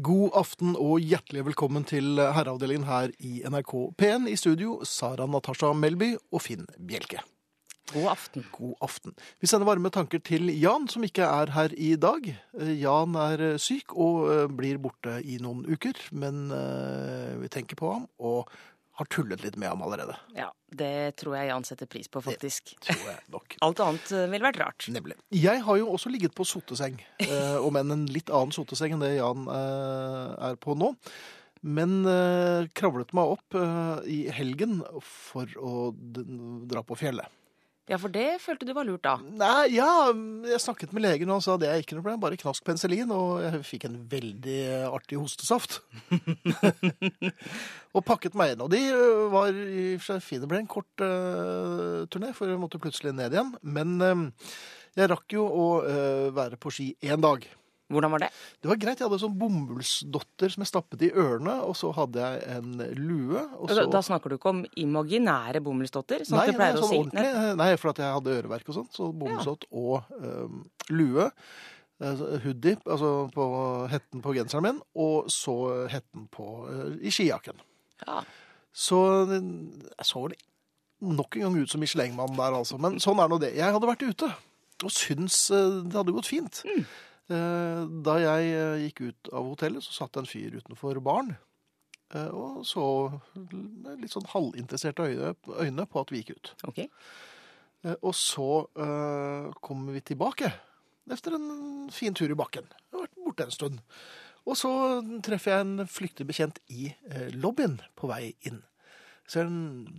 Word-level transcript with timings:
God 0.00 0.36
aften 0.38 0.76
og 0.80 1.02
hjertelig 1.04 1.42
velkommen 1.50 1.84
til 1.84 2.16
herreavdelingen 2.16 2.86
her 2.88 3.10
i 3.20 3.42
NRK 3.44 3.72
P1. 4.00 4.30
I 4.32 4.36
studio 4.38 4.78
Sara 4.86 5.26
Natasha 5.28 5.74
Melby 5.76 6.14
og 6.32 6.40
Finn 6.46 6.64
Bjelke. 6.78 7.20
God 7.90 8.06
aften. 8.12 8.44
God 8.54 8.74
aften. 8.80 9.14
Vi 9.42 9.48
sender 9.50 9.66
varme 9.66 9.90
tanker 9.92 10.22
til 10.24 10.48
Jan, 10.54 10.86
som 10.88 11.04
ikke 11.04 11.26
er 11.26 11.52
her 11.56 11.74
i 11.74 11.90
dag. 12.00 12.28
Eh, 12.60 12.72
Jan 12.80 13.16
er 13.18 13.42
eh, 13.48 13.58
syk 13.60 13.92
og 13.96 14.30
eh, 14.30 14.44
blir 14.46 14.78
borte 14.82 15.18
i 15.26 15.40
noen 15.42 15.64
uker, 15.66 15.98
men 16.12 16.48
vi 17.42 17.50
tenker 17.52 17.78
på 17.78 17.90
ham 17.90 18.06
og 18.18 18.50
har 19.00 19.08
tullet 19.08 19.40
litt 19.40 19.56
med 19.56 19.70
ham 19.72 19.82
allerede. 19.86 20.14
Ja, 20.36 20.50
det 20.76 21.16
tror 21.20 21.38
jeg 21.38 21.48
Jan 21.48 21.64
setter 21.64 21.88
pris 21.88 22.10
på, 22.12 22.20
faktisk. 22.20 22.74
Det 22.76 22.92
Tror 22.92 23.08
jeg 23.08 23.22
nok. 23.32 23.56
Alt 23.66 23.80
annet 23.84 24.12
eh, 24.12 24.26
ville 24.28 24.44
vært 24.44 24.60
rart. 24.60 24.88
Nemlig. 24.92 25.16
Jeg 25.32 25.64
har 25.64 25.80
jo 25.80 25.88
også 25.94 26.12
ligget 26.12 26.36
på 26.36 26.44
soteseng, 26.48 27.00
eh, 27.24 27.56
om 27.56 27.80
enn 27.80 27.96
en 27.96 28.06
litt 28.12 28.28
annen 28.28 28.52
soteseng 28.52 28.96
enn 28.96 29.04
det 29.04 29.14
Jan 29.16 29.48
eh, 29.48 30.50
er 30.50 30.60
på 30.60 30.76
nå. 30.76 30.92
Men 31.60 32.00
eh, 32.08 32.68
kravlet 32.76 33.12
meg 33.16 33.34
opp 33.36 33.56
eh, 33.56 33.96
i 34.08 34.20
helgen 34.32 34.80
for 35.04 35.48
å 35.56 35.90
dra 36.68 36.84
på 36.84 36.96
fjellet. 37.00 37.28
Ja, 37.90 37.96
for 37.98 38.12
det 38.14 38.36
følte 38.38 38.68
du 38.68 38.70
var 38.76 38.86
lurt 38.86 39.02
da. 39.02 39.16
Nei, 39.18 39.72
ja, 39.74 40.12
jeg 40.46 40.62
snakket 40.62 40.92
med 40.94 41.02
legen, 41.02 41.26
og 41.26 41.40
han 41.40 41.42
sa 41.42 41.56
det 41.58 41.66
er 41.66 41.80
ikke 41.82 41.96
noe 41.96 42.04
problem, 42.04 42.20
bare 42.22 42.38
knask 42.38 42.62
penicillin, 42.62 43.10
og 43.10 43.40
jeg 43.42 43.64
fikk 43.66 43.88
en 43.88 43.96
veldig 44.12 44.58
artig 44.86 45.18
hostesaft. 45.18 45.80
og 47.96 48.06
pakket 48.06 48.38
meg 48.38 48.54
inn, 48.54 48.62
og 48.62 48.70
de 48.70 48.84
var 49.34 49.50
i 49.50 49.96
og 49.96 50.04
for 50.04 50.12
seg 50.12 50.22
fine. 50.22 50.44
Det 50.44 50.52
ble 50.52 50.62
en 50.62 50.70
kort 50.70 51.02
uh, 51.02 52.06
turné, 52.14 52.30
for 52.36 52.46
jeg 52.46 52.62
måtte 52.62 52.78
plutselig 52.82 53.16
ned 53.18 53.34
igjen. 53.34 53.50
Men 53.66 53.96
ø, 53.98 54.12
jeg 54.94 55.10
rakk 55.10 55.34
jo 55.34 55.48
å 55.50 55.66
uh, 55.82 56.28
være 56.36 56.62
på 56.62 56.70
ski 56.76 56.92
én 57.02 57.26
dag. 57.26 57.42
Hvordan 57.90 58.12
var 58.14 58.22
det? 58.22 58.28
Det 58.62 58.70
var 58.70 58.78
greit, 58.78 59.00
jeg 59.00 59.08
hadde 59.08 59.16
en 59.18 59.22
sånn 59.24 59.38
bomullsdotter 59.40 60.52
som 60.54 60.62
jeg 60.62 60.70
stappet 60.70 61.02
i 61.06 61.10
ørene, 61.10 61.56
og 61.66 61.74
så 61.78 61.90
hadde 61.96 62.22
jeg 62.22 62.42
en 62.56 62.76
lue. 62.98 63.42
Og 63.58 63.70
så... 63.70 63.80
Da, 63.80 63.86
da 63.96 64.02
snakker 64.06 64.30
du 64.30 64.36
ikke 64.36 64.52
om 64.52 64.60
imaginære 64.78 65.62
bomullsdotter, 65.66 66.22
sånn 66.28 66.38
Nei, 66.38 66.44
at 66.46 66.54
du 66.54 66.60
pleier 66.60 66.76
nei, 66.76 66.78
å 66.78 66.84
sånn 66.84 66.92
si. 66.94 67.00
ordentlig. 67.02 67.56
Nei, 67.62 67.70
for 67.82 67.92
at 67.92 68.02
jeg 68.04 68.16
hadde 68.18 68.36
øreverk 68.36 68.70
og 68.70 68.78
sånt. 68.78 68.92
Så 68.94 69.08
bomullsdott 69.10 69.66
og 69.70 70.12
øhm, 70.20 70.60
lue. 70.94 71.26
eh, 72.00 72.22
Hoodie, 72.44 72.76
altså 72.86 73.10
på 73.34 73.48
hetten 73.92 74.22
på 74.24 74.36
genseren 74.38 74.68
min, 74.68 74.78
og 74.94 75.32
så 75.34 75.56
hetten 75.90 76.28
på 76.32 76.46
øh, 76.70 76.94
i 77.02 77.10
skijakken. 77.14 77.58
Ja. 78.06 78.22
Så 78.70 79.02
jeg 79.26 80.06
så 80.06 80.28
det 80.30 80.38
nok 81.00 81.36
en 81.36 81.46
gang 81.48 81.58
ut 81.62 81.70
som 81.72 81.80
Michelin-mann 81.80 82.36
der, 82.36 82.54
altså. 82.54 82.78
Men 82.80 83.00
sånn 83.02 83.20
er 83.22 83.30
nå 83.30 83.38
det. 83.40 83.54
Jeg 83.56 83.72
hadde 83.74 83.88
vært 83.88 84.04
ute 84.04 84.30
og 84.80 84.92
syns 84.94 85.46
øh, 85.52 85.82
det 85.88 85.96
hadde 85.98 86.14
gått 86.16 86.28
fint. 86.30 86.62
Mm. 86.68 86.84
Eh, 87.30 87.84
Da 88.06 88.16
jeg 88.18 88.50
øh, 88.58 88.80
gikk 88.84 89.00
ut 89.08 89.30
av 89.32 89.46
hotellet, 89.52 89.84
så 89.86 89.92
satt 89.94 90.12
det 90.16 90.24
en 90.24 90.30
fyr 90.30 90.56
utenfor 90.60 91.00
baren. 91.04 91.36
eh, 92.14 92.28
Og 92.28 92.64
så 92.66 92.84
med 93.36 94.00
litt 94.02 94.10
sånn 94.14 94.26
halvinteresserte 94.32 95.06
øyne, 95.60 95.86
på 95.86 96.00
at 96.00 96.10
vi 96.10 96.22
gikk 96.22 96.36
ut. 96.36 96.54
Ok. 96.68 96.78
Eh, 97.84 97.94
Og 98.02 98.14
så 98.14 98.48
kom 99.60 99.86
vi 99.94 100.00
tilbake 100.00 100.52
efter 101.10 101.34
en 101.34 101.88
fin 101.90 102.14
tur 102.14 102.30
i 102.30 102.34
bakken. 102.38 102.66
Jeg 102.70 102.92
har 102.98 103.06
vært 103.06 103.24
borte 103.24 103.44
en 103.44 103.50
stund. 103.50 103.80
Og 104.46 104.56
så 104.56 104.70
treffer 105.22 105.52
jeg 105.52 105.60
en 105.66 105.86
flyktig 105.86 106.26
bekjent 106.26 106.58
i 106.68 106.94
eh, 107.10 107.30
lobbyen 107.34 107.80
på 107.96 108.08
vei 108.08 108.34
inn. 108.46 108.62
Så 109.30 109.44
han, 109.44 109.58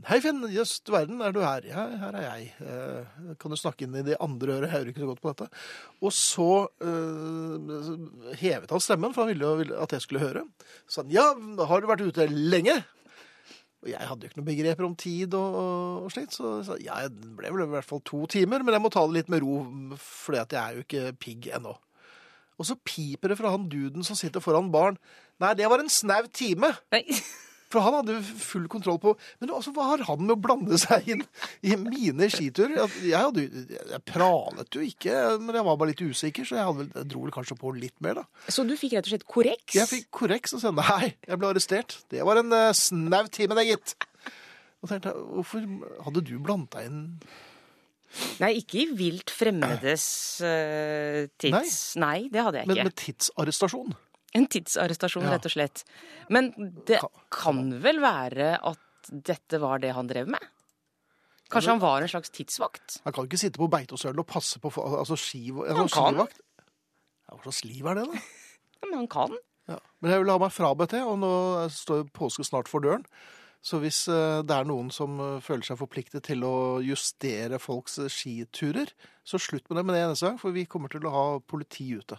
hei 0.10 0.18
Finn, 0.20 0.42
jøss 0.52 0.82
yes, 0.82 0.92
verden, 0.92 1.22
er 1.24 1.32
du 1.32 1.40
her? 1.40 1.64
Ja, 1.64 1.86
her 2.02 2.16
er 2.20 2.24
jeg. 2.26 2.48
Eh, 2.68 3.36
kan 3.40 3.54
du 3.54 3.56
snakke 3.56 3.86
inn 3.86 3.94
i 3.96 4.04
det 4.04 4.18
andre 4.20 4.58
øret? 4.58 4.66
Jeg 4.68 4.74
hører 4.74 4.90
ikke 4.92 5.04
så 5.04 5.08
godt 5.08 5.22
på 5.24 5.32
dette. 5.32 5.62
Og 6.04 6.12
så 6.16 6.48
eh, 6.84 8.34
hevet 8.42 8.74
han 8.76 8.84
stemmen, 8.84 9.14
for 9.16 9.24
han 9.24 9.32
ville 9.32 9.48
jo 9.48 9.78
at 9.80 9.96
jeg 9.96 10.04
skulle 10.04 10.24
høre. 10.26 10.42
Så 10.84 11.06
han, 11.06 11.14
ja, 11.16 11.30
har 11.70 11.80
du 11.80 11.88
vært 11.88 12.04
ute 12.04 12.28
lenge? 12.28 12.76
Og 13.82 13.90
jeg 13.94 14.10
hadde 14.10 14.28
jo 14.28 14.30
ikke 14.30 14.40
noen 14.42 14.50
begreper 14.50 14.88
om 14.90 14.98
tid 15.00 15.38
og, 15.40 15.56
og, 16.04 16.10
slikt, 16.14 16.36
så 16.36 16.58
jeg 16.60 16.66
sa 16.68 16.76
ja, 16.84 16.98
det 17.08 17.32
ble 17.38 17.54
vel 17.56 17.64
i 17.64 17.72
hvert 17.72 17.88
fall 17.88 18.04
to 18.06 18.26
timer, 18.30 18.62
men 18.62 18.76
jeg 18.76 18.84
må 18.84 18.92
ta 18.94 19.06
det 19.08 19.16
litt 19.16 19.32
med 19.32 19.42
ro, 19.42 19.62
fordi 20.04 20.42
at 20.44 20.58
jeg 20.58 20.62
er 20.62 20.76
jo 20.76 20.84
ikke 20.86 21.14
pigg 21.24 21.48
ennå. 21.56 21.72
Og 22.60 22.68
så 22.68 22.76
piper 22.78 23.32
det 23.32 23.40
fra 23.40 23.56
han 23.56 23.72
duden 23.72 24.04
som 24.06 24.20
sitter 24.20 24.44
foran 24.44 24.70
baren. 24.76 25.00
Nei, 25.42 25.56
det 25.58 25.72
var 25.72 25.82
en 25.82 25.90
snau 25.90 26.28
time. 26.36 26.76
Nei. 26.94 27.08
For 27.72 27.84
han 27.86 27.96
hadde 28.00 28.18
full 28.22 28.68
kontroll 28.72 29.00
på 29.02 29.14
Men 29.42 29.54
altså, 29.56 29.74
hva 29.76 29.88
har 29.94 30.04
han 30.10 30.24
med 30.26 30.36
å 30.36 30.40
blande 30.42 30.80
seg 30.82 31.08
inn 31.14 31.24
i 31.64 31.78
mine 31.80 32.30
skiturer? 32.32 32.92
Jeg, 33.04 33.16
hadde, 33.16 33.46
jeg 33.72 34.02
pralet 34.08 34.78
jo 34.78 34.84
ikke, 34.86 35.18
men 35.42 35.58
jeg 35.58 35.68
var 35.68 35.80
bare 35.80 35.94
litt 35.94 36.04
usikker, 36.04 36.48
så 36.48 36.58
jeg, 36.60 36.68
hadde, 36.70 36.88
jeg 36.96 37.10
dro 37.12 37.26
vel 37.26 37.36
kanskje 37.36 37.58
på 37.60 37.74
litt 37.78 37.96
mer, 38.04 38.22
da. 38.22 38.48
Så 38.52 38.66
du 38.68 38.76
fikk 38.80 38.98
rett 38.98 39.08
og 39.08 39.16
slett 39.16 39.28
korreks? 39.30 39.76
Jeg 39.78 39.90
fikk 39.90 40.10
korreks 40.22 40.58
og 40.58 40.64
sa 40.64 40.74
nei, 40.76 41.14
jeg 41.28 41.42
ble 41.42 41.52
arrestert. 41.54 42.00
Det 42.12 42.26
var 42.28 42.42
en 42.42 42.52
uh, 42.56 42.72
snau 42.78 43.24
time, 43.32 43.58
det, 43.58 43.68
gitt. 43.72 43.96
Og 44.82 44.90
tenkte 44.90 45.14
jeg, 45.14 45.24
hvorfor 45.38 45.66
hadde 46.08 46.26
du 46.26 46.36
blandet 46.42 46.76
deg 46.76 46.92
inn 46.92 47.02
Nei, 48.42 48.58
ikke 48.60 48.82
i 48.82 48.86
vilt 48.98 49.32
fremmedes 49.32 50.06
uh, 50.44 51.30
tids... 51.40 51.76
Nei. 52.02 52.28
det 52.28 52.44
hadde 52.44 52.60
jeg 52.60 52.68
ikke. 52.68 52.76
Men 52.76 52.90
med 52.90 52.98
tidsarrestasjon? 53.00 53.94
En 54.38 54.48
tidsarrestasjon, 54.48 55.26
Ja. 55.28 55.34
rett 55.36 55.46
og 55.46 55.52
slett. 55.52 55.84
Men 56.30 56.54
det 56.88 57.02
kan 57.30 57.82
vel 57.84 58.00
være 58.00 58.54
at 58.64 58.80
dette 59.12 59.60
var 59.60 59.80
det 59.84 59.92
han 59.98 60.08
drev 60.08 60.28
med? 60.32 60.40
Kanskje 61.52 61.74
han 61.74 61.82
var 61.84 62.02
en 62.02 62.08
slags 62.08 62.32
tidsvakt? 62.32 63.02
Han 63.04 63.14
kan 63.14 63.28
ikke 63.28 63.40
sitte 63.42 63.60
på 63.60 63.68
Beitostølen 63.68 64.22
og 64.24 64.28
passe 64.30 64.60
på 64.64 64.72
altså, 64.72 65.18
skiv, 65.20 65.60
altså, 65.66 66.00
Han 66.00 66.16
skivakt. 66.16 66.40
Ja, 67.28 67.36
hva 67.36 67.44
slags 67.44 67.66
liv 67.68 67.86
er 67.92 68.00
det, 68.00 68.06
da? 68.08 68.22
Ja, 68.82 68.88
Men 68.88 69.00
han 69.02 69.08
kan. 69.12 69.36
Ja. 69.68 69.78
Men 70.02 70.12
jeg 70.12 70.24
vil 70.24 70.32
ha 70.32 70.38
meg 70.42 70.52
frabedt 70.56 70.96
det, 70.96 71.04
og 71.04 71.20
nå 71.20 71.34
står 71.70 72.08
påske 72.16 72.46
snart 72.48 72.72
for 72.72 72.80
døren. 72.84 73.04
Så 73.62 73.78
hvis 73.84 74.08
eh, 74.10 74.42
det 74.42 74.56
er 74.56 74.66
noen 74.66 74.88
som 74.90 75.20
eh, 75.22 75.42
føler 75.44 75.62
seg 75.68 75.78
forpliktet 75.78 76.24
til 76.26 76.42
å 76.48 76.80
justere 76.82 77.60
folks 77.62 78.00
skiturer, 78.10 78.90
så 79.24 79.38
slutt 79.38 79.68
med 79.70 79.78
det 79.78 79.86
med 79.86 79.96
det 79.96 80.06
eneste 80.08 80.26
gang, 80.32 80.40
for 80.42 80.56
vi 80.56 80.66
kommer 80.66 80.90
til 80.90 81.06
å 81.06 81.14
ha 81.14 81.26
politi 81.46 81.92
ute. 81.94 82.18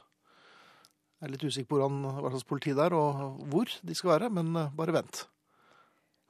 Jeg 1.23 1.29
er 1.29 1.35
litt 1.37 1.45
usikker 1.47 1.69
på 1.71 1.77
hvordan, 1.79 1.99
hva 2.19 2.31
slags 2.33 2.47
politi 2.51 2.73
det 2.75 2.83
er, 2.83 2.95
og 2.99 3.43
hvor 3.47 3.71
de 3.87 3.95
skal 3.95 4.17
være, 4.17 4.31
men 4.35 4.49
eh, 4.59 4.73
bare 4.75 4.95
vent. 4.97 5.21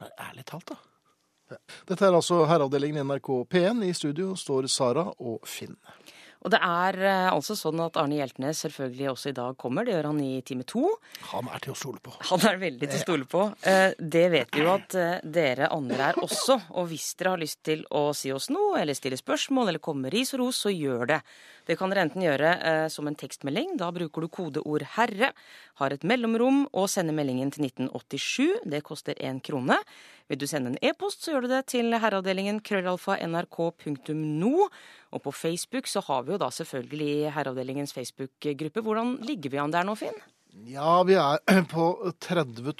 Men 0.02 0.10
ærlig 0.20 0.44
talt, 0.50 0.68
da. 0.68 1.56
Dette 1.88 2.04
er 2.04 2.12
altså 2.12 2.42
herreavdelingen 2.48 3.00
i 3.00 3.04
NRK 3.08 3.30
P1. 3.48 3.80
I 3.88 3.94
studio 3.96 4.34
står 4.36 4.68
Sara 4.68 5.06
og 5.16 5.48
Finn. 5.48 5.78
Og 6.42 6.50
det 6.50 6.58
er 6.58 6.96
eh, 7.06 7.28
altså 7.30 7.54
sånn 7.54 7.78
at 7.84 7.94
Arne 8.00 8.16
Hjeltnes 8.18 8.64
selvfølgelig 8.64 9.08
også 9.12 9.30
i 9.30 9.36
dag 9.36 9.54
kommer. 9.62 9.86
Det 9.86 9.94
gjør 9.94 10.08
han 10.10 10.18
i 10.24 10.40
time 10.42 10.64
to. 10.66 10.82
Han 11.30 11.46
er 11.54 11.62
til 11.62 11.70
å 11.74 11.78
stole 11.78 12.02
på. 12.02 12.14
Han 12.32 12.42
er 12.50 12.58
veldig 12.58 12.88
til 12.90 12.98
å 12.98 13.02
stole 13.04 13.28
på. 13.30 13.44
Eh, 13.62 13.94
Det 13.98 14.24
vet 14.32 14.50
vi 14.56 14.64
jo 14.64 14.72
at 14.74 14.96
eh, 14.98 15.20
dere 15.22 15.70
andre 15.70 16.10
er 16.10 16.18
også. 16.22 16.58
Og 16.80 16.90
hvis 16.90 17.12
dere 17.20 17.36
har 17.36 17.42
lyst 17.44 17.62
til 17.62 17.84
å 17.94 18.08
si 18.16 18.32
oss 18.34 18.50
noe, 18.50 18.80
eller 18.82 18.98
stille 18.98 19.20
spørsmål, 19.20 19.70
eller 19.70 19.82
komme 19.82 20.08
med 20.08 20.16
ris 20.16 20.34
og 20.34 20.42
ros, 20.42 20.58
så 20.66 20.74
gjør 20.74 21.06
det. 21.14 21.20
Det 21.70 21.76
kan 21.78 21.92
dere 21.92 22.08
enten 22.08 22.24
gjøre 22.26 22.88
som 22.90 23.06
en 23.06 23.14
tekstmelding. 23.14 23.76
Da 23.78 23.92
bruker 23.94 24.24
du 24.24 24.26
kodeord 24.34 24.82
'herre', 24.82 25.30
har 25.78 25.94
et 25.94 26.02
mellomrom 26.02 26.64
og 26.74 26.88
sender 26.90 27.14
meldingen 27.14 27.52
til 27.54 27.68
1987. 27.70 28.66
Det 28.66 28.82
koster 28.82 29.14
én 29.14 29.38
krone. 29.40 29.78
Vil 30.30 30.40
du 30.40 30.46
sende 30.50 30.72
en 30.72 30.78
e-post, 30.84 31.24
så 31.24 31.34
gjør 31.34 31.46
du 31.46 31.52
det 31.52 31.62
til 31.72 31.92
herreavdelingen 31.92 32.60
krøllalfa 32.64 33.18
nrk.no. 33.26 34.68
Og 35.12 35.24
på 35.24 35.32
Facebook 35.36 35.90
så 35.90 36.02
har 36.06 36.22
vi 36.26 36.34
jo 36.34 36.40
da 36.40 36.48
selvfølgelig 36.54 37.32
Herreavdelingens 37.34 37.92
Facebook-gruppe. 37.96 38.84
Hvordan 38.84 39.16
ligger 39.26 39.52
vi 39.52 39.60
an 39.60 39.74
der 39.74 39.84
nå, 39.86 39.96
Finn? 39.98 40.16
Ja, 40.68 41.00
vi 41.08 41.16
er 41.16 41.40
på 41.74 41.86
30 42.20 42.74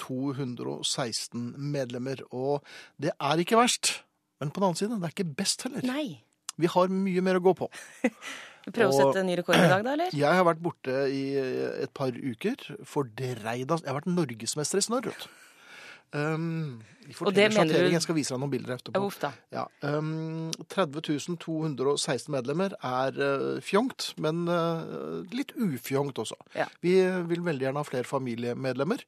216 0.00 1.52
medlemmer, 1.58 2.24
og 2.32 2.64
det 3.00 3.12
er 3.20 3.40
ikke 3.42 3.60
verst. 3.60 4.00
Men 4.40 4.50
på 4.50 4.60
den 4.60 4.70
annen 4.70 4.80
side, 4.80 4.96
det 4.96 5.08
er 5.08 5.14
ikke 5.14 5.36
best 5.36 5.64
heller. 5.66 5.84
Nei. 5.86 6.24
Vi 6.60 6.70
har 6.70 6.90
mye 6.92 7.22
mer 7.24 7.40
å 7.40 7.44
gå 7.44 7.54
på. 7.58 7.70
Prøve 8.64 8.88
å 8.88 8.96
sette 8.96 9.20
en 9.20 9.28
ny 9.28 9.36
rekord 9.36 9.58
i 9.60 9.68
dag, 9.68 9.84
da, 9.84 9.92
eller? 9.96 10.12
Jeg 10.24 10.40
har 10.40 10.46
vært 10.48 10.62
borte 10.64 11.04
i 11.12 11.24
et 11.84 11.92
par 11.96 12.16
uker. 12.16 12.68
Fordreid 12.88 13.68
av 13.68 13.84
Jeg 13.84 13.90
har 13.90 13.98
vært 14.00 14.12
norgesmester 14.12 14.80
i 14.80 14.86
snørr. 14.86 15.10
vet 15.12 15.26
du. 15.26 15.40
Um, 16.14 16.78
Og 17.26 17.34
det 17.34 17.48
mener 17.52 17.66
du- 17.74 17.90
Jeg 17.90 18.02
skal 18.02 18.14
vise 18.14 18.30
deg 18.30 18.38
noen 18.40 18.50
bilder 18.52 18.70
Ja, 18.70 18.76
etterpå. 18.78 19.32
Ja, 19.52 19.64
um, 19.82 20.52
30 20.70 21.36
216 21.42 22.30
medlemmer 22.32 22.72
er 22.80 23.18
uh, 23.18 23.60
fjongt, 23.60 24.12
men 24.22 24.46
uh, 24.48 25.24
litt 25.34 25.50
ufjongt 25.58 26.14
også. 26.22 26.38
Ja. 26.54 26.68
Vi 26.80 26.94
vil 27.28 27.42
veldig 27.42 27.66
gjerne 27.66 27.82
ha 27.82 27.88
flere 27.88 28.06
familiemedlemmer, 28.08 29.02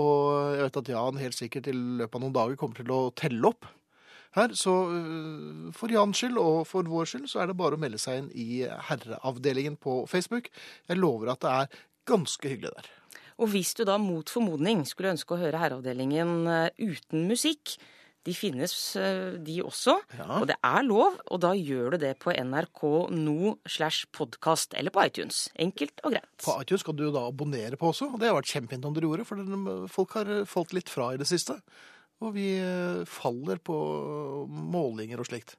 og 0.00 0.56
jeg 0.56 0.62
vet 0.64 0.76
at 0.82 0.88
Jan 0.94 1.20
helt 1.20 1.36
sikkert 1.38 1.68
i 1.68 1.76
løpet 1.76 2.14
av 2.14 2.24
noen 2.24 2.32
dager 2.36 2.56
kommer 2.56 2.80
til 2.80 2.90
å 2.92 3.02
telle 3.14 3.52
opp 3.52 3.68
her. 4.36 4.48
Så 4.56 4.72
uh, 4.88 5.70
for 5.76 5.92
Jans 5.92 6.16
skyld 6.16 6.40
og 6.40 6.64
for 6.66 6.88
vår 6.88 7.04
skyld 7.12 7.28
så 7.28 7.44
er 7.44 7.52
det 7.52 7.60
bare 7.60 7.76
å 7.76 7.82
melde 7.84 8.00
seg 8.00 8.24
inn 8.24 8.32
i 8.32 8.62
herreavdelingen 8.88 9.76
på 9.76 10.06
Facebook. 10.08 10.48
Jeg 10.88 10.98
lover 11.04 11.34
at 11.36 11.44
det 11.44 11.52
er 11.52 11.82
ganske 12.08 12.48
hyggelig 12.48 12.72
der. 12.78 12.90
Og 13.36 13.50
hvis 13.52 13.74
du 13.76 13.84
da 13.84 13.98
mot 14.00 14.30
formodning 14.32 14.86
skulle 14.88 15.12
ønske 15.12 15.36
å 15.36 15.40
høre 15.40 15.60
Herreavdelingen 15.60 16.46
eh, 16.48 16.70
uten 16.80 17.28
musikk, 17.28 17.76
De 18.26 18.32
finnes, 18.34 18.72
eh, 18.98 19.36
de 19.38 19.60
også. 19.62 19.92
Ja. 20.18 20.40
Og 20.40 20.48
det 20.50 20.56
er 20.58 20.82
lov, 20.82 21.14
og 21.30 21.38
da 21.44 21.52
gjør 21.54 21.94
du 21.94 21.98
det 22.02 22.16
på 22.18 22.32
NRK 22.34 22.80
no 23.14 23.52
slash 23.70 24.08
podkast 24.10 24.74
eller 24.74 24.90
på 24.90 25.04
iTunes. 25.06 25.44
Enkelt 25.54 26.02
og 26.02 26.16
greit. 26.16 26.26
På 26.42 26.56
iTunes 26.58 26.82
skal 26.82 26.96
du 26.98 27.04
da 27.14 27.22
abonnere 27.28 27.78
på 27.78 27.92
også, 27.92 28.08
og 28.10 28.18
det 28.18 28.26
har 28.26 28.34
vært 28.34 28.50
kjempefint 28.50 28.88
om 28.88 28.96
dere 28.96 29.06
gjorde, 29.06 29.28
for 29.28 29.86
folk 29.94 30.16
har 30.18 30.32
falt 30.50 30.74
litt 30.74 30.90
fra 30.90 31.12
i 31.14 31.20
det 31.22 31.28
siste. 31.30 31.54
Og 32.18 32.34
vi 32.34 32.48
eh, 32.58 33.04
faller 33.06 33.62
på 33.62 33.78
målinger 34.50 35.22
og 35.22 35.30
slikt. 35.30 35.54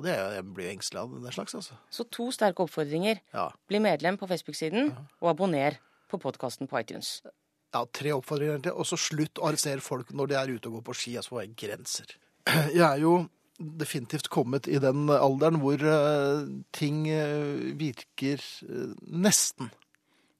Og 0.00 0.06
det 0.06 0.16
er, 0.16 0.38
jeg 0.38 0.48
blir 0.56 0.72
engstelig 0.72 1.02
av 1.02 1.12
den 1.12 1.36
slags, 1.36 1.54
altså. 1.60 1.76
Så 1.92 2.08
to 2.08 2.30
sterke 2.32 2.64
oppfordringer. 2.64 3.20
Ja. 3.36 3.50
Bli 3.68 3.84
medlem 3.84 4.16
på 4.16 4.32
Facebook-siden, 4.32 4.94
og 5.20 5.34
abonner 5.34 5.76
på 6.12 6.20
podkasten 6.22 6.70
på 6.70 6.80
iTunes. 6.80 7.20
Ja, 7.72 7.86
tre 7.88 8.12
oppfordringer 8.12 8.60
til. 8.66 8.74
Og 8.76 8.88
så 8.88 8.98
slutt 9.00 9.40
å 9.40 9.48
arrestere 9.48 9.84
folk 9.84 10.12
når 10.12 10.32
de 10.32 10.40
er 10.40 10.56
ute 10.56 10.68
og 10.68 10.78
går 10.78 10.88
på 10.90 10.96
ski. 10.98 11.14
Altså, 11.20 11.36
på 11.36 11.42
er 11.42 11.54
grenser? 11.56 12.16
Jeg 12.76 12.84
er 12.88 13.00
jo 13.02 13.14
definitivt 13.62 14.28
kommet 14.32 14.66
i 14.68 14.80
den 14.82 15.06
alderen 15.12 15.60
hvor 15.62 15.78
eh, 15.86 16.42
ting 16.74 17.06
eh, 17.12 17.72
virker 17.78 18.42
eh, 18.66 18.92
nesten. 19.06 19.70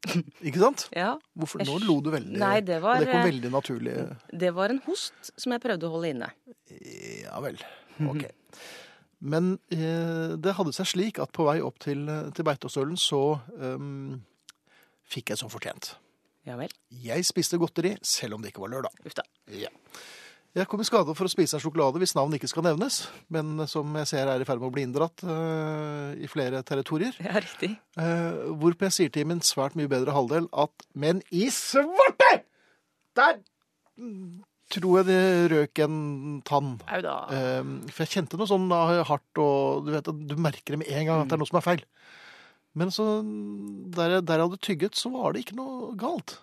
Ikke 0.46 0.58
sant? 0.58 0.88
Ja, 0.96 1.14
Hvorfor? 1.38 1.62
Nå 1.64 1.78
lo 1.86 2.00
du 2.02 2.10
veldig. 2.12 2.40
Nei, 2.42 2.56
det 2.66 2.80
var, 2.82 2.98
det 3.00 3.12
kom 3.12 3.28
veldig 3.28 3.52
naturlig. 3.54 3.94
det 4.34 4.50
var 4.56 4.74
en 4.74 4.82
host 4.88 5.30
som 5.38 5.54
jeg 5.54 5.62
prøvde 5.62 5.86
å 5.86 5.92
holde 5.94 6.14
inne. 6.16 6.32
Ja 7.22 7.42
vel. 7.44 7.60
Ok. 8.08 8.24
Men 9.22 9.52
eh, 9.70 10.32
det 10.42 10.54
hadde 10.56 10.72
seg 10.74 10.88
slik 10.88 11.18
at 11.22 11.30
på 11.36 11.44
vei 11.46 11.60
opp 11.62 11.76
til, 11.84 12.08
til 12.34 12.46
Beitostølen 12.48 12.96
så 12.98 13.36
ehm, 13.60 14.16
fikk 15.12 15.34
jeg 15.34 15.42
som 15.42 15.52
fortjent. 15.52 15.94
Ja 16.48 16.56
vel. 16.58 16.72
Jeg 17.04 17.22
spiste 17.28 17.60
godteri 17.60 17.94
selv 18.06 18.36
om 18.36 18.42
det 18.42 18.50
ikke 18.52 18.64
var 18.64 18.72
lørdag. 18.72 18.98
Uff 19.06 19.14
da. 19.18 19.26
Ja. 19.54 19.70
Jeg 20.52 20.68
kom 20.68 20.82
i 20.82 20.84
skade 20.84 21.14
for 21.16 21.24
å 21.24 21.32
spise 21.32 21.56
en 21.56 21.62
sjokolade 21.64 22.00
hvis 22.02 22.12
navn 22.12 22.34
ikke 22.36 22.50
skal 22.50 22.66
nevnes, 22.66 23.06
men 23.32 23.62
som 23.70 23.94
jeg 24.02 24.08
ser 24.10 24.28
er 24.28 24.42
i 24.42 24.44
ferd 24.44 24.60
med 24.60 24.68
å 24.68 24.74
bli 24.74 24.82
inndratt 24.84 25.22
uh, 25.24 26.12
i 26.12 26.28
flere 26.28 26.60
territorier. 26.68 27.16
Ja, 27.24 27.40
riktig. 27.40 27.70
Uh, 27.96 28.52
hvorpå 28.60 28.84
jeg 28.90 28.96
sier 28.98 29.14
til 29.14 29.30
min 29.30 29.40
svært 29.46 29.78
mye 29.80 29.88
bedre 29.88 30.12
halvdel 30.12 30.50
at 30.52 30.84
Men 30.92 31.22
i 31.32 31.46
svarte! 31.56 32.42
Der 33.16 33.40
mm, 33.96 34.42
tror 34.76 35.00
jeg 35.00 35.08
det 35.08 35.22
røk 35.54 35.82
en 35.86 35.96
tann. 36.44 36.74
Au 36.84 37.00
da. 37.06 37.16
Uh, 37.32 37.88
for 37.88 38.04
jeg 38.04 38.18
kjente 38.18 38.40
noe 38.40 38.50
sånn 38.50 38.68
hardt, 39.08 39.40
og 39.40 39.88
du 39.88 39.94
vet 39.96 40.12
du 40.12 40.36
merker 40.36 40.76
det 40.76 40.82
med 40.84 40.92
en 40.92 41.08
gang 41.08 41.24
at 41.24 41.32
det 41.32 41.38
er 41.38 41.44
noe 41.46 41.52
som 41.54 41.62
er 41.62 41.68
feil. 41.70 41.86
Men 42.78 42.92
så, 42.94 43.04
der 43.96 44.16
jeg, 44.16 44.24
der 44.28 44.40
jeg 44.40 44.48
hadde 44.48 44.64
tygget, 44.64 44.96
så 44.96 45.12
var 45.12 45.34
det 45.34 45.44
ikke 45.44 45.58
noe 45.58 45.92
galt. 46.00 46.38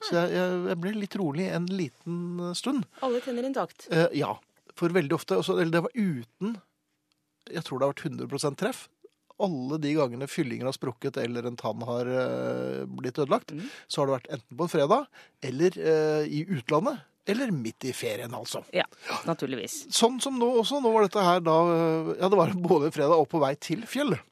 Så 0.00 0.14
jeg, 0.16 0.32
jeg, 0.32 0.76
ble 0.80 0.94
litt 0.96 1.16
rolig 1.20 1.50
en 1.52 1.66
liten 1.68 2.20
eh, 2.40 2.54
stund. 2.56 2.86
Alle 3.04 3.20
tenner 3.24 3.48
intakt. 3.48 3.84
Eh, 3.92 4.08
ja, 4.16 4.32
for 4.76 4.92
veldig 4.96 5.16
ofte 5.16 5.40
også, 5.40 5.58
Eller 5.60 5.74
det 5.74 5.82
var 5.84 5.92
uten 5.96 6.56
Jeg 7.52 7.66
tror 7.66 7.80
det 7.80 7.88
har 7.88 7.92
vært 7.92 8.06
100% 8.08 8.58
treff. 8.60 8.86
Alle 9.40 9.76
de 9.80 9.92
gangene 9.96 10.28
fyllinger 10.28 10.68
har 10.68 10.76
sprukket 10.76 11.16
eller 11.20 11.48
en 11.48 11.56
tann 11.60 11.84
har 11.88 12.08
eh, 12.08 12.82
blitt 12.84 13.18
ødelagt, 13.18 13.54
mm. 13.56 13.68
så 13.88 14.02
har 14.02 14.10
det 14.10 14.16
vært 14.18 14.34
enten 14.36 14.58
på 14.58 14.66
en 14.66 14.72
fredag 14.72 15.06
eller 15.48 15.78
eh, 15.80 16.26
i 16.28 16.42
utlandet. 16.44 17.06
Eller 17.30 17.52
midt 17.52 17.84
i 17.84 17.92
ferien, 17.94 18.32
altså. 18.34 18.62
Ja, 18.74 18.86
naturligvis. 19.28 19.84
Sånn 19.94 20.16
som 20.24 20.38
nå 20.40 20.48
også. 20.62 20.80
Nå 20.82 20.92
var 20.92 21.04
dette 21.06 21.24
her 21.24 21.42
da 21.44 21.56
eh, 21.72 22.12
Ja, 22.18 22.30
det 22.32 22.40
var 22.40 22.52
både 22.56 22.92
fredag 22.94 23.20
og 23.20 23.28
på 23.32 23.40
vei 23.42 23.54
til 23.60 23.84
fjellet. 23.88 24.24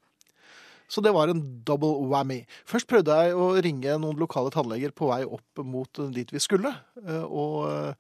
Så 0.89 1.03
det 1.05 1.13
var 1.13 1.29
en 1.29 1.43
double 1.69 2.09
whammy. 2.09 2.43
Først 2.69 2.89
prøvde 2.89 3.13
jeg 3.13 3.37
å 3.37 3.53
ringe 3.65 3.99
noen 4.01 4.19
lokale 4.21 4.53
tannleger 4.55 4.95
på 4.97 5.11
vei 5.11 5.23
opp 5.29 5.63
mot 5.65 6.03
dit 6.15 6.33
vi 6.33 6.41
skulle. 6.43 6.73
eh, 7.05 7.25
Og 7.29 7.69
eh, 7.69 7.95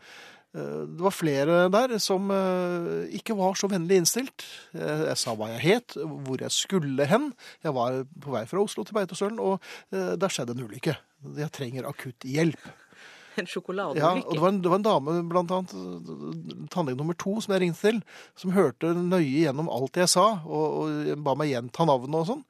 det 0.58 1.04
var 1.04 1.12
flere 1.12 1.58
der 1.70 1.92
som 2.00 2.30
eh, 2.32 3.12
ikke 3.20 3.36
var 3.36 3.54
så 3.60 3.68
vennlig 3.70 4.00
innstilt. 4.00 4.42
Jeg 4.72 5.16
sa 5.20 5.36
hva 5.36 5.50
jeg 5.52 5.60
het, 5.66 5.98
hvor 6.24 6.40
jeg 6.40 6.50
skulle 6.56 7.04
hen. 7.06 7.30
Jeg 7.62 7.76
var 7.76 8.00
på 8.24 8.32
vei 8.32 8.46
fra 8.48 8.64
Oslo 8.64 8.82
til 8.88 8.96
Beitostølen, 8.96 9.38
og 9.38 9.60
der 9.92 10.32
skjedde 10.32 10.56
en 10.56 10.64
ulykke. 10.64 10.96
Jeg 11.36 11.52
trenger 11.54 11.86
akutt 11.92 12.24
hjelp. 12.24 12.64
En 13.38 13.46
Ja, 14.00 14.14
og 14.18 14.32
det 14.34 14.40
var, 14.42 14.50
en, 14.50 14.62
det 14.64 14.70
var 14.72 14.80
en 14.80 14.86
dame, 14.88 15.12
blant 15.30 15.52
annet 15.54 16.72
tannlege 16.72 16.98
nummer 16.98 17.14
to, 17.14 17.36
som 17.44 17.54
jeg 17.54 17.62
ringte 17.62 17.84
til, 17.84 18.00
som 18.34 18.56
hørte 18.56 18.90
nøye 18.98 19.44
gjennom 19.44 19.70
alt 19.70 20.00
jeg 20.00 20.10
sa, 20.10 20.24
og, 20.42 20.80
og 20.80 21.22
ba 21.22 21.36
meg 21.38 21.52
gjenta 21.52 21.86
navnet 21.86 22.18
og 22.18 22.26
sånn. 22.32 22.42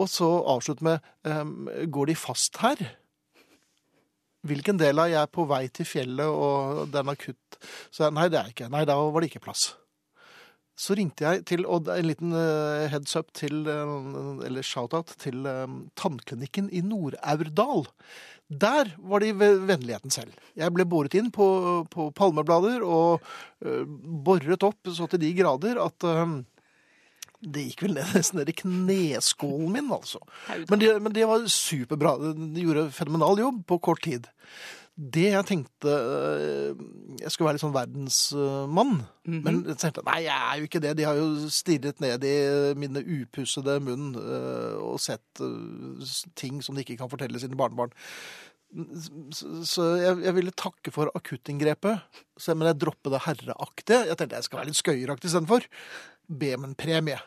Og 0.00 0.08
så 0.08 0.28
avslutte 0.48 0.86
med 0.86 1.04
um, 1.28 1.68
Går 1.92 2.12
de 2.12 2.16
fast 2.16 2.58
her? 2.62 2.80
Hvilken 4.42 4.80
del 4.80 4.98
av 4.98 5.10
jeg 5.10 5.20
er 5.20 5.30
på 5.30 5.44
vei 5.46 5.66
til 5.70 5.86
fjellet, 5.86 6.26
og 6.26 6.88
det 6.90 6.98
er 6.98 7.04
en 7.04 7.12
akutt 7.12 7.60
Så 7.92 8.08
jeg, 8.08 8.14
nei, 8.16 8.26
det 8.32 8.40
er 8.40 8.48
jeg 8.48 8.56
ikke. 8.56 8.72
Nei, 8.72 8.82
da 8.88 8.98
var 8.98 9.22
det 9.22 9.30
ikke 9.30 9.44
plass. 9.44 9.68
Så 10.82 10.96
ringte 10.98 11.26
jeg 11.26 11.44
til, 11.46 11.66
og 11.68 11.86
er 11.92 12.00
en 12.00 12.08
liten 12.08 12.32
eh, 12.34 12.88
heads 12.90 13.14
up 13.20 13.28
til, 13.36 13.60
eh, 13.68 13.90
eller 14.48 14.64
shout-out 14.66 15.12
til 15.20 15.44
eh, 15.46 15.74
tannklinikken 16.00 16.70
i 16.72 16.80
Nord-Aurdal. 16.82 17.84
Der 18.52 18.90
var 18.98 19.22
de 19.22 19.32
ved 19.38 19.62
vennligheten 19.68 20.10
selv. 20.10 20.32
Jeg 20.58 20.72
ble 20.74 20.84
båret 20.88 21.14
inn 21.16 21.30
på, 21.32 21.46
på 21.92 22.10
palmeblader 22.16 22.82
og 22.84 23.22
uh, 23.64 23.84
boret 24.26 24.66
opp 24.66 24.90
så 24.92 25.06
til 25.08 25.22
de 25.22 25.30
grader 25.38 25.80
at 25.80 26.04
eh, 26.08 26.34
det 27.42 27.64
gikk 27.68 27.86
vel 27.86 27.96
ned, 27.96 28.12
nesten 28.16 28.40
ned 28.40 28.52
i 28.52 28.58
kneskålen 28.62 29.72
min, 29.74 29.90
altså. 29.94 30.22
Men 30.70 30.78
det, 30.82 30.92
men 31.02 31.16
det 31.16 31.26
var 31.28 31.48
superbra. 31.50 32.14
De 32.36 32.62
gjorde 32.62 32.90
fenomenal 32.94 33.42
jobb 33.42 33.64
på 33.70 33.82
kort 33.90 34.04
tid. 34.06 34.30
Det 34.92 35.30
jeg 35.30 35.44
tenkte 35.48 35.88
øh, 35.88 36.80
Jeg 37.16 37.32
skulle 37.32 37.46
være 37.46 37.56
litt 37.56 37.62
sånn 37.62 37.72
verdensmann. 37.72 38.98
Men 39.24 39.62
jeg 39.70 39.78
tenkte 39.80 40.04
nei, 40.04 40.18
jeg 40.26 40.36
er 40.36 40.60
jo 40.60 40.68
ikke 40.68 40.82
det. 40.84 40.92
De 40.98 41.06
har 41.08 41.16
jo 41.16 41.48
stirret 41.52 42.02
ned 42.04 42.26
i 42.28 42.36
mine 42.78 43.00
upussede 43.00 43.78
munn 43.82 44.12
øh, 44.20 44.76
og 44.84 45.00
sett 45.00 45.42
øh, 45.42 46.04
ting 46.36 46.60
som 46.64 46.76
de 46.76 46.84
ikke 46.84 46.98
kan 47.00 47.10
fortelle 47.12 47.40
sine 47.40 47.56
barnebarn. 47.58 47.96
Så, 49.32 49.48
så 49.68 49.88
jeg, 50.00 50.20
jeg 50.26 50.36
ville 50.36 50.54
takke 50.56 50.92
for 50.94 51.10
akuttinngrepet, 51.16 52.22
men 52.52 52.68
jeg 52.70 52.80
droppet 52.80 53.12
det 53.12 53.24
herreaktige. 53.26 54.06
Jeg 54.08 54.16
tenkte 54.20 54.38
jeg 54.38 54.48
skal 54.48 54.60
være 54.60 54.70
litt 54.70 54.80
skøyeraktig 54.80 55.28
istedenfor. 55.28 55.68
Be 56.40 56.54
om 56.56 56.68
en 56.68 56.76
premie. 56.78 57.20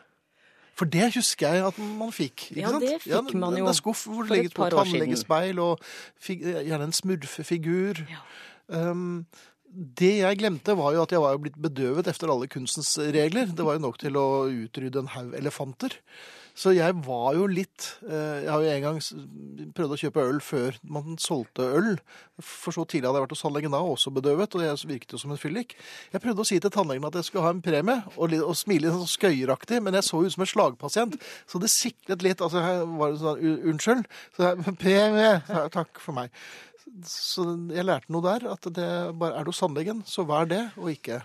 For 0.76 0.88
det 0.92 1.08
husker 1.14 1.54
jeg 1.54 1.64
at 1.70 1.80
man 1.80 2.12
fikk. 2.12 2.50
Ja, 2.56 2.70
sant? 2.74 2.84
det 2.84 3.00
fikk 3.04 3.34
man 3.40 3.56
jo 3.56 3.68
En 3.70 3.76
skuff 3.76 4.04
hvor 4.10 4.26
det 4.26 4.30
et 4.30 4.36
ligget 4.36 4.56
på 4.58 4.68
tannlegespeil, 4.74 5.60
og 5.62 5.80
gjerne 6.28 6.90
en 6.90 6.96
smurfefigur. 6.96 8.02
Ja. 8.12 8.24
Um, 8.68 9.24
det 9.66 10.12
jeg 10.22 10.38
glemte, 10.40 10.76
var 10.76 10.94
jo 10.94 11.02
at 11.04 11.12
jeg 11.12 11.20
var 11.20 11.34
jo 11.34 11.42
blitt 11.44 11.58
bedøvet 11.60 12.08
etter 12.08 12.32
alle 12.32 12.48
kunstens 12.48 12.94
regler. 12.98 13.50
Det 13.52 13.64
var 13.64 13.76
jo 13.76 13.84
nok 13.86 13.98
til 14.00 14.16
å 14.20 14.26
utrydde 14.48 15.04
en 15.04 15.12
haug 15.16 15.34
elefanter. 15.36 15.96
Så 16.56 16.72
jeg 16.72 16.94
var 17.04 17.34
jo 17.36 17.44
litt 17.50 17.84
eh, 18.08 18.44
Jeg 18.46 18.48
har 18.48 18.62
jo 18.64 18.70
en 18.72 18.84
gang 18.86 19.00
prøvd 19.76 19.92
å 19.92 19.98
kjøpe 20.00 20.22
øl 20.24 20.38
før 20.40 20.78
man 20.88 21.18
solgte 21.20 21.66
øl. 21.76 21.90
For 22.40 22.72
så 22.72 22.86
tidlig 22.88 23.10
hadde 23.10 23.20
jeg 23.20 23.26
vært 23.26 23.34
hos 23.34 23.44
tannlegen 23.44 23.74
da, 23.74 23.82
også 23.84 24.12
bedøvet, 24.16 24.56
og 24.56 24.64
jeg 24.64 24.88
virket 24.88 25.12
jo 25.12 25.20
som 25.20 25.34
en 25.34 25.40
fyllik. 25.40 25.74
Jeg 26.14 26.22
prøvde 26.24 26.44
å 26.44 26.48
si 26.48 26.58
til 26.62 26.72
tannlegen 26.72 27.04
at 27.08 27.18
jeg 27.20 27.28
skulle 27.28 27.44
ha 27.44 27.52
en 27.52 27.60
premie, 27.64 27.98
og, 28.16 28.32
og 28.40 28.56
smile 28.56 28.94
sånn 28.94 29.12
skøyeraktig, 29.12 29.82
men 29.84 29.98
jeg 29.98 30.08
så 30.08 30.22
ut 30.24 30.32
som 30.32 30.46
en 30.46 30.50
slagpasient, 30.52 31.18
så 31.44 31.60
det 31.60 31.72
siklet 31.72 32.24
litt. 32.24 32.44
Altså, 32.44 32.64
jeg 32.64 32.88
var 33.02 33.20
sånn 33.20 33.44
Unnskyld. 33.74 34.08
Så 34.36 34.48
jeg, 34.48 34.76
premie! 34.80 35.28
jeg, 35.36 35.70
Takk 35.76 36.00
for 36.00 36.16
meg. 36.16 36.32
Så 37.04 37.44
jeg 37.74 37.84
lærte 37.84 38.12
noe 38.14 38.24
der, 38.24 38.48
at 38.54 38.72
det 38.72 38.90
bare 39.20 39.36
er 39.36 39.44
du 39.44 39.52
hos 39.52 39.60
tannlegen, 39.60 40.00
så 40.08 40.24
vær 40.28 40.48
det, 40.48 40.64
og 40.80 40.92
ikke, 40.94 41.20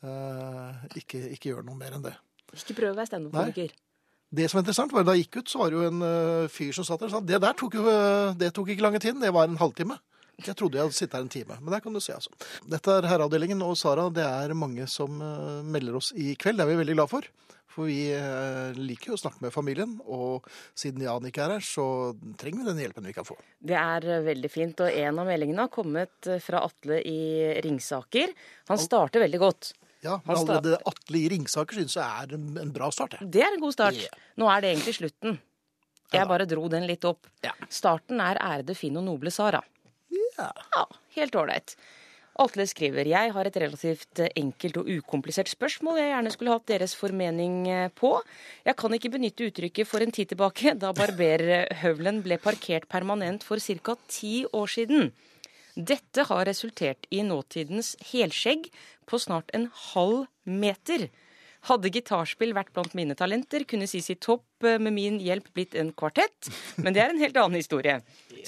Uh, 0.00 0.78
ikke, 0.96 1.18
ikke 1.34 1.50
gjør 1.50 1.66
noe 1.66 1.76
mer 1.76 1.92
enn 1.92 2.04
det. 2.06 2.14
Ikke 2.56 2.72
prøv 2.78 2.94
å 2.94 2.96
være 2.96 3.10
standup-komiker. 3.10 3.74
Det 4.30 4.46
som 4.46 4.60
er 4.60 4.62
interessant, 4.62 4.92
var 4.94 5.02
da 5.06 5.16
jeg 5.16 5.26
gikk 5.26 5.40
ut, 5.40 5.50
så 5.50 5.58
var 5.58 5.72
det 5.72 5.80
jo 5.80 5.88
en 5.88 6.04
uh, 6.06 6.50
fyr 6.52 6.70
som 6.76 6.86
satt 6.86 7.02
der 7.02 7.10
og 7.10 7.16
sa 7.16 7.20
det 7.26 7.40
der 7.42 7.56
tok 7.58 7.74
jo 7.80 7.82
eh, 7.90 8.36
det 8.38 8.52
tok 8.54 8.70
ikke 8.70 8.84
lange 8.84 9.00
tiden, 9.02 9.22
det 9.24 9.32
var 9.34 9.50
en 9.50 9.58
halvtime. 9.58 9.98
Jeg 10.40 10.54
trodde 10.56 10.78
jeg 10.78 10.86
hadde 10.86 10.96
sittet 10.96 11.16
her 11.18 11.24
en 11.26 11.32
time, 11.32 11.56
men 11.58 11.74
der 11.74 11.82
kan 11.82 11.92
du 11.92 12.00
se, 12.00 12.14
altså. 12.14 12.30
Dette 12.70 12.94
er 12.94 13.08
Herreavdelingen, 13.10 13.60
og 13.66 13.74
Sara, 13.76 14.06
det 14.14 14.24
er 14.24 14.54
mange 14.56 14.86
som 14.88 15.18
uh, 15.18 15.60
melder 15.66 15.98
oss 15.98 16.12
i 16.14 16.36
kveld. 16.38 16.60
Det 16.60 16.64
er 16.64 16.70
vi 16.70 16.78
veldig 16.84 16.96
glad 17.00 17.10
for. 17.10 17.26
For 17.70 17.86
vi 17.86 18.08
liker 18.74 19.12
jo 19.12 19.14
å 19.14 19.20
snakke 19.20 19.44
med 19.44 19.52
familien, 19.54 19.92
og 20.10 20.48
siden 20.74 21.04
Jan 21.04 21.28
ikke 21.28 21.44
er 21.44 21.52
her, 21.54 21.62
så 21.62 21.84
trenger 22.38 22.64
vi 22.64 22.66
den 22.66 22.80
hjelpen 22.82 23.06
vi 23.06 23.14
kan 23.14 23.26
få. 23.26 23.36
Det 23.62 23.76
er 23.78 24.08
veldig 24.26 24.50
fint, 24.50 24.82
og 24.82 24.90
en 24.90 25.20
av 25.22 25.30
meldingene 25.30 25.68
har 25.68 25.70
kommet 25.70 26.30
fra 26.42 26.64
Atle 26.66 26.98
i 27.06 27.20
Ringsaker. 27.62 28.34
Han 28.72 28.82
starter 28.82 29.22
veldig 29.22 29.42
godt. 29.44 29.70
Ja, 30.04 30.16
men 30.24 30.36
allerede 30.36 30.78
Atle 30.88 31.20
i 31.20 31.28
Ringsaker 31.28 31.76
synes 31.76 31.96
jeg 31.98 32.24
er 32.24 32.34
en, 32.38 32.50
en 32.62 32.72
bra 32.72 32.88
start. 32.94 33.18
jeg. 33.18 33.30
Det 33.36 33.42
er 33.44 33.52
en 33.52 33.62
god 33.62 33.76
start. 33.76 33.98
Yeah. 34.00 34.26
Nå 34.40 34.48
er 34.48 34.64
det 34.64 34.72
egentlig 34.74 34.96
slutten. 34.96 35.40
Jeg 36.10 36.26
bare 36.26 36.46
dro 36.48 36.66
den 36.72 36.88
litt 36.88 37.04
opp. 37.06 37.28
Ja. 37.44 37.52
Starten 37.70 38.20
er 38.24 38.40
ærede 38.42 38.74
Finn 38.74 38.98
og 38.98 39.06
noble 39.06 39.30
Sara. 39.34 39.60
Ja. 40.10 40.48
Ja, 40.74 40.86
helt 41.16 41.36
ålreit. 41.38 41.76
Atle 42.40 42.64
skriver 42.70 43.08
jeg 43.10 43.32
har 43.34 43.48
et 43.48 43.56
relativt 43.60 44.22
enkelt 44.38 44.78
og 44.80 44.88
ukomplisert 44.88 45.50
spørsmål 45.50 45.98
jeg 46.00 46.12
gjerne 46.12 46.32
skulle 46.32 46.54
hatt 46.54 46.68
deres 46.70 46.94
formening 46.96 47.56
eh, 47.68 47.88
på. 47.92 48.14
Jeg 48.64 48.78
kan 48.80 48.94
ikke 48.96 49.12
benytte 49.12 49.50
uttrykket 49.50 49.88
for 49.88 50.00
en 50.00 50.14
tid 50.14 50.32
tilbake, 50.32 50.72
da 50.80 50.94
barberhøvelen 50.96 52.22
ble 52.24 52.38
parkert 52.40 52.88
permanent 52.88 53.44
for 53.44 53.60
ca. 53.60 53.96
ti 54.08 54.46
år 54.46 54.72
siden. 54.72 55.12
Dette 55.74 56.26
har 56.26 56.46
resultert 56.48 57.06
i 57.10 57.22
nåtidens 57.26 57.94
helskjegg 58.10 58.70
på 59.06 59.20
snart 59.22 59.50
en 59.54 59.68
halv 59.92 60.26
meter. 60.44 61.08
Hadde 61.68 61.92
gitarspill 61.92 62.54
vært 62.56 62.72
blant 62.72 62.94
mine 62.96 63.14
talenter, 63.18 63.66
kunne 63.68 63.88
Sisi 63.90 64.16
Topp 64.16 64.64
eh, 64.64 64.80
med 64.80 64.96
min 64.96 65.18
hjelp 65.20 65.50
blitt 65.54 65.76
en 65.76 65.92
kvartett, 65.92 66.48
men 66.80 66.96
det 66.96 67.02
er 67.04 67.12
en 67.12 67.20
helt 67.20 67.36
annen 67.36 67.60
historie. 67.60 67.98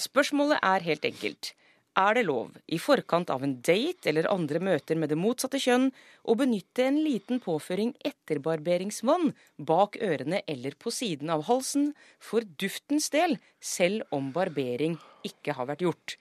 Spørsmålet 0.01 0.63
er 0.65 0.87
helt 0.87 1.05
enkelt. 1.05 1.53
Er 1.93 2.15
det 2.17 2.23
lov, 2.25 2.55
i 2.65 2.79
forkant 2.81 3.29
av 3.29 3.43
en 3.45 3.59
date 3.61 4.09
eller 4.09 4.25
andre 4.31 4.57
møter 4.65 4.97
med 4.97 5.11
det 5.13 5.17
motsatte 5.21 5.59
kjønn, 5.61 5.91
å 6.25 6.33
benytte 6.39 6.87
en 6.87 6.97
liten 7.05 7.37
påføring 7.43 7.91
etterbarberingsvann 8.01 9.29
bak 9.61 9.99
ørene 10.01 10.41
eller 10.49 10.73
på 10.73 10.89
siden 10.89 11.29
av 11.29 11.45
halsen 11.51 11.91
for 12.17 12.41
duftens 12.41 13.11
del, 13.13 13.37
selv 13.61 14.09
om 14.09 14.33
barbering 14.33 14.97
ikke 15.21 15.53
har 15.53 15.69
vært 15.69 15.85
gjort? 15.85 16.17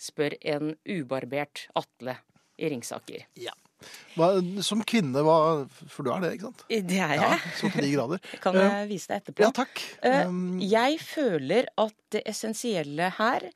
Spør 0.00 0.34
en 0.48 0.74
ubarbert 0.88 1.66
Atle 1.76 2.14
i 2.60 2.70
Ringsaker. 2.72 3.26
Ja. 3.40 3.52
Hva, 4.16 4.26
som 4.64 4.82
kvinne, 4.84 5.22
hva 5.24 5.36
For 5.88 6.04
du 6.04 6.10
er 6.12 6.20
det, 6.24 6.30
ikke 6.36 6.50
sant? 6.50 6.64
Det 6.68 6.98
er 7.00 7.14
Ja, 7.16 7.28
jeg. 7.32 7.52
Så 7.56 7.70
til 7.72 7.86
de 7.86 7.92
grader. 7.94 8.20
Kan 8.44 8.58
jeg 8.60 8.88
vise 8.90 9.08
deg 9.08 9.22
etterpå? 9.22 9.44
Ja, 9.46 9.50
takk. 9.56 9.80
Eh, 10.04 10.26
Um, 10.28 10.58
Jeg 10.60 10.98
føler 11.00 11.68
at 11.80 11.94
det 12.12 12.22
essensielle 12.28 13.08
her 13.16 13.46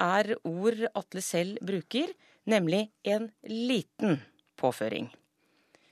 er 0.00 0.32
ord 0.48 0.80
Atle 0.96 1.20
selv 1.24 1.60
bruker, 1.64 2.12
nemlig 2.48 2.86
en 3.04 3.30
liten 3.48 4.20
påføring. 4.56 5.10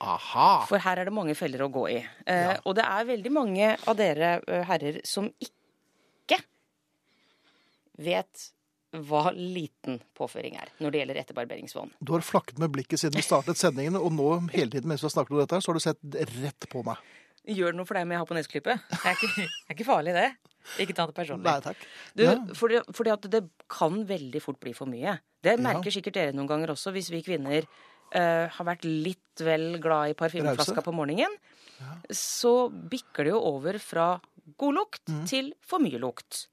aha. 0.00 0.64
For 0.68 0.78
her 0.84 1.00
er 1.00 1.04
det 1.08 1.12
mange 1.16 1.34
feller 1.36 1.64
å 1.64 1.70
gå 1.72 1.84
i. 1.92 1.98
Eh, 2.26 2.40
Ja. 2.54 2.56
Og 2.64 2.74
det 2.76 2.84
er 2.84 3.04
veldig 3.08 3.32
mange 3.32 3.76
av 3.88 3.96
dere 3.96 4.34
eh, 4.48 4.64
herrer 4.68 5.00
som 5.04 5.28
ikke 5.40 6.40
vet 7.98 8.50
hva 8.94 9.32
liten 9.34 9.98
påføring 10.14 10.54
er 10.60 10.68
når 10.78 10.90
det 10.94 11.00
gjelder 11.02 11.18
etterbarberingsvann. 11.24 11.90
Du 12.00 12.12
har 12.14 12.22
flakket 12.22 12.58
med 12.62 12.70
blikket 12.70 13.00
siden 13.02 13.16
vi 13.18 13.24
startet 13.26 13.58
sendingen, 13.58 13.96
og 13.98 14.12
nå 14.14 14.28
hele 14.54 14.70
tiden 14.70 14.86
mens 14.88 15.02
vi 15.02 15.08
har 15.08 15.14
snakket 15.16 15.34
om 15.34 15.40
dette, 15.42 15.60
så 15.64 15.72
har 15.72 15.78
du 15.78 15.82
sett 15.82 16.18
rett 16.42 16.68
på 16.70 16.84
meg. 16.86 16.96
Gjør 17.44 17.74
det 17.74 17.76
noe 17.76 17.84
for 17.88 17.98
deg 17.98 18.06
med 18.08 18.14
jeg 18.16 18.22
har 18.22 18.28
på 18.30 18.36
neseklippet? 18.38 18.84
Det 18.94 19.00
er 19.10 19.18
ikke, 19.18 19.46
er 19.68 19.74
ikke 19.76 19.84
farlig, 19.88 20.14
det. 20.16 20.28
Ikke 20.80 20.94
ta 20.96 21.04
det 21.10 21.12
personlig. 21.18 21.44
Nei 21.44 21.60
takk. 21.60 21.82
Du, 22.16 22.22
Ja. 22.24 22.36
fordi, 22.56 22.78
fordi 22.96 23.10
at 23.12 23.26
det 23.34 23.42
kan 23.68 23.98
veldig 24.08 24.40
fort 24.40 24.60
bli 24.62 24.72
for 24.72 24.88
mye. 24.88 25.18
Det 25.44 25.58
merker 25.60 25.92
sikkert 25.92 26.14
dere 26.16 26.32
noen 26.32 26.48
ganger 26.48 26.72
også, 26.72 26.92
hvis 26.94 27.10
vi 27.12 27.20
kvinner 27.26 27.66
uh, 28.16 28.46
har 28.48 28.64
vært 28.70 28.86
litt 28.88 29.42
vel 29.44 29.74
glad 29.82 30.14
i 30.14 30.16
parfymeflaska 30.16 30.80
på 30.86 30.94
morgenen. 30.96 31.34
Så 32.14 32.70
bikker 32.70 33.26
det 33.26 33.34
jo 33.34 33.40
over 33.44 33.76
fra 33.82 34.08
god 34.56 34.74
lukt 34.78 35.02
Mm. 35.10 35.24
til 35.28 35.52
for 35.60 35.78
mye 35.84 35.98
lukt. 36.00 36.46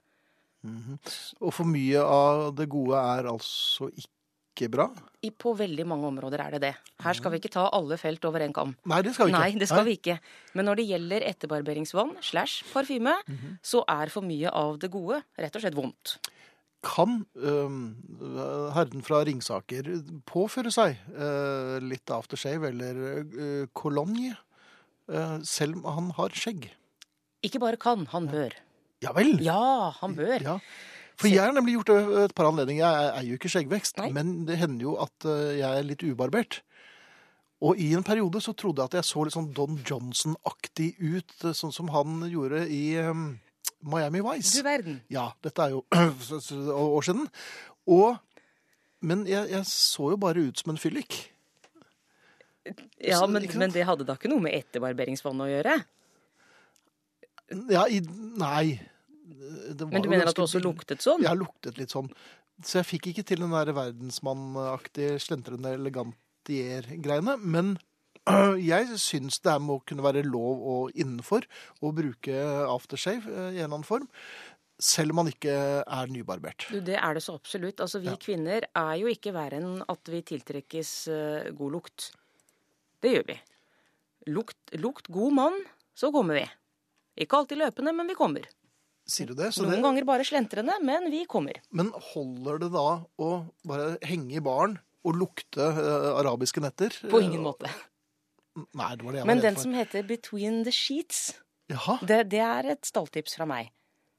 Og 1.42 1.54
for 1.56 1.66
mye 1.66 2.02
av 2.06 2.52
det 2.58 2.68
gode 2.70 2.98
er 3.00 3.30
altså 3.32 3.88
ikke 3.90 4.68
bra? 4.70 4.86
I, 5.26 5.32
på 5.32 5.54
veldig 5.58 5.86
mange 5.90 6.06
områder 6.12 6.42
er 6.44 6.52
det 6.56 6.62
det. 6.62 6.72
Her 7.02 7.14
skal 7.18 7.32
vi 7.34 7.40
ikke 7.42 7.50
ta 7.54 7.64
alle 7.74 7.98
felt 7.98 8.26
over 8.30 8.44
en 8.46 8.54
kam. 8.54 8.76
Nei, 8.86 9.00
det 9.06 9.14
skal 9.16 9.30
vi 9.30 9.34
ikke. 9.34 9.40
Nei, 9.42 9.60
det 9.62 9.68
skal 9.72 9.86
vi 9.88 9.96
ikke. 9.98 10.18
Men 10.54 10.66
når 10.70 10.76
det 10.82 10.86
gjelder 10.92 11.26
etterbarberingsvann 11.32 12.14
slash 12.22 12.64
parfyme, 12.74 13.14
Mhm. 13.28 13.58
så 13.64 13.84
er 13.90 14.10
for 14.14 14.22
mye 14.22 14.50
av 14.54 14.78
det 14.80 14.92
gode 14.92 15.24
rett 15.40 15.56
og 15.56 15.62
slett 15.62 15.76
vondt. 15.78 16.18
Kan 16.84 17.26
øh, 17.38 17.70
herren 18.74 19.04
fra 19.06 19.24
Ringsaker 19.24 19.86
påføre 20.26 20.72
seg 20.74 20.98
øh, 21.14 21.78
litt 21.86 22.10
aftershave 22.10 22.70
eller 22.74 23.22
øh, 23.22 23.68
kolonje, 23.74 24.36
øh, 25.10 25.40
selv 25.46 25.76
om 25.78 25.86
han 25.94 26.12
har 26.18 26.30
skjegg? 26.34 26.72
Ikke 27.46 27.60
bare 27.62 27.78
kan, 27.78 28.06
han 28.14 28.28
bør. 28.30 28.50
Ja 28.54 28.68
vel? 29.18 29.34
Ja, 29.42 29.92
han 29.98 30.14
bør. 30.18 30.38
Ja. 30.46 30.58
For 31.22 31.30
jeg 31.30 31.42
har 31.44 31.54
nemlig 31.54 31.76
gjort 31.80 31.92
det 31.92 32.26
et 32.26 32.36
par 32.38 32.50
anledninger. 32.50 32.82
Jeg 32.82 33.10
er 33.18 33.28
jo 33.28 33.38
ikke 33.38 33.52
skjeggvekst, 33.54 34.00
Nei. 34.02 34.10
men 34.16 34.34
det 34.48 34.58
hender 34.62 34.88
jo 34.88 34.96
at 35.02 35.28
øh, 35.30 35.58
jeg 35.58 35.70
er 35.70 35.86
litt 35.86 36.06
ubarbert. 36.06 36.62
Og 37.62 37.78
i 37.78 37.92
en 37.94 38.06
periode 38.06 38.42
så 38.42 38.56
trodde 38.58 38.82
jeg 38.82 38.90
at 38.90 38.98
jeg 38.98 39.10
så 39.10 39.26
litt 39.26 39.36
sånn 39.36 39.52
Don 39.54 39.78
Johnson-aktig 39.86 40.96
ut, 40.98 41.36
øh, 41.46 41.54
sånn 41.58 41.74
som 41.76 41.92
han 41.94 42.24
gjorde 42.32 42.64
i 42.74 42.96
øhm, 43.02 43.28
Miami 43.86 44.24
Vice. 44.26 44.56
Du 44.58 44.66
verden. 44.66 45.02
Ja, 45.14 45.28
dette 45.46 45.68
er 45.68 45.76
jo 45.76 45.84
år 46.98 47.06
siden. 47.06 47.30
Og, 47.90 48.18
men 49.06 49.28
jeg, 49.30 49.52
jeg 49.54 49.70
så 49.70 50.14
jo 50.16 50.22
bare 50.22 50.48
ut 50.50 50.62
som 50.62 50.74
en 50.74 50.82
fyllik. 50.82 51.24
Ja, 53.02 53.22
men, 53.26 53.46
men 53.58 53.74
det 53.74 53.86
hadde 53.90 54.06
da 54.06 54.18
ikke 54.18 54.30
noe 54.30 54.42
med 54.42 54.58
etterbarberingsvann 54.58 55.42
å 55.42 55.50
gjøre? 55.50 55.80
Ja, 57.72 57.86
i, 57.88 58.00
nei. 58.40 58.80
Det 59.72 59.88
Men 59.90 60.04
du 60.04 60.10
mener 60.12 60.30
at 60.30 60.38
du 60.38 60.44
også 60.46 60.62
luktet 60.64 61.04
sånn? 61.04 61.24
Ja, 61.26 61.34
luktet 61.38 61.78
litt 61.80 61.92
sånn. 61.94 62.10
Så 62.64 62.80
jeg 62.82 62.88
fikk 62.92 63.08
ikke 63.12 63.24
til 63.26 63.42
den 63.44 63.54
der 63.56 63.72
verdensmannaktige, 63.74 65.18
slentrende 65.24 65.74
elegantier-greiene. 65.80 67.38
Men 67.42 67.74
jeg 68.62 69.00
syns 69.02 69.40
det 69.42 69.56
her 69.56 69.64
må 69.64 69.80
kunne 69.88 70.06
være 70.06 70.24
lov 70.28 70.62
og 70.62 70.96
innenfor 71.00 71.48
å 71.82 71.92
bruke 71.98 72.38
aftershave 72.70 73.26
øh, 73.26 73.50
i 73.50 73.58
en 73.58 73.66
eller 73.66 73.72
annen 73.72 73.88
form. 73.88 74.08
Selv 74.82 75.14
om 75.14 75.22
man 75.22 75.30
ikke 75.30 75.54
er 75.82 76.10
nybarbert. 76.10 76.68
Du, 76.74 76.80
det 76.86 76.98
er 76.98 77.18
det 77.18 77.22
så 77.26 77.36
absolutt. 77.38 77.82
Altså, 77.84 78.00
Vi 78.02 78.10
Ja. 78.10 78.18
kvinner 78.18 78.66
er 78.66 78.96
jo 78.98 79.10
ikke 79.12 79.34
verre 79.36 79.60
enn 79.62 79.84
at 79.90 80.10
vi 80.10 80.22
tiltrekkes 80.26 80.94
eh, 81.14 81.52
god 81.58 81.76
lukt. 81.78 82.12
Det 83.02 83.12
gjør 83.14 83.28
vi. 83.28 83.38
Lukt, 84.34 84.58
lukt 84.78 85.10
god 85.10 85.34
mann, 85.38 85.60
så 85.98 86.10
kommer 86.14 86.38
vi. 86.40 86.46
Ikke 87.22 87.38
alltid 87.38 87.60
løpende, 87.62 87.94
men 87.96 88.10
vi 88.10 88.16
kommer. 88.18 88.48
Sier 89.12 89.32
du 89.32 89.36
det? 89.38 89.52
Så 89.54 89.64
Noen 89.66 89.76
det 89.78 89.84
ganger 89.86 90.06
bare 90.08 90.26
slentrende, 90.26 90.76
men 90.86 91.08
vi 91.14 91.24
kommer. 91.30 91.58
men 91.74 91.90
holder 92.14 92.60
det 92.64 92.70
da 92.74 92.86
å 93.22 93.30
bare 93.68 93.96
henge 94.08 94.38
i 94.40 94.44
baren 94.46 94.78
og 95.06 95.18
lukte 95.18 95.66
uh, 95.74 96.12
arabiske 96.22 96.62
netter? 96.64 96.94
På 97.12 97.20
ingen 97.22 97.42
måte. 97.46 97.70
Nei, 98.78 98.90
det 99.00 99.06
var 99.06 99.14
det 99.16 99.22
jeg 99.22 99.28
Men 99.30 99.40
var 99.40 99.46
den 99.48 99.56
for. 99.58 99.64
som 99.64 99.74
heter 99.78 100.04
Between 100.08 100.64
the 100.68 100.72
Sheets, 100.76 101.22
Jaha. 101.72 101.98
det, 102.06 102.20
det 102.34 102.42
er 102.46 102.72
et 102.76 102.86
stalltips 102.90 103.38
fra 103.40 103.48
meg. 103.50 103.72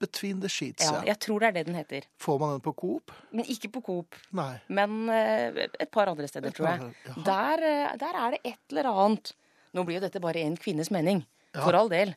Between 0.03 0.41
the 0.43 0.49
sheets, 0.51 0.83
Ja. 0.83 0.99
Jeg 1.07 1.19
tror 1.23 1.39
det 1.39 1.47
er 1.47 1.53
det 1.59 1.61
den 1.69 1.75
heter. 1.79 2.03
Får 2.19 2.39
man 2.41 2.49
den 2.57 2.63
på 2.65 2.73
Coop? 2.75 3.13
Men 3.31 3.45
ikke 3.47 3.69
på 3.71 3.81
Coop. 3.85 4.17
Nei. 4.35 4.57
Men 4.67 5.05
uh, 5.07 5.61
et 5.79 5.91
par 5.93 6.11
andre 6.11 6.27
steder, 6.27 6.51
par, 6.51 6.57
tror 6.57 6.67
jeg. 6.73 7.23
Der, 7.23 7.63
eh, 7.63 7.93
der 8.01 8.17
er 8.25 8.35
det 8.35 8.39
et 8.51 8.59
eller 8.73 8.89
annet. 8.91 9.31
Nå 9.73 9.85
blir 9.87 10.01
jo 10.01 10.03
dette 10.03 10.19
bare 10.19 10.43
en 10.43 10.57
kvinnes 10.59 10.91
mening, 10.91 11.23
Ja. 11.53 11.61
for 11.63 11.77
all 11.77 11.87
del. 11.93 12.11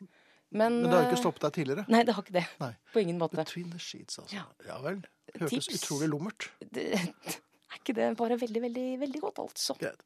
Men, 0.52 0.80
Men 0.82 0.90
det 0.90 0.94
har 0.94 1.02
jo 1.02 1.08
eh, 1.08 1.12
ikke 1.12 1.22
stoppet 1.24 1.42
deg 1.48 1.56
tidligere. 1.58 1.86
Nei, 1.90 2.04
det 2.06 2.14
har 2.14 2.22
ikke 2.22 2.36
det. 2.38 2.46
Nei. 2.62 2.72
På 2.94 3.02
ingen 3.02 3.18
måte. 3.18 3.36
Between 3.40 3.70
the 3.74 3.80
sheets, 3.82 4.18
altså. 4.22 4.36
Ja. 4.36 4.44
Ja, 4.68 4.78
vel. 4.84 5.02
Hørtes 5.40 5.66
Tips. 5.66 5.82
utrolig 5.82 6.08
lummert. 6.12 6.50
Det, 6.62 6.86
er 7.72 7.80
ikke 7.80 7.96
det 7.98 8.12
bare 8.20 8.38
veldig, 8.40 8.62
veldig, 8.68 8.88
veldig 9.02 9.20
godt, 9.26 9.42
altså? 9.48 9.74
Greit. 9.82 10.04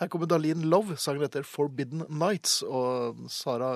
Her 0.00 0.08
kommer 0.08 0.24
Darlene 0.30 0.64
Love. 0.64 0.94
Sangen 0.96 1.20
heter 1.20 1.44
Forbidden 1.44 2.06
Nights. 2.08 2.62
Og 2.64 3.18
Sara, 3.28 3.74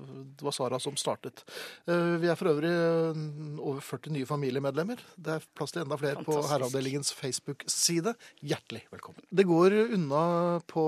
det 0.00 0.40
var 0.46 0.54
Sara 0.56 0.78
som 0.80 0.96
startet. 0.96 1.42
Eh, 1.84 2.14
Vi 2.22 2.30
er 2.32 2.38
for 2.40 2.48
øvrig 2.48 2.70
eh, 2.72 3.20
over 3.60 3.80
40 3.84 4.14
nye 4.16 4.24
familiemedlemmer. 4.26 5.02
Det 5.20 5.34
er 5.36 5.44
plass 5.54 5.76
til 5.76 5.82
enda 5.84 5.98
flere 6.00 6.16
på 6.24 6.32
Fantastisk. 6.32 6.54
Herreavdelingens 6.54 7.12
Facebook-side. 7.12 8.14
Hjertelig 8.40 8.86
velkommen. 8.90 9.20
Det 9.28 9.44
går 9.52 9.76
unna 9.98 10.24
på, 10.64 10.86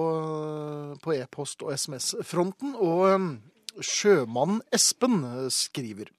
på 1.05 1.15
e-post- 1.21 1.63
og 1.69 1.77
SMS-fronten, 1.77 2.73
og 2.81 3.05
eh, 3.13 3.29
sjømannen 3.81 4.61
Espen 4.75 5.23
eh, 5.25 5.49
skriver 5.53 6.13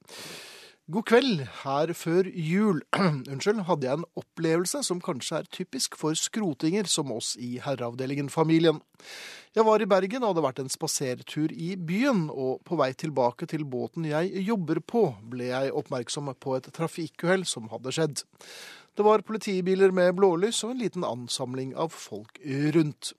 God 0.92 1.06
kveld. 1.08 1.46
Her 1.62 1.94
før 1.96 2.28
jul 2.28 2.82
unnskyld, 3.32 3.62
hadde 3.70 3.88
jeg 3.88 4.00
en 4.02 4.10
opplevelse 4.20 4.82
som 4.84 5.00
kanskje 5.04 5.40
er 5.40 5.48
typisk 5.48 5.96
for 5.96 6.18
skrotinger 6.20 6.90
som 6.92 7.14
oss 7.16 7.38
i 7.40 7.56
Herreavdelingen-familien. 7.64 8.82
Jeg 9.56 9.64
var 9.64 9.80
i 9.80 9.88
Bergen 9.88 10.26
og 10.26 10.34
hadde 10.34 10.44
vært 10.44 10.60
en 10.60 10.74
spasertur 10.74 11.54
i 11.56 11.76
byen, 11.80 12.26
og 12.28 12.66
på 12.68 12.76
vei 12.82 12.90
tilbake 13.00 13.48
til 13.48 13.64
båten 13.64 14.10
jeg 14.10 14.44
jobber 14.44 14.82
på, 14.84 15.06
ble 15.32 15.54
jeg 15.54 15.72
oppmerksom 15.72 16.34
på 16.36 16.58
et 16.58 16.68
trafikkuhell 16.76 17.48
som 17.48 17.72
hadde 17.72 17.94
skjedd. 17.96 18.26
Det 18.94 19.08
var 19.08 19.24
politibiler 19.26 19.96
med 19.96 20.18
blålys 20.20 20.66
og 20.66 20.76
en 20.76 20.84
liten 20.84 21.06
ansamling 21.08 21.72
av 21.80 21.96
folk 21.96 22.42
rundt. 22.76 23.14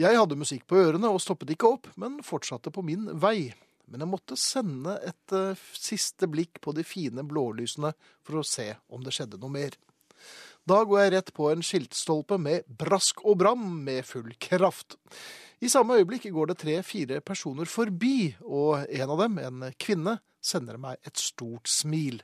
Jeg 0.00 0.18
hadde 0.18 0.38
musikk 0.38 0.64
på 0.66 0.80
ørene 0.80 1.06
og 1.06 1.20
stoppet 1.22 1.52
ikke 1.54 1.70
opp, 1.76 1.88
men 2.00 2.18
fortsatte 2.26 2.72
på 2.74 2.82
min 2.82 3.06
vei. 3.22 3.52
Men 3.86 4.02
jeg 4.02 4.10
måtte 4.10 4.38
sende 4.40 4.96
et 5.06 5.34
uh, 5.36 5.60
siste 5.76 6.26
blikk 6.30 6.58
på 6.64 6.72
de 6.74 6.82
fine 6.86 7.22
blålysene 7.28 7.92
for 8.24 8.40
å 8.40 8.46
se 8.48 8.72
om 8.90 9.04
det 9.04 9.14
skjedde 9.14 9.38
noe 9.38 9.54
mer. 9.54 9.76
Da 10.66 10.80
går 10.88 11.02
jeg 11.02 11.12
rett 11.14 11.30
på 11.36 11.50
en 11.52 11.62
skiltstolpe 11.62 12.40
med 12.40 12.66
brask 12.80 13.20
og 13.22 13.38
bram 13.44 13.66
med 13.84 14.02
full 14.08 14.32
kraft. 14.40 14.96
I 15.62 15.70
samme 15.70 16.00
øyeblikk 16.00 16.26
går 16.32 16.50
det 16.50 16.58
tre-fire 16.64 17.20
personer 17.22 17.68
forbi, 17.70 18.32
og 18.40 18.88
en 18.88 19.12
av 19.14 19.20
dem, 19.20 19.38
en 19.38 19.66
kvinne, 19.78 20.18
sender 20.44 20.80
meg 20.80 20.98
et 21.06 21.20
stort 21.20 21.70
smil. 21.70 22.18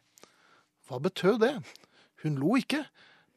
Hva 0.88 0.98
betød 1.04 1.38
det? 1.44 1.54
Hun 2.24 2.40
lo 2.40 2.56
ikke, 2.58 2.82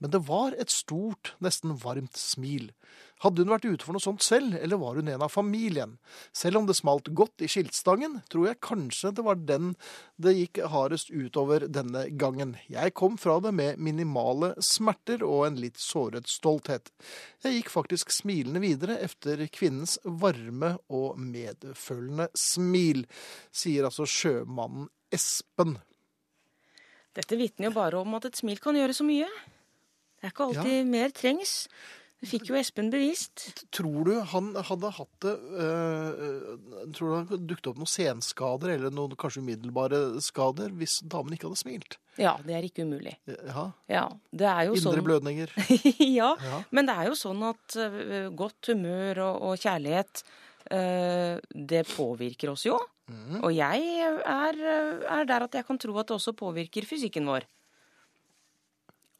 Men 0.03 0.11
det 0.11 0.19
var 0.27 0.51
et 0.59 0.67
stort, 0.67 1.29
nesten 1.39 1.77
varmt 1.79 2.17
smil. 2.19 2.73
Hadde 3.23 3.45
hun 3.45 3.53
vært 3.53 3.63
ute 3.63 3.85
for 3.87 3.95
noe 3.95 4.03
sånt 4.03 4.19
selv, 4.25 4.57
eller 4.57 4.81
var 4.81 4.97
hun 4.99 5.07
en 5.07 5.21
av 5.23 5.31
familien? 5.31 5.93
Selv 6.35 6.59
om 6.59 6.65
det 6.67 6.75
smalt 6.75 7.07
godt 7.15 7.45
i 7.45 7.47
skiltstangen, 7.47 8.17
tror 8.27 8.49
jeg 8.49 8.59
kanskje 8.67 9.13
det 9.15 9.23
var 9.23 9.39
den 9.39 9.69
det 10.19 10.33
gikk 10.35 10.59
hardest 10.73 11.07
utover 11.07 11.69
denne 11.71 12.01
gangen. 12.19 12.57
Jeg 12.67 12.91
kom 12.99 13.15
fra 13.15 13.37
det 13.45 13.53
med 13.55 13.79
minimale 13.79 14.51
smerter 14.59 15.23
og 15.23 15.45
en 15.47 15.61
litt 15.63 15.79
såret 15.79 16.27
stolthet. 16.27 16.91
Jeg 17.47 17.61
gikk 17.61 17.71
faktisk 17.71 18.11
smilende 18.11 18.59
videre 18.65 18.99
efter 19.07 19.47
kvinnens 19.55 19.95
varme 20.03 20.75
og 20.91 21.15
medfølende 21.15 22.27
smil, 22.35 23.05
sier 23.55 23.87
altså 23.87 24.03
sjømannen 24.03 24.91
Espen. 25.15 25.77
Dette 27.15 27.39
vitner 27.39 27.69
jo 27.69 27.77
bare 27.79 28.03
om 28.03 28.19
at 28.19 28.27
et 28.27 28.43
smil 28.43 28.59
kan 28.59 28.75
gjøre 28.75 28.99
så 28.99 29.07
mye. 29.07 29.31
Det 30.23 30.29
er 30.29 30.31
ikke 30.31 30.45
alltid 30.47 30.87
mer 30.87 31.11
trengs. 31.11 31.67
Det 32.23 32.29
fikk 32.31 32.45
jo 32.47 32.55
Espen 32.55 32.87
bevist. 32.87 33.41
Tror 33.75 34.05
du 34.07 34.13
han 34.31 34.45
hadde 34.55 34.91
hatt 34.95 35.25
det 35.25 35.33
øh, 35.59 36.53
Tror 36.95 37.09
du 37.09 37.15
han 37.33 37.41
dukket 37.49 37.67
opp 37.73 37.81
noen 37.81 37.89
senskader 37.91 38.71
eller 38.77 38.93
noen 38.95 39.17
kanskje 39.19 39.41
umiddelbare 39.43 39.99
skader 40.23 40.71
hvis 40.79 41.01
damen 41.03 41.35
ikke 41.35 41.49
hadde 41.49 41.59
smilt? 41.59 41.97
Ja, 42.15 42.37
det 42.45 42.55
er 42.55 42.63
ikke 42.69 42.85
umulig. 42.87 43.17
Ja, 43.27 43.65
Ja, 43.91 44.05
det 44.31 44.47
er 44.47 44.69
jo 44.69 44.77
Indre 44.77 44.93
sånn 44.93 45.03
blødninger. 45.09 45.51
ja, 46.21 46.29
Ja. 46.39 46.61
men 46.71 46.87
det 46.87 46.95
er 46.95 47.11
jo 47.11 47.17
sånn 47.19 47.43
at 47.49 47.75
øh, 47.83 48.31
godt 48.39 48.71
humør 48.71 49.19
og, 49.25 49.41
og 49.49 49.59
kjærlighet, 49.65 50.23
øh, 50.71 51.41
det 51.51 51.83
påvirker 51.91 52.53
oss 52.55 52.63
jo. 52.69 52.77
Mm. 53.11 53.41
Og 53.43 53.51
jeg 53.51 53.83
er, 54.23 54.63
er 55.11 55.27
der 55.27 55.43
at 55.49 55.59
jeg 55.59 55.67
kan 55.67 55.75
tro 55.81 55.97
at 55.99 56.07
det 56.07 56.15
også 56.15 56.31
påvirker 56.39 56.87
fysikken 56.87 57.27
vår. 57.27 57.43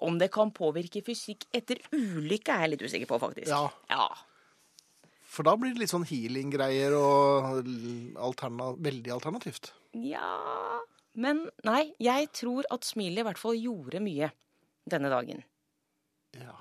Om 0.04 0.18
det 0.20 0.30
kan 0.36 0.52
påvirke 0.52 1.00
fysikk 1.06 1.46
etter 1.56 1.80
ulykke, 1.96 2.52
er 2.52 2.66
jeg 2.66 2.72
litt 2.74 2.82
usikker 2.90 3.08
på, 3.08 3.20
faktisk. 3.24 3.48
Ja. 3.52 3.70
Ja. 3.90 4.10
For 5.34 5.48
da 5.48 5.56
blir 5.58 5.74
det 5.74 5.80
litt 5.86 5.90
sånn 5.94 6.04
healing-greier 6.06 6.94
og 6.98 7.64
alterna 8.22 8.74
veldig 8.78 9.14
alternativt. 9.16 9.72
Ja 9.98 10.82
Men 11.16 11.44
nei, 11.66 11.94
jeg 12.02 12.28
tror 12.34 12.66
at 12.74 12.86
smilet 12.86 13.22
i 13.22 13.26
hvert 13.28 13.38
fall 13.42 13.56
gjorde 13.58 14.00
mye 14.02 14.32
denne 14.90 15.10
dagen. 15.14 15.44
Ja. 16.38 16.56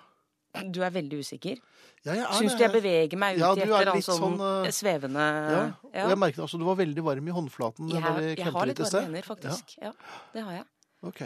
Du 0.68 0.82
er 0.84 0.92
veldig 0.92 1.20
usikker. 1.24 1.56
Ja, 2.04 2.12
jeg 2.18 2.24
er 2.26 2.34
Syns 2.36 2.56
du 2.58 2.62
jeg 2.64 2.72
beveger 2.74 3.16
meg 3.20 3.38
ut 3.38 3.40
Ja, 3.40 3.52
i 3.54 3.62
etter 3.62 3.62
et 3.62 3.72
er 3.72 3.80
eller 3.80 3.92
annet 3.94 4.04
sånn, 4.04 4.36
sånn, 4.36 4.66
eh, 4.66 4.72
svevende 4.76 5.22
Ja, 5.24 5.60
Ja. 5.94 6.04
og 6.04 6.10
jeg 6.12 6.18
merket 6.18 6.42
altså 6.44 6.58
du 6.60 6.64
var 6.66 6.76
veldig 6.76 7.04
varm 7.06 7.28
i 7.28 7.32
håndflaten 7.32 7.88
Jeg, 7.92 8.02
da 8.02 8.12
vi 8.18 8.24
jeg 8.26 8.36
klemte 8.42 8.52
har 8.58 8.66
litt 8.66 8.78
litt 8.78 8.78
i 8.78 8.82
varme 8.82 8.90
sted. 8.92 9.04
hender, 9.08 9.22
faktisk. 9.22 9.76
Ja. 9.80 9.92
det 10.34 10.42
har 10.44 10.52
jeg. 10.58 10.66
Ok. 11.02 11.22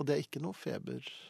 Og 0.00 0.06
det 0.06 0.14
er 0.16 0.22
ikke 0.26 0.42
noe 0.42 0.52
feberting? 0.58 1.22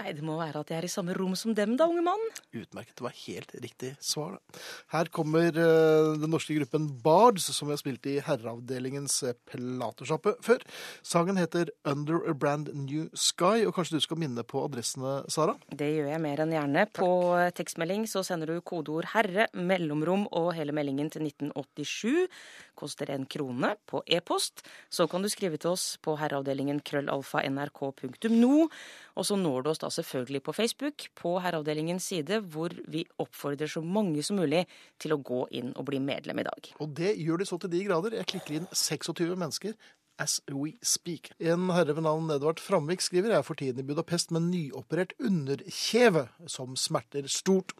Nei, 0.00 0.14
det 0.16 0.22
må 0.24 0.38
være 0.38 0.62
at 0.62 0.70
jeg 0.72 0.80
er 0.80 0.86
i 0.86 0.88
samme 0.88 1.12
rom 1.12 1.34
som 1.36 1.52
dem, 1.52 1.74
da, 1.76 1.84
unge 1.84 2.00
mann. 2.06 2.22
Utmerket. 2.56 2.94
Det 2.96 3.04
var 3.04 3.16
helt 3.26 3.50
riktig 3.60 3.90
svar. 4.00 4.38
da. 4.38 4.60
Her 4.94 5.10
kommer 5.12 5.50
eh, 5.52 6.12
den 6.16 6.32
norske 6.32 6.56
gruppen 6.56 6.86
Bards, 7.04 7.50
som 7.52 7.68
vi 7.68 7.74
har 7.74 7.80
spilt 7.82 8.08
i 8.08 8.14
herreavdelingens 8.24 9.18
eh, 9.28 9.36
platesjappe 9.52 10.32
før. 10.40 10.64
Sangen 11.04 11.36
heter 11.36 11.74
Under 11.84 12.24
a 12.24 12.32
Brand 12.32 12.70
New 12.72 13.10
Sky, 13.12 13.66
og 13.68 13.74
kanskje 13.76 14.00
du 14.00 14.06
skal 14.06 14.22
minne 14.22 14.46
på 14.48 14.64
adressene, 14.64 15.18
Sara? 15.28 15.58
Det 15.68 15.90
gjør 15.92 16.08
jeg 16.14 16.24
mer 16.24 16.44
enn 16.46 16.56
gjerne. 16.56 16.86
På 16.96 17.10
Takk. 17.36 17.60
tekstmelding 17.60 18.08
så 18.08 18.24
sender 18.24 18.48
du 18.48 18.64
kodeord 18.64 19.10
'herre', 19.12 19.50
mellomrom 19.52 20.24
og 20.32 20.54
hele 20.56 20.72
meldingen 20.72 21.12
til 21.12 21.28
1987. 21.28 22.32
Koster 22.78 23.10
en 23.12 23.26
krone 23.30 23.74
på 23.88 24.02
e-post. 24.06 24.64
Så 24.90 25.06
kan 25.10 25.22
du 25.22 25.30
skrive 25.32 25.60
til 25.60 25.74
oss 25.74 25.96
på 26.02 26.16
herreavdelingen 26.20 26.80
krøllalfa 26.86 27.44
nrk.no. 27.50 28.68
Og 29.16 29.28
så 29.28 29.36
når 29.36 29.64
du 29.64 29.72
oss 29.72 29.82
da 29.82 29.90
selvfølgelig 29.92 30.42
på 30.46 30.54
Facebook, 30.56 31.08
på 31.18 31.34
Herreavdelingens 31.42 32.06
side, 32.12 32.40
hvor 32.52 32.72
vi 32.88 33.04
oppfordrer 33.20 33.70
så 33.70 33.82
mange 33.84 34.22
som 34.24 34.40
mulig 34.40 34.64
til 35.02 35.14
å 35.14 35.20
gå 35.20 35.44
inn 35.58 35.74
og 35.76 35.86
bli 35.90 36.00
medlem 36.02 36.40
i 36.40 36.46
dag. 36.48 36.70
Og 36.80 36.94
det 36.96 37.14
gjør 37.20 37.42
de 37.42 37.48
så 37.48 37.58
til 37.60 37.72
de 37.74 37.82
grader. 37.88 38.16
Jeg 38.20 38.30
klikker 38.32 38.60
inn 38.60 38.70
26 38.72 39.36
mennesker 39.36 39.76
as 40.22 40.40
we 40.50 40.76
speak. 40.82 41.32
En 41.38 41.70
herre 41.74 41.94
ved 41.96 42.04
navn 42.06 42.30
Edvard 42.30 42.60
Framvik 42.62 43.02
skriver 43.02 43.32
jeg 43.32 43.42
er 43.42 43.46
for 43.46 43.58
tiden 43.58 43.82
i 43.82 43.86
Budapest 43.86 44.30
med 44.34 44.44
nyoperert 44.46 45.14
underkjeve 45.22 46.28
som 46.50 46.76
smerter 46.78 47.26
stort. 47.30 47.74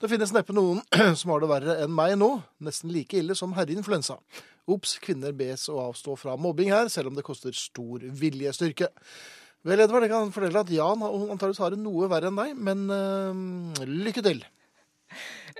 Det 0.00 0.10
finnes 0.12 0.34
neppe 0.36 0.56
noen 0.56 0.82
som 1.20 1.32
har 1.32 1.42
det 1.42 1.50
verre 1.50 1.78
enn 1.84 1.94
meg 1.96 2.18
nå, 2.20 2.30
nesten 2.66 2.92
like 2.92 3.16
ille 3.16 3.36
som 3.38 3.56
herreinfluensa. 3.56 4.18
Ops, 4.66 4.96
kvinner 5.02 5.32
bes 5.36 5.68
å 5.72 5.78
avstå 5.88 6.18
fra 6.20 6.36
mobbing 6.40 6.72
her, 6.74 6.90
selv 6.92 7.12
om 7.12 7.16
det 7.16 7.24
koster 7.26 7.54
stor 7.56 8.02
viljestyrke. 8.20 8.90
Vel, 9.66 9.80
Edvard, 9.82 10.04
jeg 10.04 10.12
kan 10.12 10.34
fortelle 10.34 10.62
at 10.62 10.70
Jan 10.70 11.02
hun 11.02 11.30
antakeligvis 11.32 11.62
har 11.62 11.72
det 11.74 11.80
noe 11.80 12.10
verre 12.10 12.30
enn 12.30 12.38
deg, 12.38 12.52
men 12.68 12.86
øh, 12.92 13.86
lykke 13.86 14.24
til. 14.26 14.44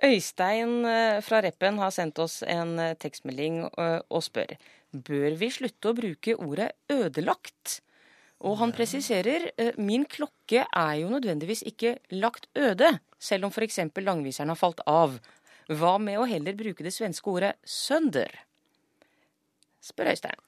Øystein 0.05 0.83
eh, 0.85 1.21
fra 1.25 1.41
Reppen 1.41 1.79
har 1.81 1.95
sendt 1.95 2.19
oss 2.21 2.43
en 2.45 2.77
eh, 2.83 2.97
tekstmelding 3.01 3.63
og 3.71 4.23
spør 4.27 4.59
Bør 5.07 5.35
vi 5.41 5.51
slutte 5.53 5.91
å 5.91 5.97
bruke 5.97 6.37
ordet 6.39 6.71
ødelagt? 6.93 7.81
Og 8.47 8.59
han 8.61 8.73
presiserer 8.77 9.49
eh, 9.57 9.77
min 9.81 10.05
klokke 10.09 10.67
er 10.67 10.95
jo 11.01 11.09
nødvendigvis 11.13 11.65
ikke 11.69 11.97
lagt 12.17 12.51
øde, 12.59 12.99
selv 13.19 13.49
om 13.49 13.55
f.eks. 13.55 13.81
langviseren 13.97 14.53
har 14.53 14.61
falt 14.61 14.83
av. 14.87 15.17
Hva 15.73 15.97
med 15.99 16.21
å 16.21 16.27
heller 16.29 16.57
bruke 16.59 16.85
det 16.85 16.93
svenske 16.95 17.33
ordet 17.33 17.55
sønder? 17.65 18.31
Spør 19.83 20.13
Øystein. 20.13 20.43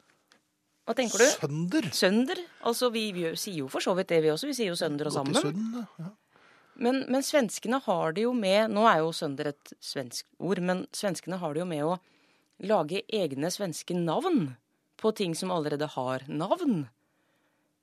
Hva 0.89 0.95
tenker 0.97 1.21
du? 1.21 1.27
Sønder. 1.29 1.89
Sønder? 1.93 2.39
Altså, 2.69 2.89
vi, 2.95 3.09
vi 3.17 3.27
sier 3.37 3.65
jo 3.65 3.69
for 3.73 3.85
så 3.85 3.93
vidt 3.99 4.13
det, 4.13 4.23
vi 4.25 4.33
også. 4.33 4.49
Vi 4.49 4.57
sier 4.57 4.71
jo 4.71 4.79
sønder 4.79 5.11
og 5.11 5.17
sammen. 5.17 5.37
sund, 5.37 5.83
ja. 6.01 6.13
Men, 6.79 7.03
men 7.11 7.25
svenskene 7.27 7.81
har 7.85 8.15
det 8.15 8.23
jo 8.23 8.31
med 8.37 8.71
Nå 8.71 8.85
er 8.87 9.01
jo 9.03 9.11
sønder 9.17 9.51
et 9.51 9.73
svensk 9.83 10.29
ord, 10.39 10.61
men 10.63 10.85
svenskene 10.95 11.41
har 11.43 11.57
det 11.57 11.65
jo 11.65 11.69
med 11.69 11.83
å 11.85 11.97
lage 12.65 13.03
egne 13.15 13.51
svenske 13.55 13.95
navn 13.97 14.55
på 14.99 15.13
ting 15.15 15.35
som 15.39 15.53
allerede 15.55 15.87
har 15.95 16.25
navn. 16.29 16.89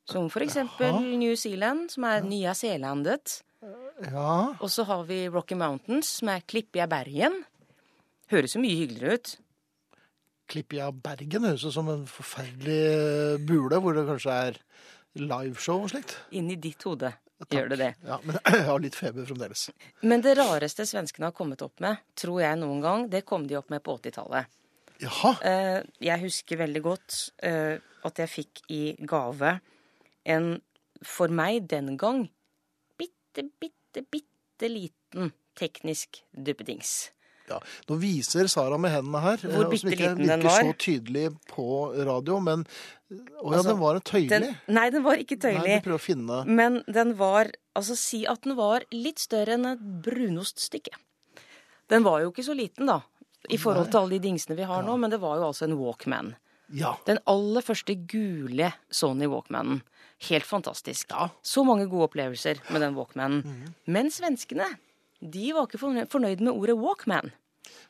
Som 0.06 0.28
for 0.30 0.44
eksempel 0.46 0.92
Jaha. 0.92 1.18
New 1.18 1.36
Zealand, 1.40 1.90
som 1.96 2.04
er 2.10 2.22
Nya 2.28 2.54
Zeelandet. 2.54 3.40
Ja, 4.12 4.54
Og 4.60 4.70
så 4.70 4.84
har 4.86 5.04
vi 5.08 5.24
Rocky 5.32 5.56
Mountains, 5.56 6.10
som 6.20 6.30
er 6.30 6.44
Klippia 6.46 6.86
Bergen. 6.92 7.40
Høres 8.30 8.54
jo 8.58 8.62
mye 8.62 8.76
hyggeligere 8.78 9.16
ut. 9.18 9.32
Klippia 10.52 10.92
Bergen 10.92 11.48
høres 11.48 11.64
ut 11.66 11.74
som 11.74 11.88
en 11.90 12.04
forferdelig 12.10 12.80
eh, 12.92 13.38
bule, 13.48 13.80
hvor 13.82 13.96
det 13.98 14.04
kanskje 14.10 14.36
er 14.50 14.60
liveshow 15.18 15.86
og 15.88 15.94
slikt. 15.94 16.18
Inni 16.38 16.58
ditt 16.62 16.84
hode 16.86 17.14
gjør 17.50 17.72
det 17.72 17.80
det. 17.82 17.90
Ja, 18.06 18.20
men 18.28 18.38
jeg 18.54 18.68
har 18.68 18.84
litt 18.84 19.00
feber 19.00 19.26
fremdeles. 19.26 19.70
Men 20.04 20.22
det 20.26 20.36
rareste 20.38 20.86
svenskene 20.86 21.32
har 21.32 21.36
kommet 21.38 21.64
opp 21.66 21.82
med, 21.84 22.04
tror 22.20 22.44
jeg 22.44 22.60
noen 22.62 22.84
gang, 22.84 23.08
det 23.10 23.24
kom 23.26 23.48
de 23.50 23.58
opp 23.58 23.72
med 23.74 23.82
på 23.86 23.96
80-tallet. 23.98 24.52
Jaha. 25.03 25.34
Eh, 25.43 25.81
jeg 26.08 26.23
husker 26.23 26.62
veldig 26.62 26.84
godt 26.86 27.17
eh, 27.43 27.81
at 28.05 28.21
jeg 28.21 28.31
fikk 28.31 28.62
i 28.71 28.84
gave 29.08 29.58
en, 30.25 30.53
for 31.05 31.34
meg 31.34 31.67
den 31.71 31.97
gang, 32.01 32.25
bitte, 32.99 33.47
bitte, 33.60 34.05
bitte 34.08 34.71
liten 34.71 35.34
teknisk 35.60 36.21
duppedings. 36.31 37.12
Ja. 37.45 37.60
Nå 37.89 37.99
viser 38.01 38.47
Sara 38.49 38.77
med 38.81 38.89
hendene 38.89 39.21
her, 39.21 39.41
eh, 39.45 39.51
Hvor 39.53 39.67
og 39.67 39.77
som 39.77 39.91
ikke 39.93 40.13
virker 40.17 40.49
så 40.49 40.71
tydelig 40.81 41.27
på 41.51 41.67
radio, 42.08 42.39
men 42.41 42.63
Å 42.65 43.13
ja, 43.13 43.51
Altså, 43.51 43.67
den 43.69 43.81
var 43.84 43.99
en 43.99 44.05
tøyelig. 44.10 44.29
Den, 44.31 44.47
nei, 44.73 44.86
den 44.89 45.03
var 45.05 45.21
ikke 45.21 45.38
Nei, 45.43 45.75
du 45.77 45.86
prøver 45.86 45.99
å 45.99 46.01
finne 46.01 46.39
Men 46.49 46.79
den 46.89 47.13
var 47.19 47.51
Altså, 47.77 47.97
si 47.99 48.23
at 48.25 48.41
den 48.47 48.58
var 48.58 48.88
litt 48.95 49.21
større 49.21 49.60
enn 49.60 49.67
et 49.67 49.84
brunoststykke. 50.08 50.95
Den 51.91 52.05
var 52.08 52.23
jo 52.23 52.31
ikke 52.31 52.45
så 52.47 52.55
liten, 52.58 52.88
da, 52.89 53.01
i 53.49 53.58
forhold 53.58 53.91
til 53.91 53.99
alle 53.99 54.10
de 54.19 54.19
dingsene 54.29 54.55
vi 54.58 54.63
har 54.63 54.84
nå, 54.84 54.97
men 54.99 55.10
det 55.12 55.19
var 55.21 55.38
jo 55.38 55.47
altså 55.49 55.65
en 55.67 55.77
Walkman. 55.79 56.36
Ja. 56.73 56.95
Den 57.05 57.19
aller 57.29 57.62
første 57.62 57.93
gule 58.10 58.71
Sony 58.89 59.27
Walkmanen. 59.29 59.81
Helt 60.29 60.45
fantastisk. 60.47 61.12
Så 61.43 61.63
mange 61.67 61.86
gode 61.91 62.08
opplevelser 62.10 62.62
med 62.71 62.81
den 62.81 62.95
Walkmanen. 62.95 63.43
Mm. 63.45 63.73
Men 63.88 64.10
svenskene, 64.10 64.65
de 65.21 65.51
var 65.53 65.67
ikke 65.67 65.77
fornø- 65.81 66.08
fornøyd 66.10 66.39
med 66.41 66.53
ordet 66.53 66.77
Walkman. 66.79 67.31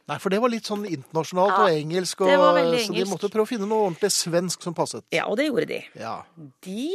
Nei, 0.07 0.17
for 0.19 0.29
det 0.29 0.39
var 0.41 0.49
litt 0.49 0.65
sånn 0.67 0.85
internasjonalt 0.87 1.51
Ja, 1.55 1.63
og 1.63 1.69
engelsk, 1.71 2.21
og, 2.21 2.29
engelsk, 2.29 2.87
så 2.89 2.93
de 2.95 3.05
måtte 3.09 3.29
prøve 3.33 3.45
å 3.45 3.49
finne 3.49 3.67
noe 3.67 3.87
ordentlig 3.89 4.11
svensk 4.13 4.61
som 4.63 4.73
passet. 4.77 5.03
Ja, 5.11 5.25
og 5.27 5.37
det 5.37 5.47
gjorde 5.49 5.67
de. 5.67 5.79
Ja. 5.99 6.23
De 6.61 6.89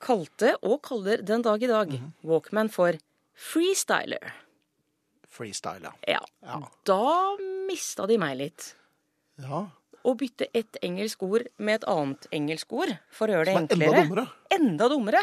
kalte, 0.00 0.54
og 0.62 0.80
kaller 0.82 1.22
den 1.22 1.42
dag 1.42 1.62
i 1.62 1.66
dag, 1.70 1.88
Mhm. 1.92 2.12
Walkman 2.24 2.68
for 2.70 2.92
freestyler. 3.36 4.32
Freestyle, 5.38 5.92
ja. 6.10 6.18
Ja. 6.42 6.58
Da 6.88 7.00
mista 7.68 8.06
de 8.10 8.18
meg 8.20 8.36
litt. 8.42 8.72
ja. 9.42 9.66
Å 10.08 10.12
bytte 10.16 10.46
ett 10.56 10.76
engelsk 10.86 11.20
ord 11.26 11.48
med 11.58 11.80
et 11.80 11.84
annet 11.90 12.26
engelsk 12.32 12.70
ord 12.72 12.92
for 13.12 13.28
å 13.28 13.34
gjøre 13.34 13.48
det 13.48 13.54
er 13.54 13.64
enda 13.66 13.88
dummere. 13.98 14.22
Enda 14.54 14.86
dummere. 14.88 15.20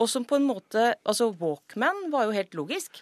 Og 0.00 0.08
som 0.10 0.24
på 0.26 0.38
en 0.40 0.46
måte 0.48 0.86
Altså, 1.06 1.28
Walkman 1.38 2.06
var 2.10 2.24
jo 2.26 2.32
helt 2.34 2.56
logisk. 2.56 2.98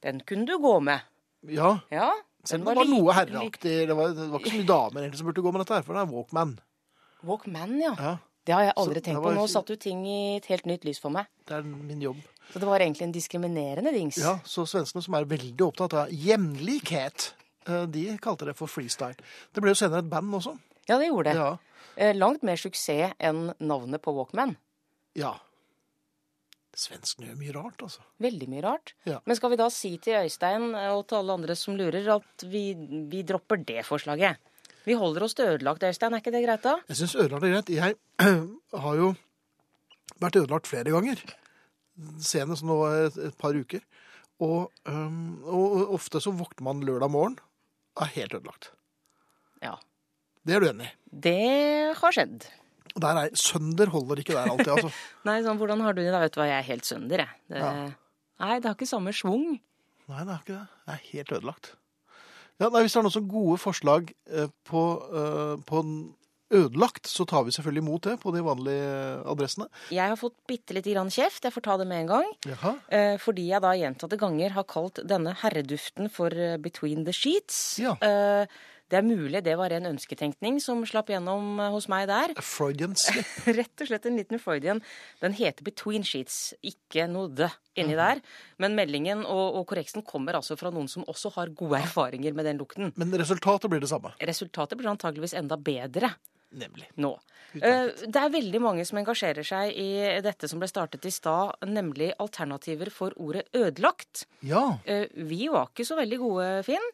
Den 0.00 0.22
kunne 0.24 0.46
du 0.48 0.54
gå 0.62 0.76
med. 0.80 1.02
Ja. 1.50 1.74
Ja. 1.92 2.12
Selv 2.48 2.62
om 2.62 2.70
det 2.70 2.78
var 2.80 2.88
noe 2.94 3.16
herreaktig. 3.18 3.74
Det 3.90 3.96
var, 3.98 4.14
det 4.16 4.28
var 4.30 4.40
ikke 4.40 4.54
så 4.54 4.60
mye 4.62 4.70
damer 4.70 5.02
egentlig 5.02 5.20
som 5.20 5.28
burde 5.28 5.44
gå 5.44 5.52
med 5.52 5.64
dette 5.66 5.76
her, 5.76 5.84
for 5.90 5.98
det 5.98 6.04
er 6.06 6.12
Walkman. 6.14 6.54
Walkman, 7.28 7.76
ja. 7.82 7.92
Ja. 7.98 8.14
Det 8.46 8.54
har 8.56 8.64
jeg 8.70 8.74
aldri 8.82 9.02
så, 9.02 9.04
tenkt 9.10 9.20
var 9.22 9.28
på. 9.28 9.36
Nå 9.42 9.44
satte 9.50 9.74
du 9.76 9.82
ting 9.84 10.06
i 10.06 10.20
et 10.38 10.46
helt 10.50 10.66
nytt 10.70 10.86
lys 10.86 10.98
for 11.02 11.14
meg. 11.14 11.28
Det 11.46 11.58
er 11.58 11.66
min 11.66 12.00
jobb. 12.02 12.22
Så 12.52 12.60
det 12.60 12.68
var 12.68 12.80
egentlig 12.84 13.06
en 13.06 13.12
diskriminerende 13.14 13.92
dings. 13.94 14.18
Ja, 14.20 14.38
Så 14.44 14.66
svenskene, 14.68 15.02
som 15.02 15.14
er 15.16 15.24
veldig 15.24 15.64
opptatt 15.66 15.94
av 15.94 16.10
jevnlikhet, 16.12 17.30
eh, 17.66 17.86
de 17.86 18.18
kalte 18.20 18.44
det 18.50 18.56
for 18.58 18.68
freestyle. 18.68 19.16
Det 19.54 19.62
ble 19.62 19.72
jo 19.72 19.78
senere 19.80 20.02
et 20.04 20.10
band 20.10 20.34
også. 20.34 20.58
Ja, 20.88 20.98
det 20.98 21.08
gjorde 21.08 21.30
det. 21.32 21.34
Ja. 21.36 21.56
Eh, 21.96 22.12
Langt 22.16 22.42
mer 22.42 22.56
suksess 22.56 23.14
enn 23.20 23.54
navnet 23.60 24.02
på 24.02 24.14
Walkman. 24.14 24.56
ja. 25.14 25.34
Svenskene 26.74 27.26
gjør 27.28 27.36
mye 27.36 27.52
rart, 27.52 27.82
altså. 27.84 28.00
Veldig 28.24 28.46
mye 28.48 28.62
rart. 28.64 28.94
Ja. 29.04 29.18
Men 29.28 29.36
skal 29.36 29.50
vi 29.52 29.56
da 29.60 29.66
si 29.68 29.90
til 30.00 30.14
Øystein 30.22 30.70
og 30.94 31.02
til 31.10 31.18
alle 31.18 31.34
andre 31.36 31.54
som 31.54 31.76
lurer, 31.76 32.06
at 32.14 32.44
vi, 32.48 32.62
vi 33.12 33.20
dropper 33.28 33.60
det 33.68 33.82
forslaget? 33.84 34.38
Vi 34.86 34.96
holder 34.96 35.26
oss 35.26 35.34
til 35.36 35.50
ødelagt, 35.52 35.84
Øystein. 35.84 36.14
Er 36.16 36.22
ikke 36.24 36.32
det 36.32 36.40
greit, 36.46 36.62
da? 36.64 36.78
Jeg 36.88 36.96
syns 36.96 37.14
ødelagt 37.20 37.44
er 37.44 37.52
greit. 37.52 37.68
Jeg 37.76 37.98
har 38.86 38.96
jo 39.02 39.10
vært 40.24 40.40
ødelagt 40.40 40.66
flere 40.72 40.94
ganger. 40.96 41.20
Senest 42.22 42.64
nå 42.66 42.78
et, 42.88 43.18
et 43.28 43.36
par 43.38 43.56
uker. 43.56 43.82
Og, 44.42 44.70
um, 44.88 45.42
og 45.46 45.92
ofte 45.94 46.20
så 46.22 46.32
våkner 46.34 46.66
man 46.66 46.82
lørdag 46.86 47.12
morgen 47.12 47.36
er 48.00 48.10
helt 48.16 48.34
ødelagt. 48.34 48.70
Ja. 49.62 49.76
Det 50.46 50.56
er 50.56 50.64
du 50.64 50.68
enig 50.70 50.88
i? 50.88 50.94
Det 51.28 51.36
har 52.00 52.14
skjedd. 52.16 52.46
Der 53.02 53.18
er, 53.22 53.34
sønder 53.38 53.92
holder 53.92 54.20
ikke 54.20 54.34
der 54.36 54.50
alltid, 54.50 54.72
altså. 54.74 54.90
Nei, 55.28 55.36
sånn, 55.44 55.60
hvordan 55.60 55.84
har 55.84 55.94
du 55.96 56.02
det? 56.02 56.10
da? 56.12 56.22
Vet 56.24 56.34
du 56.34 56.40
hva, 56.42 56.48
jeg 56.50 56.58
er 56.58 56.70
helt 56.72 56.88
sønder, 56.88 57.24
jeg. 57.24 57.42
Det, 57.52 57.60
Ja. 57.62 57.74
Nei, 58.42 58.56
det 58.58 58.66
har 58.66 58.74
ikke 58.74 58.88
samme 58.90 59.12
schwung. 59.14 59.60
Nei, 60.10 60.22
det 60.26 60.32
er 60.32 60.40
ikke 60.40 60.56
det. 60.56 60.64
Det 60.82 60.94
er 60.96 61.02
helt 61.12 61.32
ødelagt. 61.36 61.68
Ja, 62.58 62.68
nei, 62.68 62.80
Hvis 62.82 62.96
det 62.96 62.98
er 62.98 63.06
noen 63.06 63.14
så 63.14 63.22
gode 63.22 63.58
forslag 63.62 64.10
eh, 64.26 64.50
på, 64.66 64.82
eh, 65.14 65.52
på 65.68 65.82
ødelagt, 66.52 67.08
så 67.10 67.26
tar 67.28 67.46
vi 67.46 67.54
selvfølgelig 67.54 67.84
imot 67.84 68.08
det 68.08 68.16
på 68.22 68.32
de 68.34 68.42
vanlige 68.44 68.90
adressene. 69.32 69.68
Jeg 69.94 70.12
har 70.12 70.18
fått 70.20 70.36
bitte 70.50 70.76
lite 70.76 70.92
grann 70.94 71.12
kjeft, 71.12 71.44
jeg 71.46 71.54
får 71.54 71.66
ta 71.68 71.78
det 71.80 71.88
med 71.90 72.04
en 72.04 72.12
gang. 72.12 72.34
Jaha. 72.48 72.74
Eh, 72.92 73.14
fordi 73.22 73.48
jeg 73.50 73.64
da 73.64 73.72
gjentatte 73.78 74.20
ganger 74.20 74.54
har 74.58 74.68
kalt 74.68 75.02
denne 75.08 75.34
herreduften 75.42 76.12
for 76.12 76.34
eh, 76.34 76.58
Between 76.62 77.06
the 77.08 77.16
Sheets. 77.16 77.62
Ja. 77.82 77.96
Eh, 78.04 78.60
det 78.92 78.98
er 78.98 79.06
mulig 79.06 79.40
det 79.40 79.54
var 79.56 79.72
en 79.72 79.88
ønsketenkning 79.88 80.58
som 80.60 80.82
slapp 80.84 81.08
gjennom 81.08 81.56
hos 81.72 81.86
meg 81.88 82.10
der. 82.10 82.34
Freudian 82.44 82.92
slip. 83.00 83.30
Rett 83.58 83.80
og 83.80 83.88
slett 83.88 84.08
en 84.08 84.18
liten 84.20 84.42
Freudian. 84.42 84.82
Den 85.22 85.32
heter 85.38 85.64
Between 85.64 86.04
Sheets, 86.04 86.52
ikke 86.60 87.06
noe 87.08 87.30
the 87.32 87.48
inni 87.80 87.96
der. 87.96 88.20
Men 88.60 88.76
meldingen 88.76 89.24
og, 89.24 89.56
og 89.56 89.64
korreksen 89.70 90.04
kommer 90.04 90.36
altså 90.36 90.58
fra 90.60 90.68
noen 90.74 90.92
som 90.92 91.08
også 91.08 91.32
har 91.38 91.54
gode 91.56 91.80
erfaringer 91.80 92.36
med 92.36 92.50
den 92.50 92.60
lukten. 92.60 92.92
Men 93.00 93.16
resultatet 93.16 93.72
blir 93.72 93.80
det 93.80 93.88
samme. 93.88 94.12
Resultatet 94.20 94.76
blir 94.76 94.92
antageligvis 94.92 95.38
enda 95.40 95.56
bedre 95.56 96.12
Nemlig. 96.52 96.88
nå. 97.00 97.14
Utmerket. 97.54 98.12
Det 98.12 98.20
er 98.22 98.30
veldig 98.32 98.60
mange 98.64 98.84
som 98.88 98.98
engasjerer 99.00 99.44
seg 99.44 99.72
i 99.76 99.88
dette 100.24 100.48
som 100.48 100.60
ble 100.60 100.68
startet 100.70 101.04
i 101.04 101.10
stad, 101.12 101.52
nemlig 101.68 102.12
alternativer 102.20 102.88
for 102.92 103.12
ordet 103.20 103.46
ødelagt. 103.52 104.26
Ja. 104.40 104.78
Eh, 104.84 105.06
Vi 105.14 105.48
var 105.52 105.68
ikke 105.72 105.84
så 105.84 105.96
veldig 105.98 106.18
gode, 106.20 106.46
Finn. 106.64 106.86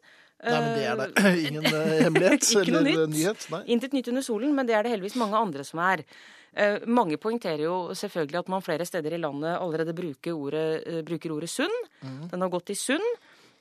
Nei, 0.42 0.58
men 0.62 0.74
det 0.78 0.84
er 0.86 0.96
det. 1.02 1.30
Ingen 1.48 1.64
eh, 1.66 1.94
hemmelighet 2.06 2.48
Ikke 2.54 2.72
noe 2.74 2.82
eller 2.82 3.06
nytt. 3.06 3.14
nyhet. 3.16 3.46
Nei. 3.54 3.62
Intet 3.74 3.94
nytt 3.94 4.08
under 4.12 4.22
solen, 4.26 4.54
men 4.54 4.66
det 4.66 4.74
er 4.78 4.82
det 4.86 4.92
heldigvis 4.96 5.18
mange 5.18 5.38
andre 5.38 5.64
som 5.66 5.82
er. 5.82 6.02
Eh, 6.58 6.78
mange 6.86 7.18
poengterer 7.22 7.62
jo 7.66 7.76
selvfølgelig 7.98 8.38
at 8.44 8.48
man 8.54 8.62
flere 8.66 8.86
steder 8.86 9.14
i 9.14 9.20
landet 9.22 9.56
allerede 9.58 9.94
bruker 9.94 10.34
ordet, 10.34 10.66
eh, 10.86 11.02
bruker 11.06 11.34
ordet 11.34 11.50
sunn. 11.50 11.74
Mm. 12.02 12.28
Den 12.30 12.40
har 12.46 12.50
gått 12.54 12.70
i 12.70 12.78
sunn. 12.78 13.04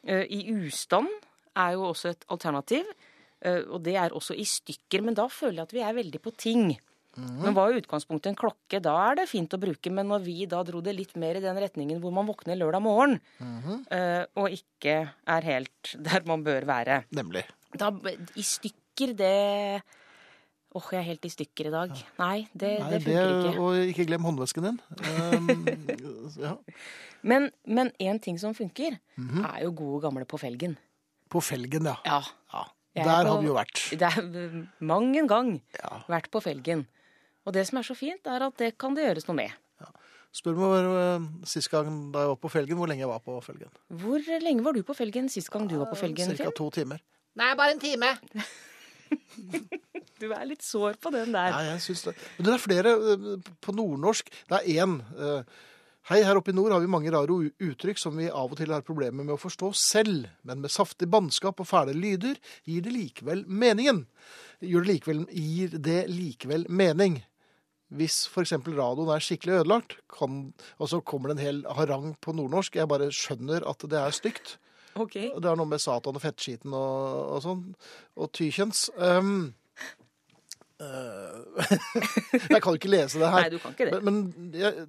Eh, 0.05 0.25
I 0.29 0.43
ustand 0.65 1.09
er 1.57 1.73
jo 1.77 1.89
også 1.91 2.09
et 2.13 2.25
alternativ. 2.33 2.85
Eh, 3.45 3.63
og 3.69 3.83
det 3.85 3.95
er 3.99 4.15
også 4.17 4.35
i 4.37 4.45
stykker, 4.47 5.03
men 5.05 5.13
da 5.17 5.27
føler 5.29 5.61
jeg 5.61 5.67
at 5.67 5.75
vi 5.77 5.83
er 5.85 5.97
veldig 5.97 6.21
på 6.25 6.33
ting. 6.37 6.71
Mm. 7.17 7.37
Men 7.41 7.55
var 7.57 7.73
i 7.73 7.79
utgangspunktet 7.81 8.29
en 8.29 8.37
klokke, 8.37 8.79
da 8.85 8.93
er 9.09 9.15
det 9.21 9.27
fint 9.29 9.53
å 9.53 9.59
bruke. 9.61 9.89
Men 9.93 10.05
når 10.11 10.21
vi 10.25 10.45
da 10.49 10.59
dro 10.65 10.81
det 10.85 10.93
litt 10.93 11.15
mer 11.17 11.39
i 11.39 11.41
den 11.41 11.57
retningen 11.57 12.01
hvor 12.01 12.13
man 12.13 12.27
våkner 12.29 12.57
lørdag 12.59 12.83
morgen, 12.85 13.15
mm. 13.41 13.87
og 14.37 14.53
ikke 14.53 14.99
er 15.25 15.47
helt 15.49 15.93
der 16.09 16.25
man 16.29 16.43
bør 16.45 16.67
være 16.69 16.99
Nemlig. 17.17 17.41
da, 17.73 17.89
I 18.37 18.45
stykker, 18.45 19.15
det 19.17 19.81
Åh, 20.77 20.87
jeg 20.93 20.99
er 20.99 21.05
helt 21.07 21.25
i 21.25 21.29
stykker 21.31 21.69
i 21.69 21.73
dag. 21.73 21.91
Nei, 22.19 22.35
det, 22.53 22.69
Nei, 22.83 22.89
det 22.91 22.97
funker 23.01 23.47
ikke. 23.49 23.61
Og 23.65 23.77
ikke 23.95 24.05
glem 24.11 24.25
håndvesken 24.27 24.65
din. 24.67 24.75
Um, 25.07 25.47
ja. 26.43 26.51
Men, 27.25 27.47
men 27.65 27.89
en 28.03 28.19
ting 28.21 28.37
som 28.37 28.53
funker, 28.53 28.99
Mhm. 29.17 29.45
er 29.47 29.63
jo 29.63 29.71
gode 29.79 30.03
gamle 30.05 30.27
på 30.29 30.37
felgen. 30.37 30.75
På 31.33 31.41
felgen, 31.41 31.87
ja. 31.89 31.95
Ja. 32.05 32.19
ja. 32.53 32.65
Er 32.97 33.03
Der 33.07 33.23
på- 33.23 33.31
har 33.35 33.41
vi 33.41 33.47
jo 33.47 33.55
vært. 33.57 33.83
Det 34.01 34.09
er 34.09 34.67
mang 34.79 35.15
en 35.17 35.27
gang 35.29 35.53
Ja. 35.81 36.03
vært 36.09 36.29
på 36.33 36.41
felgen. 36.43 36.85
Og 37.45 37.53
det 37.53 37.65
som 37.69 37.77
er 37.79 37.83
så 37.87 37.95
fint, 37.95 38.25
er 38.27 38.43
at 38.47 38.57
det 38.59 38.77
kan 38.77 38.93
det 38.97 39.05
gjøres 39.05 39.27
noe 39.29 39.35
med. 39.37 39.51
Spør 40.37 40.57
meg 40.59 40.85
uh, 40.85 41.45
sist 41.47 41.69
gang 41.71 42.11
da 42.13 42.19
jeg 42.25 42.29
var 42.33 42.35
på 42.43 42.49
felgen, 42.51 42.77
hvor 42.77 42.89
lenge 42.91 43.01
jeg 43.01 43.09
var 43.09 43.21
på 43.23 43.37
felgen. 43.41 43.69
Hvor 43.89 44.19
lenge 44.43 44.61
var 44.65 44.73
du 44.75 44.83
på 44.85 44.93
felgen 44.93 45.29
sist 45.31 45.49
gang 45.49 45.65
du 45.71 45.77
var 45.79 45.87
på 45.89 45.95
felgen, 45.97 46.29
Cirka 46.35 46.51
to 46.53 46.67
timer. 46.75 46.99
Nei, 47.39 47.53
bare 47.55 47.71
en 47.73 47.79
time. 47.81 48.11
Du 50.17 50.31
er 50.33 50.47
litt 50.49 50.63
sår 50.65 50.95
på 51.01 51.11
den 51.13 51.29
der. 51.35 51.51
Ja, 51.53 51.59
jeg 51.75 51.81
synes 51.85 52.01
det. 52.07 52.13
Men 52.37 52.47
det 52.47 52.53
er 52.55 52.61
flere 52.63 52.93
uh, 52.97 53.25
på 53.61 53.73
nordnorsk. 53.77 54.31
Det 54.49 54.57
er 54.63 54.81
én. 54.83 54.95
Uh, 55.13 55.43
Hei, 56.07 56.21
her 56.23 56.37
oppe 56.39 56.53
i 56.53 56.55
nord 56.55 56.71
har 56.71 56.79
vi 56.79 56.87
mange 56.87 57.11
rare 57.11 57.35
uttrykk 57.59 57.99
som 57.99 58.13
vi 58.15 58.29
av 58.31 58.53
og 58.53 58.55
til 58.55 58.71
har 58.71 58.83
problemer 58.87 59.25
med 59.27 59.33
å 59.33 59.41
forstå 59.41 59.73
selv, 59.75 60.29
men 60.47 60.61
med 60.63 60.71
saftig 60.71 61.09
bannskap 61.11 61.59
og 61.59 61.67
fæle 61.67 61.91
lyder 61.91 62.37
gir 62.63 62.85
det 62.85 62.93
likevel 62.95 63.41
meningen. 63.43 64.05
Gjør 64.63 64.85
det 64.85 64.93
likevel, 64.93 65.25
gir 65.35 65.75
det 65.75 65.97
likevel 66.07 66.63
mening. 66.71 67.17
Hvis 67.91 68.21
f.eks. 68.31 68.55
radioen 68.55 69.11
er 69.11 69.25
skikkelig 69.27 69.57
ødelagt, 69.57 69.97
kan, 70.07 70.39
og 70.79 70.93
så 70.93 71.01
kommer 71.03 71.33
det 71.33 71.35
en 71.35 71.43
hel 71.43 71.61
harang 71.75 72.15
på 72.23 72.31
nordnorsk, 72.39 72.79
jeg 72.79 72.87
bare 72.87 73.11
skjønner 73.11 73.67
at 73.67 73.83
det 73.91 73.99
er 73.99 74.15
stygt. 74.15 74.55
Ok. 74.95 75.19
Det 75.19 75.43
er 75.43 75.59
noe 75.59 75.67
med 75.67 75.83
Satan 75.83 76.15
og 76.15 76.23
fettskiten 76.23 76.71
og, 76.71 77.35
og 77.35 77.43
sånn. 77.43 77.67
Og 78.15 78.31
tykjønns. 78.31 78.87
Um, 78.95 79.33
eh, 79.51 79.66
jeg 82.53 82.61
kan 82.61 82.75
ikke 82.77 82.91
lese 82.91 83.17
det 83.17 83.29
her. 83.33 83.47
Nei, 83.47 83.49
du 83.49 83.57
kan 83.61 83.73
ikke 83.73 83.87
det. 83.89 83.99
Men, 84.05 84.19
men, 84.29 84.51
jeg, 84.53 84.85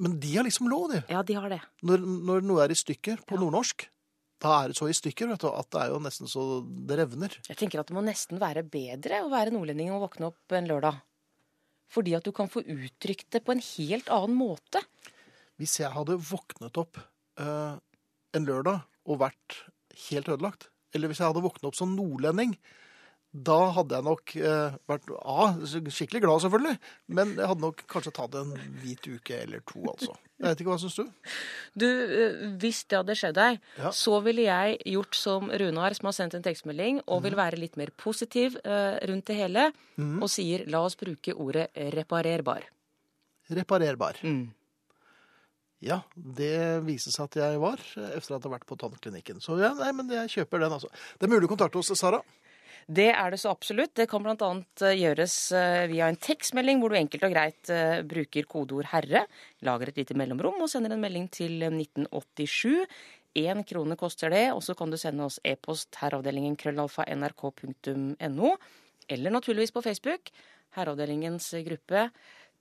men 0.00 0.16
de 0.22 0.32
har 0.34 0.46
liksom 0.46 0.66
lov, 0.72 0.88
de. 0.90 1.02
Ja, 1.12 1.22
de 1.26 1.36
har 1.38 1.52
det. 1.52 1.60
Når, 1.86 2.02
når 2.30 2.46
noe 2.48 2.64
er 2.64 2.74
i 2.74 2.78
stykker 2.78 3.22
på 3.28 3.38
nordnorsk, 3.38 3.86
da 4.40 4.56
er 4.56 4.72
det 4.72 4.78
så 4.78 4.88
i 4.88 4.96
stykker 4.96 5.28
vet 5.28 5.44
du, 5.44 5.50
at 5.52 5.68
det 5.70 5.82
er 5.82 5.92
jo 5.92 6.00
nesten 6.02 6.30
så 6.30 6.44
det 6.88 6.96
revner. 7.02 7.36
Jeg 7.46 7.60
tenker 7.60 7.82
at 7.82 7.90
det 7.90 7.96
må 7.96 8.02
nesten 8.04 8.40
være 8.40 8.64
bedre 8.64 9.20
å 9.22 9.30
være 9.32 9.52
nordlending 9.54 9.92
og 9.92 10.06
våkne 10.06 10.30
opp 10.30 10.56
en 10.56 10.68
lørdag. 10.70 10.98
Fordi 11.90 12.14
at 12.16 12.26
du 12.26 12.32
kan 12.34 12.48
få 12.50 12.62
uttrykt 12.64 13.28
det 13.34 13.42
på 13.44 13.54
en 13.54 13.62
helt 13.62 14.10
annen 14.14 14.38
måte. 14.38 14.82
Hvis 15.60 15.76
jeg 15.82 15.92
hadde 15.92 16.16
våknet 16.24 16.78
opp 16.80 16.98
uh, 17.42 17.76
en 18.32 18.46
lørdag 18.48 18.86
og 19.10 19.20
vært 19.20 19.58
helt 20.08 20.30
ødelagt, 20.32 20.70
eller 20.96 21.10
hvis 21.10 21.20
jeg 21.20 21.28
hadde 21.28 21.44
våknet 21.44 21.68
opp 21.68 21.76
som 21.76 21.92
nordlending, 21.98 22.54
da 23.30 23.56
hadde 23.76 23.94
jeg 23.94 24.02
nok 24.08 24.32
eh, 24.42 24.72
vært 24.90 25.10
A, 25.22 25.44
skikkelig 25.62 26.20
glad 26.24 26.42
selvfølgelig, 26.42 26.72
men 27.14 27.36
jeg 27.38 27.46
hadde 27.46 27.62
nok 27.62 27.84
kanskje 27.92 28.12
tatt 28.16 28.34
en 28.40 28.50
hvit 28.82 29.06
uke 29.06 29.36
eller 29.44 29.62
to, 29.70 29.84
altså. 29.92 30.16
Jeg 30.40 30.48
vet 30.48 30.62
ikke, 30.64 30.72
hva 30.72 30.78
syns 30.82 30.96
du? 30.98 31.30
Du, 31.78 31.86
eh, 31.86 32.40
Hvis 32.58 32.80
det 32.90 32.98
hadde 32.98 33.14
skjedd 33.20 33.36
deg, 33.38 33.60
Ja. 33.78 33.92
så 33.94 34.18
ville 34.24 34.48
jeg 34.48 34.80
gjort 34.96 35.14
som 35.14 35.50
Runar, 35.52 35.94
som 35.94 36.08
har 36.10 36.16
sendt 36.16 36.34
en 36.34 36.42
tekstmelding, 36.42 37.02
og 37.06 37.22
vil 37.22 37.36
være 37.38 37.60
litt 37.60 37.76
mer 37.78 37.92
positiv 37.96 38.56
eh, 38.64 38.98
rundt 39.06 39.26
det 39.30 39.36
hele, 39.38 39.68
og 40.00 40.26
sier 40.32 40.66
la 40.66 40.80
oss 40.88 40.96
bruke 40.98 41.34
ordet 41.36 41.68
reparerbar. 41.94 42.66
Reparerbar. 43.50 44.18
Mm. 44.24 44.48
Ja, 45.80 46.02
det 46.14 46.82
viser 46.84 47.14
seg 47.14 47.30
at 47.30 47.36
jeg 47.40 47.60
var, 47.62 47.78
etter 47.80 48.18
efter 48.18 48.34
at 48.36 48.42
jeg 48.42 48.50
har 48.50 48.58
vært 48.58 48.66
på 48.68 48.76
tannklinikken. 48.80 49.38
Så 49.40 49.56
ja, 49.60 49.70
nei, 49.78 49.92
men 49.96 50.10
jeg 50.12 50.28
kjøper 50.34 50.60
den, 50.66 50.74
altså. 50.76 50.90
Det 51.16 51.24
er 51.28 51.32
mulig 51.32 51.46
å 51.48 51.54
kontakte 51.54 51.78
oss, 51.80 51.92
Sara. 51.96 52.20
Det 52.90 53.06
er 53.12 53.30
det 53.30 53.38
så 53.38 53.52
absolutt. 53.52 53.92
Det 53.94 54.08
kan 54.10 54.24
bl.a. 54.24 54.48
gjøres 54.98 55.34
eh, 55.54 55.84
via 55.92 56.08
en 56.10 56.18
tekstmelding 56.18 56.80
hvor 56.82 56.90
du 56.90 56.98
enkelt 56.98 57.26
og 57.28 57.34
greit 57.36 57.70
eh, 57.70 58.00
bruker 58.02 58.48
kodeord 58.50 58.88
'herre', 58.90 59.28
lager 59.62 59.92
et 59.92 60.00
lite 60.00 60.16
mellomrom 60.18 60.58
og 60.58 60.70
sender 60.72 60.96
en 60.96 61.04
melding 61.04 61.28
til 61.30 61.62
1987. 61.68 62.88
Én 63.38 63.62
krone 63.62 63.94
koster 63.94 64.32
det, 64.34 64.48
og 64.50 64.64
så 64.66 64.74
kan 64.74 64.90
du 64.90 64.98
sende 64.98 65.22
oss 65.22 65.38
e-post 65.46 66.00
herreavdelingen 66.02 66.56
krøllalfa 66.58 67.06
nrk.no, 67.14 68.50
eller 69.06 69.30
naturligvis 69.30 69.70
på 69.76 69.84
Facebook. 69.86 70.34
Herreavdelingens 70.74 71.52
gruppe 71.66 72.08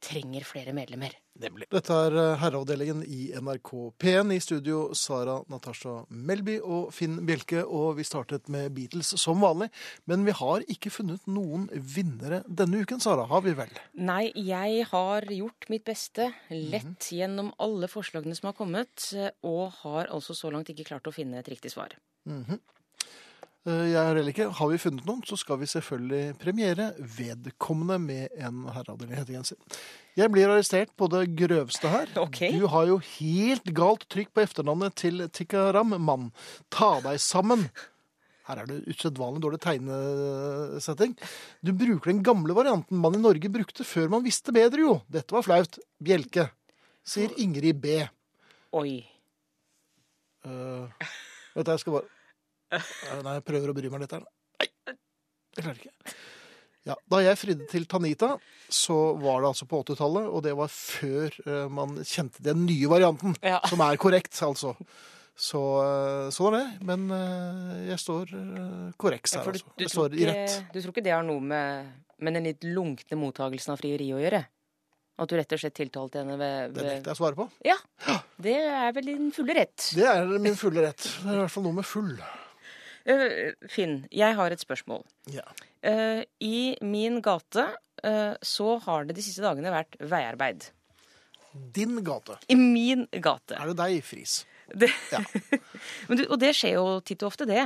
trenger 0.04 0.46
flere 0.48 0.74
medlemmer. 0.76 1.14
Nemlig. 1.40 1.70
Dette 1.72 1.96
er 1.96 2.16
eh, 2.20 2.38
Herreavdelingen 2.42 3.04
i 3.08 3.30
NRK 3.40 3.72
P1. 4.02 4.34
I 4.36 4.40
studio 4.44 4.80
Sara 4.98 5.38
Natasha 5.52 6.02
Melby 6.10 6.58
og 6.60 6.90
Finn 6.96 7.22
Bjelke. 7.28 7.64
Og 7.64 8.00
vi 8.00 8.06
startet 8.08 8.50
med 8.52 8.74
Beatles 8.76 9.14
som 9.22 9.40
vanlig. 9.44 9.70
Men 10.10 10.26
vi 10.28 10.36
har 10.36 10.66
ikke 10.72 10.92
funnet 10.92 11.30
noen 11.32 11.70
vinnere 11.72 12.42
denne 12.48 12.84
uken, 12.84 13.00
Sara. 13.04 13.28
Har 13.30 13.46
vi 13.46 13.56
vel? 13.60 13.72
Nei, 13.96 14.26
jeg 14.36 14.90
har 14.92 15.30
gjort 15.32 15.70
mitt 15.72 15.88
beste, 15.88 16.32
lett 16.52 17.12
gjennom 17.16 17.54
alle 17.62 17.88
forslagene 17.92 18.36
som 18.36 18.52
har 18.52 18.58
kommet, 18.60 19.12
og 19.46 19.80
har 19.84 20.12
altså 20.12 20.36
så 20.36 20.52
langt 20.54 20.72
ikke 20.74 20.90
klart 20.92 21.08
å 21.08 21.16
finne 21.16 21.40
et 21.40 21.52
riktig 21.52 21.72
svar. 21.76 21.96
Eh, 22.28 22.58
Jeg 23.67 24.00
har 24.00 24.15
heller 24.15 24.32
ikke. 24.32 24.48
Har 24.56 24.69
vi 24.72 24.80
funnet 24.80 25.08
noen, 25.08 25.19
så 25.28 25.36
skal 25.38 25.58
vi 25.60 25.67
selvfølgelig 25.67 26.38
premiere 26.39 26.93
vedkommende 27.17 27.98
med 28.00 28.38
en 28.39 28.63
herreavdeling 28.72 29.17
hettegenser. 29.19 29.60
Jeg 30.15 30.32
blir 30.32 30.48
arrestert 30.48 30.93
på 30.95 31.10
det 31.12 31.26
grøvste 31.38 31.91
her. 31.91 32.12
Okay. 32.24 32.54
Du 32.56 32.69
har 32.72 32.88
jo 32.88 33.02
helt 33.19 33.67
galt 33.76 34.06
trykk 34.12 34.32
på 34.32 34.45
etternavnet 34.45 34.95
til 35.00 35.26
Tikaram, 35.36 35.91
mann. 36.00 36.30
Ta 36.72 37.02
deg 37.04 37.19
sammen. 37.19 37.65
Her 38.48 38.63
er 38.63 38.69
det 38.69 38.80
usedvanlig 38.89 39.43
dårlig 39.43 39.60
tegnesetting. 39.62 41.17
Du 41.62 41.74
bruker 41.76 42.13
den 42.13 42.24
gamle 42.26 42.56
varianten 42.58 42.98
man 42.98 43.17
i 43.17 43.22
Norge 43.22 43.52
brukte 43.52 43.86
før 43.86 44.08
man 44.15 44.24
visste 44.26 44.56
bedre, 44.56 44.88
jo. 44.88 44.95
Dette 45.12 45.36
var 45.36 45.43
flaut. 45.45 45.82
Bjelke. 46.00 46.48
Sier 47.06 47.36
Ingrid 47.43 47.84
B. 47.84 48.00
Oi. 48.80 49.02
Uh, 50.48 50.88
vet 51.54 51.67
du, 51.67 51.74
jeg 51.76 51.84
skal 51.84 52.00
bare 52.00 52.08
Eh, 52.10 52.18
Nei, 52.71 53.36
jeg 53.39 53.45
prøver 53.47 53.71
å 53.71 53.75
bry 53.77 53.89
meg 53.93 54.03
litt 54.05 54.15
her. 54.17 54.25
Nei, 54.60 54.67
jeg 54.89 55.63
klarer 55.63 55.79
ikke. 55.84 56.15
Ja, 56.88 56.95
da 57.12 57.19
jeg 57.21 57.38
fridde 57.38 57.65
til 57.69 57.84
Tanita, 57.91 58.32
så 58.71 58.95
var 59.19 59.41
det 59.43 59.49
altså 59.51 59.65
på 59.69 59.82
80-tallet, 59.84 60.29
og 60.32 60.41
det 60.45 60.53
var 60.58 60.71
før 60.71 61.36
eh, 61.43 61.65
man 61.75 61.97
kjente 62.08 62.41
den 62.45 62.63
nye 62.65 62.89
varianten, 62.89 63.36
Ja. 63.45 63.60
som 63.69 63.82
er 63.86 63.97
korrekt, 64.01 64.34
altså. 64.45 64.71
Så 65.39 65.60
eh, 65.84 66.29
sånn 66.36 66.55
er 66.55 66.63
det. 66.63 66.86
Men 66.88 67.03
eh, 67.15 67.73
jeg 67.91 67.99
står 68.01 68.32
korrekt 69.01 69.36
her, 69.36 69.43
altså. 69.51 69.75
Jeg 69.77 69.91
tror 69.91 70.08
står 70.10 70.17
i 70.17 70.29
rett. 70.32 70.55
du 70.73 70.79
tror 70.82 70.95
ikke 70.95 71.05
det 71.05 71.13
har 71.17 71.27
noe 71.27 71.43
med, 71.51 71.91
med 72.23 72.39
den 72.39 72.47
litt 72.49 72.65
lunkne 72.65 73.19
mottagelsen 73.21 73.75
av 73.75 73.84
frieri 73.84 74.10
å 74.15 74.23
gjøre? 74.23 74.41
At 75.19 75.27
du 75.27 75.36
rett 75.36 75.51
og 75.51 75.60
slett 75.60 75.75
tiltalte 75.75 76.21
henne 76.23 76.38
ved, 76.39 76.71
Det 76.71 76.79
ved 76.79 76.93
nekter 76.93 77.12
jeg 77.12 77.17
å 77.17 77.19
svare 77.19 77.36
på. 77.36 77.49
Ja. 77.67 77.75
Det 78.39 78.55
er 78.55 78.93
vel 78.95 79.10
din 79.12 79.32
fulle 79.36 79.58
rett. 79.60 79.89
Det 79.99 80.05
er 80.08 80.29
min 80.39 80.55
fulle 80.55 80.86
rett. 80.88 81.03
Det 81.19 81.27
er 81.27 81.36
i 81.36 81.41
hvert 81.43 81.51
fall 81.58 81.65
noe 81.67 81.75
med 81.82 81.88
full. 81.91 82.13
Eh, 83.06 83.54
Finn, 83.72 84.02
jeg 84.12 84.36
har 84.36 84.52
et 84.52 84.62
spørsmål. 84.62 85.04
Ja. 85.34 85.46
Eh, 85.86 86.24
I 86.44 86.76
min 86.86 87.22
gate 87.26 87.66
eh, 88.04 88.36
så 88.42 88.78
har 88.86 89.08
det 89.08 89.16
de 89.18 89.24
siste 89.26 89.44
dagene 89.46 89.72
vært 89.74 89.96
veiarbeid. 90.02 90.70
Din 91.74 92.02
gate. 92.06 92.38
I 92.52 92.58
min 92.60 93.08
gate. 93.12 93.56
Er 93.58 93.72
det 93.72 93.78
deg, 93.80 94.02
Friis? 94.06 94.44
Det, 94.70 94.92
Ja. 95.12 95.24
Du, 96.10 96.26
og 96.28 96.38
det 96.42 96.52
skjer 96.58 96.76
jo 96.78 97.00
titt 97.02 97.24
og 97.24 97.32
ofte, 97.32 97.48
det. 97.50 97.64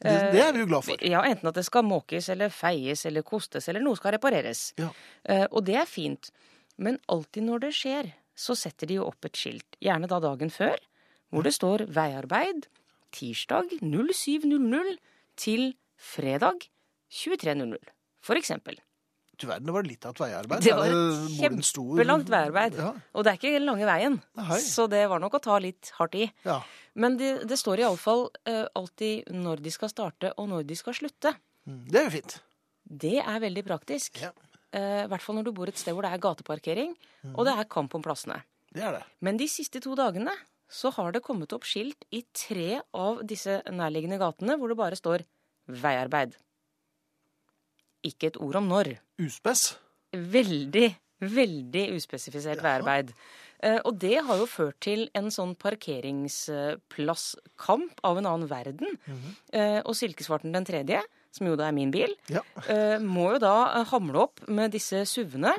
Det, 0.00 0.12
det 0.32 0.40
er 0.44 0.52
vi 0.52 0.60
jo 0.62 0.68
glad 0.68 0.84
for. 0.84 1.00
Ja, 1.04 1.22
Enten 1.24 1.48
at 1.48 1.56
det 1.56 1.64
skal 1.66 1.84
måkes 1.84 2.28
eller 2.32 2.52
feies 2.52 3.04
eller 3.08 3.24
kostes 3.24 3.68
eller 3.68 3.80
noe 3.84 3.96
skal 3.96 4.14
repareres. 4.16 4.70
Ja. 4.80 4.90
Og 5.50 5.64
det 5.64 5.76
er 5.80 5.88
fint. 5.88 6.28
Men 6.76 6.98
alltid 7.08 7.46
når 7.46 7.62
det 7.64 7.70
skjer, 7.76 8.10
så 8.36 8.56
setter 8.56 8.88
de 8.90 8.98
jo 8.98 9.06
opp 9.08 9.24
et 9.24 9.36
skilt, 9.40 9.78
gjerne 9.80 10.08
da 10.10 10.18
dagen 10.20 10.52
før, 10.52 10.76
hvor 11.32 11.46
det 11.46 11.54
står 11.56 11.86
veiarbeid 11.96 12.68
tirsdag 13.16 13.76
07.00 13.82 14.96
til 15.40 15.70
fredag 15.96 16.68
23.00. 17.12 17.76
For 18.26 18.38
eksempel. 18.38 18.78
Du 19.36 19.44
verden, 19.50 19.66
det 19.68 19.74
var 19.76 19.84
litt 19.84 20.04
av 20.08 20.14
et 20.14 20.20
veiarbeid. 20.24 20.62
Det 20.64 20.72
var 20.76 20.88
et 20.88 21.34
kjempelangt 21.36 22.30
veiarbeid. 22.32 22.78
Ja. 22.80 22.88
Og 23.12 23.24
det 23.26 23.34
er 23.34 23.36
ikke 23.40 23.60
lange 23.60 23.84
veien, 23.88 24.16
Nei. 24.38 24.56
så 24.64 24.86
det 24.88 25.02
var 25.12 25.20
nok 25.20 25.36
å 25.36 25.42
ta 25.44 25.58
litt 25.60 25.90
hardt 25.98 26.16
i. 26.16 26.28
ja. 26.48 26.60
Men 26.96 27.18
det, 27.20 27.42
det 27.44 27.58
står 27.60 27.82
iallfall 27.82 28.22
uh, 28.48 28.62
alltid 28.80 29.26
når 29.36 29.60
de 29.60 29.68
skal 29.74 29.90
starte 29.92 30.30
og 30.40 30.46
når 30.48 30.62
de 30.64 30.78
skal 30.80 30.94
slutte. 30.96 31.34
Mm, 31.68 31.82
Det 31.92 31.98
er 32.00 32.06
jo 32.06 32.12
fint. 32.14 32.36
Det 33.04 33.18
er 33.20 33.40
veldig 33.42 33.64
praktisk. 33.66 34.22
Ja. 34.24 34.30
uh, 34.72 35.02
hvert 35.12 35.20
fall 35.26 35.36
når 35.36 35.44
du 35.50 35.52
bor 35.58 35.68
et 35.68 35.76
sted 35.76 35.92
hvor 35.92 36.06
det 36.08 36.14
er 36.16 36.22
gateparkering, 36.24 36.94
og 37.34 37.44
det 37.44 37.52
er 37.52 37.68
kamp 37.68 37.92
om 37.98 38.00
plassene. 38.06 38.38
Det 38.72 38.80
er 38.80 38.96
det. 38.96 39.02
Men 39.20 39.36
de 39.36 39.44
siste 39.52 39.82
to 39.84 39.92
dagene 40.00 40.32
så 40.68 40.90
har 40.96 41.12
det 41.12 41.22
kommet 41.22 41.52
opp 41.52 41.62
skilt 41.64 42.04
i 42.12 42.24
tre 42.34 42.80
av 42.94 43.22
disse 43.26 43.62
nærliggende 43.70 44.18
gatene 44.18 44.56
hvor 44.58 44.68
det 44.68 44.76
bare 44.76 44.96
står 44.98 45.18
'veiarbeid'. 45.68 46.34
Ikke 48.04 48.26
et 48.28 48.36
ord 48.40 48.56
om 48.56 48.68
når. 48.68 48.98
Uspes. 49.18 49.76
Veldig, 50.12 50.96
veldig 51.20 51.90
uspesifisert 51.96 52.62
veiarbeid. 52.62 53.12
Eh, 53.62 53.80
Og 53.84 53.98
det 53.98 54.22
har 54.24 54.36
jo 54.36 54.46
ført 54.46 54.80
til 54.80 55.08
en 55.14 55.30
sånn 55.30 55.54
parkeringsplasskamp 55.56 58.00
av 58.04 58.18
en 58.18 58.26
annen 58.26 58.48
verden. 58.48 58.98
Eh, 59.52 59.80
Og 59.84 59.94
Silkesvarten 59.96 60.52
den 60.52 60.64
tredje, 60.64 61.00
som 61.32 61.46
jo 61.46 61.56
da 61.56 61.64
er 61.68 61.72
min 61.72 61.90
bil, 61.90 62.14
Ja. 62.28 62.40
eh, 62.68 62.98
må 62.98 63.32
jo 63.34 63.38
da 63.38 63.84
hamle 63.84 64.16
opp 64.18 64.40
med 64.48 64.70
disse 64.72 65.04
SUV-ene, 65.06 65.54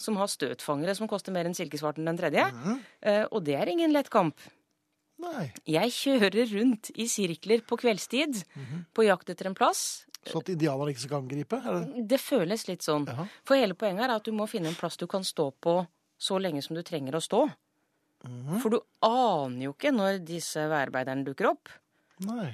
som 0.00 0.16
har 0.20 0.30
støtfangere 0.32 0.94
som 0.96 1.08
koster 1.10 1.32
mer 1.34 1.44
enn 1.48 1.54
Silkesvarten 1.56 2.08
den 2.08 2.16
tredje. 2.18 2.46
Eh, 3.02 3.24
Og 3.30 3.44
det 3.44 3.54
er 3.60 3.68
ingen 3.72 3.92
lett 3.92 4.08
kamp. 4.10 4.36
Nei. 5.20 5.50
Jeg 5.68 5.92
kjører 5.92 6.46
rundt 6.56 6.90
i 6.96 7.04
sirkler 7.06 7.60
på 7.68 7.76
kveldstid 7.76 8.38
på 8.96 9.04
jakt 9.04 9.28
etter 9.28 9.50
en 9.50 9.54
plass. 9.58 10.06
Så 10.24 10.40
at 10.40 10.48
indianerne 10.52 10.92
ikke 10.94 11.02
skal 11.04 11.20
angripe? 11.22 11.58
Det? 11.64 12.06
Det 12.08 12.20
føles 12.20 12.66
litt 12.68 12.84
sånn. 12.84 13.04
Jaha. 13.08 13.26
For 13.44 13.56
hele 13.60 13.76
poenget 13.76 14.04
er 14.08 14.14
at 14.16 14.24
du 14.24 14.32
må 14.36 14.46
finne 14.48 14.68
en 14.72 14.76
plass 14.78 14.96
du 15.00 15.06
kan 15.06 15.24
stå 15.24 15.50
på 15.60 15.82
så 16.20 16.38
lenge 16.40 16.62
som 16.64 16.76
du 16.76 16.82
trenger 16.84 17.16
å 17.16 17.20
stå. 17.24 17.42
Mhm. 18.24 18.58
For 18.60 18.68
du 18.74 18.80
aner 19.04 19.64
jo 19.68 19.72
ikke 19.72 19.92
når 19.96 20.18
disse 20.28 20.60
veiarbeiderne 20.68 21.24
dukker 21.24 21.48
opp. 21.52 21.68
Nei. 22.24 22.50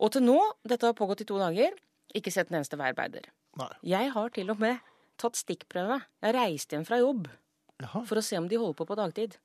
Og 0.00 0.12
til 0.12 0.24
nå, 0.24 0.38
dette 0.64 0.88
har 0.88 0.96
pågått 0.96 1.20
i 1.20 1.28
to 1.28 1.36
dager, 1.40 1.72
ikke 2.16 2.32
sett 2.32 2.48
en 2.50 2.56
eneste 2.60 2.76
veiarbeider. 2.80 3.28
Nei. 3.60 3.72
Jeg 3.84 4.12
har 4.14 4.30
til 4.32 4.48
og 4.52 4.60
med 4.62 4.78
tatt 5.20 5.36
stikkprøve. 5.38 6.00
Jeg 6.24 6.34
reiste 6.36 6.76
hjem 6.76 6.86
fra 6.88 6.98
jobb 7.02 7.28
Jaha. 7.80 8.02
for 8.08 8.20
å 8.20 8.24
se 8.24 8.38
om 8.40 8.48
de 8.50 8.58
holder 8.60 8.78
på 8.80 8.86
på 8.88 8.96
dagtid. 8.98 9.36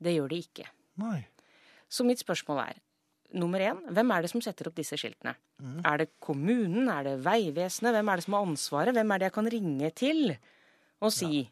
Det 0.00 0.14
gjør 0.16 0.30
de 0.32 0.38
ikke. 0.44 0.66
Nei. 1.02 1.26
Så 1.90 2.06
mitt 2.06 2.22
spørsmål 2.22 2.62
er 2.68 2.78
nummer 3.34 3.60
én, 3.62 3.78
hvem 3.94 4.10
er 4.16 4.22
det 4.24 4.30
som 4.32 4.40
setter 4.42 4.66
opp 4.70 4.74
disse 4.78 4.96
skiltene? 4.98 5.34
Mm. 5.62 5.80
Er 5.86 5.98
det 6.02 6.08
kommunen? 6.22 6.88
Er 6.90 7.04
det 7.06 7.16
Vegvesenet? 7.24 7.92
Hvem 7.94 8.08
er 8.10 8.16
det 8.16 8.24
som 8.24 8.34
har 8.38 8.46
ansvaret? 8.48 8.94
Hvem 8.96 9.12
er 9.14 9.18
det 9.22 9.28
jeg 9.28 9.36
kan 9.36 9.50
ringe 9.54 9.90
til 9.94 10.36
og 11.00 11.12
si 11.14 11.44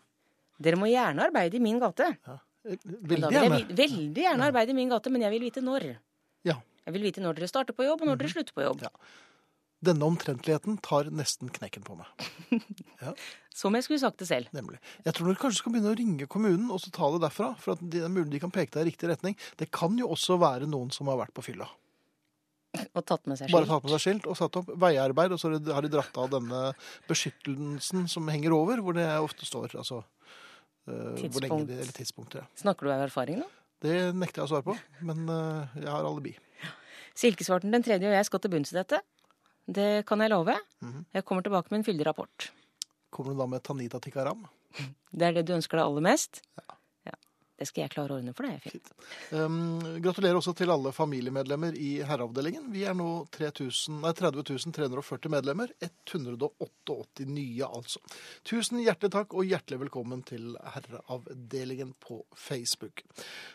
dere 0.61 0.77
må 0.77 0.89
gjerne 0.91 1.23
arbeide 1.29 1.55
i 1.55 1.63
min 1.63 1.79
gate. 1.79 2.09
Ja. 2.27 2.35
Eh, 2.67 2.77
Veldig 2.85 3.31
jeg 3.31 3.45
gjerne. 3.47 3.77
veldig 3.79 4.23
gjerne 4.25 4.49
arbeide 4.51 4.71
i 4.75 4.75
min 4.75 4.89
gate, 4.91 5.11
men 5.15 5.23
jeg 5.23 5.31
vil 5.31 5.45
vite 5.47 5.63
når. 5.63 5.85
Ja. 6.45 6.57
Jeg 6.85 6.93
vil 6.97 7.03
vite 7.07 7.23
når 7.23 7.39
dere 7.39 7.49
starter 7.49 7.73
på 7.79 7.85
jobb, 7.87 8.03
og 8.03 8.09
når 8.09 8.17
Mhm. 8.17 8.19
dere 8.19 8.29
slutter 8.35 8.55
på 8.57 8.65
jobb. 8.67 8.83
Ja. 8.83 8.89
Denne 9.85 10.03
omtrentligheten 10.11 10.81
tar 10.83 11.07
nesten 11.15 11.51
knekken 11.55 11.85
på 11.87 11.95
meg. 11.95 12.09
Som 13.59 13.75
jeg 13.79 13.85
skulle 13.87 14.01
sagt 14.03 14.19
det 14.23 14.27
selv. 14.31 14.49
Nemlig. 14.55 14.79
Jeg 15.05 15.15
tror 15.15 15.29
dere 15.31 15.39
kanskje 15.39 15.61
skal 15.63 15.75
begynne 15.75 15.93
å 15.93 15.99
ringe 15.99 16.27
kommunen 16.31 16.71
og 16.75 16.81
så 16.83 16.91
ta 16.95 17.11
det 17.15 17.21
derfra. 17.23 17.53
For 17.63 17.77
at 17.77 17.83
det 17.91 18.01
er 18.03 18.11
mulig 18.11 18.33
de 18.35 18.41
kan 18.43 18.51
peke 18.55 18.75
deg 18.75 18.87
i 18.87 18.91
riktig 18.91 19.11
retning. 19.13 19.37
Det 19.61 19.69
kan 19.75 19.95
jo 19.99 20.09
også 20.15 20.39
være 20.43 20.67
noen 20.71 20.91
som 20.95 21.11
har 21.13 21.21
vært 21.23 21.35
på 21.37 21.45
fylla. 21.47 21.69
Og 22.99 23.05
tatt 23.07 23.25
med 23.31 23.39
seg 23.39 23.47
skilt. 23.49 23.55
Bare 23.57 23.71
tatt 23.71 23.87
med 23.87 23.95
seg 23.95 24.03
skilt 24.05 24.27
og 24.29 24.37
satt 24.39 24.59
opp 24.61 24.69
veiarbeid, 24.83 25.33
og 25.35 25.41
så 25.41 25.51
har 25.73 25.87
de- 25.87 25.91
dratt 25.95 26.19
av 26.21 26.29
denne 26.35 26.59
beskyttelsen 27.09 28.05
som 28.13 28.29
henger 28.29 28.53
over, 28.59 28.83
hvor 28.85 28.95
det 28.99 29.07
ofte 29.25 29.47
står 29.49 29.73
altså 29.81 30.03
Tidspunkt. 30.89 31.33
hvor 31.33 31.43
lenge 31.47 31.63
Tidspunkt. 31.65 31.71
eller 31.79 31.97
tidspunkter. 31.97 32.45
Ja. 32.45 32.61
Snakker 32.61 32.87
du 32.87 32.93
av 32.93 33.07
erfaring 33.07 33.41
da? 33.43 33.49
Det 33.85 33.95
nekter 34.17 34.43
jeg 34.43 34.49
å 34.49 34.53
svare 34.53 34.67
på, 34.69 34.75
men 35.07 35.25
eh, 35.33 35.81
jeg 35.85 35.91
har 35.93 36.07
alibi. 36.09 36.35
Silkesvarten 37.19 37.73
den 37.75 37.83
tredje 37.87 38.09
og 38.11 38.15
jeg 38.19 38.27
skal 38.29 38.41
til 38.45 38.53
bunns 38.53 38.73
i 38.75 38.79
dette. 38.79 39.01
Det 39.69 40.07
kan 40.09 40.23
jeg 40.25 40.33
love. 40.33 40.55
Mhm. 40.81 41.05
Jeg 41.13 41.25
kommer 41.29 41.45
tilbake 41.45 41.71
med 41.71 41.81
en 41.83 41.85
fyldig 41.85 42.07
rapport. 42.09 42.51
Kommer 43.13 43.35
du 43.35 43.39
da 43.43 43.47
med 43.47 43.63
Tanita 43.63 44.01
Tikaram? 44.01 44.47
Det 45.13 45.27
er 45.29 45.33
det 45.37 45.47
du 45.49 45.55
ønsker 45.57 45.79
deg 45.81 45.85
aller 45.87 46.05
mest? 46.09 46.43
Ja. 46.57 46.78
Det 47.59 47.67
skal 47.67 47.85
jeg 47.85 47.91
klare 47.91 48.15
å 48.15 48.19
ordne 48.21 48.33
for 48.37 48.47
deg, 48.47 48.61
Fint. 48.63 48.91
Um, 49.35 49.81
gratulerer 50.03 50.39
også 50.39 50.53
til 50.55 50.71
alle 50.71 50.93
familiemedlemmer 50.95 51.75
i 51.75 51.97
herreavdelingen. 52.07 52.69
Vi 52.71 52.85
er 52.87 52.95
nå 52.95 53.25
3000, 53.35 54.05
30 54.21 54.71
340 54.77 55.33
medlemmer. 55.35 55.73
188 55.83 57.27
nye, 57.27 57.67
altså. 57.67 58.03
Tusen 58.47 58.79
hjertelig 58.85 59.11
takk 59.17 59.35
og 59.35 59.51
hjertelig 59.51 59.81
velkommen 59.83 60.23
til 60.29 60.55
herreavdelingen 60.77 61.97
på 62.05 62.21
Facebook. 62.39 63.03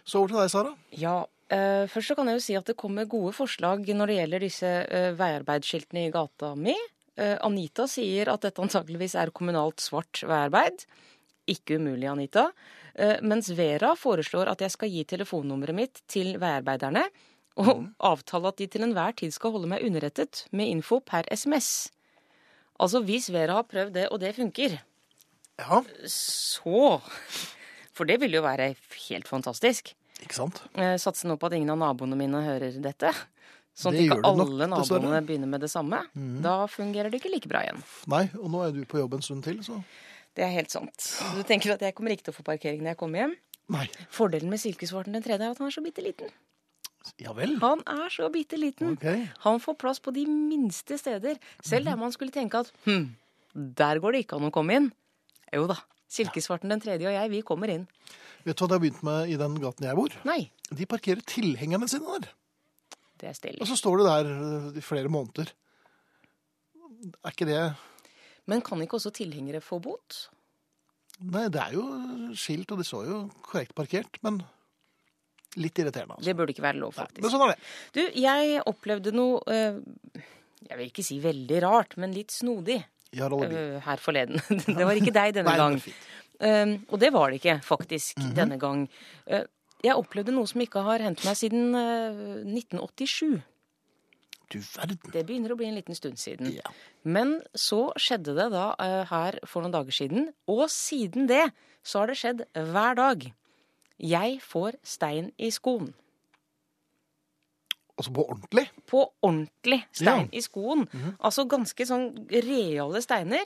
Så 0.04 0.20
over 0.20 0.34
til 0.34 0.42
deg, 0.42 0.52
Sara. 0.52 0.76
Ja, 1.00 1.16
uh, 1.24 1.86
først 1.96 2.12
så 2.12 2.20
kan 2.20 2.28
jeg 2.28 2.42
jo 2.42 2.46
si 2.50 2.60
at 2.60 2.68
det 2.74 2.80
kommer 2.84 3.08
gode 3.08 3.32
forslag 3.40 3.88
når 3.88 4.12
det 4.12 4.20
gjelder 4.20 4.48
disse 4.50 4.76
uh, 4.84 5.10
veiarbeidsskiltene 5.16 6.10
i 6.10 6.12
gata 6.12 6.52
mi. 6.60 6.76
Uh, 7.16 7.38
Anita 7.48 7.88
sier 7.88 8.36
at 8.36 8.44
dette 8.44 8.60
antakeligvis 8.68 9.16
er 9.16 9.32
kommunalt 9.32 9.80
svart 9.80 10.26
veiarbeid. 10.28 10.84
Ikke 11.56 11.80
umulig, 11.80 12.12
Anita. 12.12 12.50
Eh, 12.96 13.18
mens 13.26 13.50
Vera 13.58 13.94
foreslår 13.98 14.52
at 14.52 14.62
jeg 14.62 14.72
skal 14.76 14.92
gi 14.94 15.04
telefonnummeret 15.10 15.74
mitt 15.78 16.02
til 16.12 16.36
veiarbeiderne, 16.42 17.08
og 17.62 17.84
avtale 18.02 18.50
at 18.50 18.58
de 18.58 18.68
til 18.68 18.82
enhver 18.86 19.14
tid 19.18 19.34
skal 19.34 19.54
holde 19.54 19.70
meg 19.70 19.84
underrettet 19.86 20.46
med 20.52 20.70
info 20.74 21.00
per 21.06 21.26
SMS. 21.34 21.90
Altså 22.82 23.04
hvis 23.06 23.30
Vera 23.34 23.60
har 23.60 23.68
prøvd 23.70 23.94
det, 23.94 24.08
og 24.12 24.20
det 24.24 24.36
funker, 24.38 24.80
Ja, 25.62 25.84
så 26.10 26.98
For 27.94 28.10
det 28.10 28.16
ville 28.24 28.40
jo 28.40 28.42
være 28.42 28.72
helt 29.10 29.28
fantastisk. 29.30 29.92
ikke 30.24 30.34
sant? 30.34 30.64
Eh, 30.74 30.96
Satser 30.98 31.30
nå 31.30 31.36
på 31.38 31.46
at 31.46 31.54
ingen 31.54 31.70
av 31.70 31.78
naboene 31.78 32.18
mine 32.18 32.42
hører 32.42 32.74
dette. 32.82 33.12
Sånn 33.78 33.94
at 33.94 34.02
ikke 34.02 34.18
alle 34.26 34.66
nok, 34.66 34.82
dessverre. 34.82 35.02
Naboene 35.04 35.22
begynner 35.28 35.50
med 35.52 35.62
det 35.62 35.70
samme. 35.70 36.00
Da 36.42 36.66
fungerer 36.66 37.12
det 37.14 37.22
ikke 37.22 37.30
like 37.36 37.50
bra 37.50 37.62
igjen. 37.66 37.84
Nei, 38.10 38.24
og 38.42 38.50
nå 38.50 38.64
er 38.66 38.74
du 38.74 38.82
på 38.90 38.98
jobb 38.98 39.14
en 39.20 39.22
stund 39.26 39.44
til, 39.46 39.62
så 39.66 39.78
Det 40.34 40.44
er 40.46 40.50
helt 40.56 40.74
sant. 40.74 41.10
Du 41.38 41.44
tenker 41.46 41.76
at 41.76 41.84
jeg 41.86 41.94
kommer 41.98 42.14
ikke 42.16 42.26
til 42.30 42.34
å 42.34 42.38
få 42.40 42.46
parkering 42.48 42.82
når 42.82 42.96
jeg 42.96 43.00
kommer 43.04 43.22
hjem. 43.24 43.36
Nei. 43.74 43.86
Fordelen 44.12 44.50
med 44.52 44.60
silkesvarten 44.62 45.14
den 45.16 45.24
tredje 45.26 45.46
er 45.46 45.54
at 45.54 45.62
han 45.62 45.70
er 45.70 45.76
så 45.76 45.84
bitte 45.86 46.04
liten. 46.04 46.32
Ja 47.22 47.34
vel. 47.38 47.58
Han 47.62 47.82
er 47.90 48.10
så 48.14 48.30
bitte 48.34 48.58
liten. 48.60 48.96
Ok. 48.96 49.06
Han 49.46 49.60
får 49.62 49.78
plass 49.82 50.00
på 50.04 50.14
de 50.16 50.24
minste 50.30 50.98
steder. 51.00 51.38
Selv 51.64 51.90
der 51.90 52.00
man 52.00 52.14
skulle 52.16 52.34
tenke 52.34 52.64
at 52.64 52.72
hm, 52.88 53.10
der 53.54 54.00
går 54.04 54.16
det 54.16 54.24
ikke 54.26 54.40
an 54.40 54.50
å 54.50 54.54
komme 54.56 54.78
inn. 54.80 54.90
Jo 55.54 55.68
da. 55.70 55.78
Silkesvarten 56.14 56.70
den 56.70 56.82
tredje 56.82 57.10
og 57.10 57.16
jeg, 57.16 57.30
vi 57.34 57.42
kommer 57.46 57.72
inn. 57.74 57.88
Vet 58.46 58.58
du 58.58 58.64
hva 58.64 58.70
det 58.72 58.76
har 58.78 58.84
begynt 58.84 59.04
med 59.06 59.32
i 59.34 59.38
den 59.40 59.56
gaten 59.62 59.88
jeg 59.88 59.98
bor? 59.98 60.14
Nei, 60.28 60.42
De 60.74 60.86
parkerer 60.90 61.22
tilhengerne 61.26 61.88
sine 61.90 62.18
der. 62.20 62.32
det 63.22 63.30
er 63.32 63.38
stille. 63.38 63.62
Og 63.62 63.70
så 63.70 63.78
står 63.80 63.98
du 64.02 64.04
der 64.08 64.78
i 64.80 64.84
flere 64.84 65.10
måneder. 65.14 65.52
Er 67.24 67.32
ikke 67.34 67.48
det 67.50 67.60
Men 68.52 68.62
kan 68.66 68.82
ikke 68.84 68.98
også 69.00 69.12
tilhengere 69.16 69.62
få 69.64 69.80
bot? 69.84 70.26
Nei, 71.24 71.46
det 71.54 71.62
er 71.62 71.76
jo 71.78 71.84
skilt, 72.36 72.72
og 72.74 72.82
det 72.82 72.88
står 72.90 73.06
jo 73.08 73.18
korrekt 73.46 73.76
parkert, 73.78 74.18
men 74.26 74.42
litt 75.62 75.78
irriterende. 75.78 76.18
Altså. 76.18 76.26
Det 76.26 76.36
burde 76.40 76.52
ikke 76.56 76.66
være 76.66 76.80
lov, 76.82 76.96
faktisk. 76.98 77.20
Nei, 77.22 77.28
Men 77.28 77.34
sånn 77.36 77.44
er 77.46 77.54
det. 77.54 77.70
Du, 77.94 78.02
jeg 78.24 78.64
opplevde 78.72 79.14
noe 79.14 79.44
eh, 79.54 79.78
Jeg 80.66 80.80
vil 80.80 80.90
ikke 80.90 81.06
si 81.06 81.20
veldig 81.22 81.62
rart, 81.64 81.96
men 82.02 82.16
litt 82.16 82.34
snodig 82.34 82.80
eh, 82.82 83.80
her 83.86 84.02
forleden. 84.02 84.42
Det 84.80 84.88
var 84.90 84.98
ikke 84.98 85.14
deg 85.14 85.36
denne 85.38 85.54
Nei, 85.54 85.60
gang. 85.62 85.80
Um, 86.44 86.72
og 86.90 86.98
det 87.00 87.12
var 87.14 87.30
det 87.32 87.38
ikke, 87.40 87.60
faktisk, 87.64 88.18
Mhm. 88.20 88.34
denne 88.36 88.58
gang. 88.60 88.88
Uh, 89.30 89.44
jeg 89.86 89.96
opplevde 90.00 90.34
noe 90.34 90.50
som 90.50 90.60
ikke 90.66 90.82
har 90.84 91.00
hendt 91.06 91.22
meg 91.28 91.38
siden 91.38 91.76
uh, 91.78 92.42
1987. 92.42 93.38
Du 94.54 94.60
verden. 94.62 95.00
Det 95.14 95.26
begynner 95.26 95.54
å 95.54 95.58
bli 95.60 95.68
en 95.72 95.78
liten 95.80 95.98
stund 95.98 96.20
siden. 96.22 96.52
Ja. 96.54 96.74
Men 97.04 97.40
så 97.58 97.88
skjedde 98.00 98.36
det 98.38 98.50
da 98.54 98.70
uh, 98.78 99.02
her 99.10 99.40
for 99.50 99.66
noen 99.66 99.74
dager 99.74 99.96
siden, 99.96 100.30
og 100.50 100.68
siden 100.72 101.28
det 101.32 101.48
så 101.84 102.04
har 102.04 102.12
det 102.12 102.20
skjedd 102.22 102.46
hver 102.54 103.00
dag. 103.00 103.26
Jeg 104.04 104.40
får 104.46 104.78
stein 104.88 105.32
i 105.42 105.50
skoen. 105.54 105.92
Altså 107.94 108.14
på 108.14 108.24
ordentlig. 108.26 108.68
På 108.90 109.04
ordentlig 109.22 109.84
stein 109.94 110.30
Ja. 110.30 110.38
I 110.40 110.42
skoen. 110.42 110.88
Altså 111.20 111.46
ganske 111.50 111.86
sånn 111.86 112.08
reale 112.32 113.02
steiner. 113.06 113.44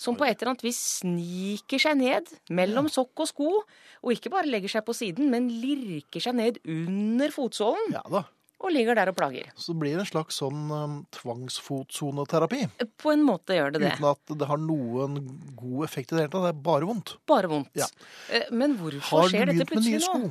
Som 0.00 0.16
på 0.16 0.24
et 0.24 0.40
eller 0.40 0.54
annet 0.54 0.64
vis 0.64 0.78
sniker 1.02 1.82
seg 1.82 1.98
ned 2.00 2.30
mellom 2.56 2.88
sokk 2.88 3.20
og 3.20 3.28
sko. 3.28 3.50
Og 4.00 4.14
ikke 4.14 4.32
bare 4.32 4.48
legger 4.48 4.72
seg 4.72 4.86
på 4.86 4.94
siden, 4.96 5.28
men 5.28 5.50
lirker 5.60 6.24
seg 6.24 6.38
ned 6.38 6.60
under 6.64 7.34
fotsålen. 7.34 7.92
Ja 7.92 8.04
da. 8.08 8.24
Og 8.60 8.72
ligger 8.74 8.94
der 8.98 9.08
og 9.08 9.16
plager. 9.16 9.46
Så 9.56 9.72
det 9.72 9.80
blir 9.80 9.96
en 9.98 10.04
slags 10.08 10.36
sånn 10.42 10.66
um, 10.68 10.96
tvangsfotsoneterapi. 11.16 12.66
På 13.00 13.12
en 13.14 13.22
måte 13.24 13.56
gjør 13.56 13.72
det 13.72 13.80
det. 13.86 13.92
Uten 13.96 14.08
at 14.10 14.32
det 14.42 14.48
har 14.50 14.60
noen 14.60 15.16
god 15.56 15.86
effekt 15.86 16.12
i 16.12 16.18
det 16.18 16.26
hele 16.26 16.32
tatt. 16.34 16.44
Det 16.44 16.52
er 16.52 16.62
bare 16.66 16.88
vondt. 16.90 17.14
Bare 17.30 17.48
vondt. 17.48 17.70
Ja. 17.80 17.88
Eh, 18.28 18.50
Men 18.52 18.76
hvorfor 18.76 19.24
Har 19.24 19.32
du 19.32 19.38
begynt 19.38 19.74
med 19.78 19.86
nye 19.88 20.02
sko? 20.04 20.30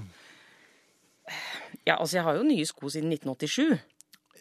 Ja, 1.88 1.96
altså 1.98 2.20
Jeg 2.20 2.26
har 2.28 2.38
jo 2.38 2.44
nye 2.46 2.66
sko 2.70 2.90
siden 2.94 3.10
1987. 3.14 3.80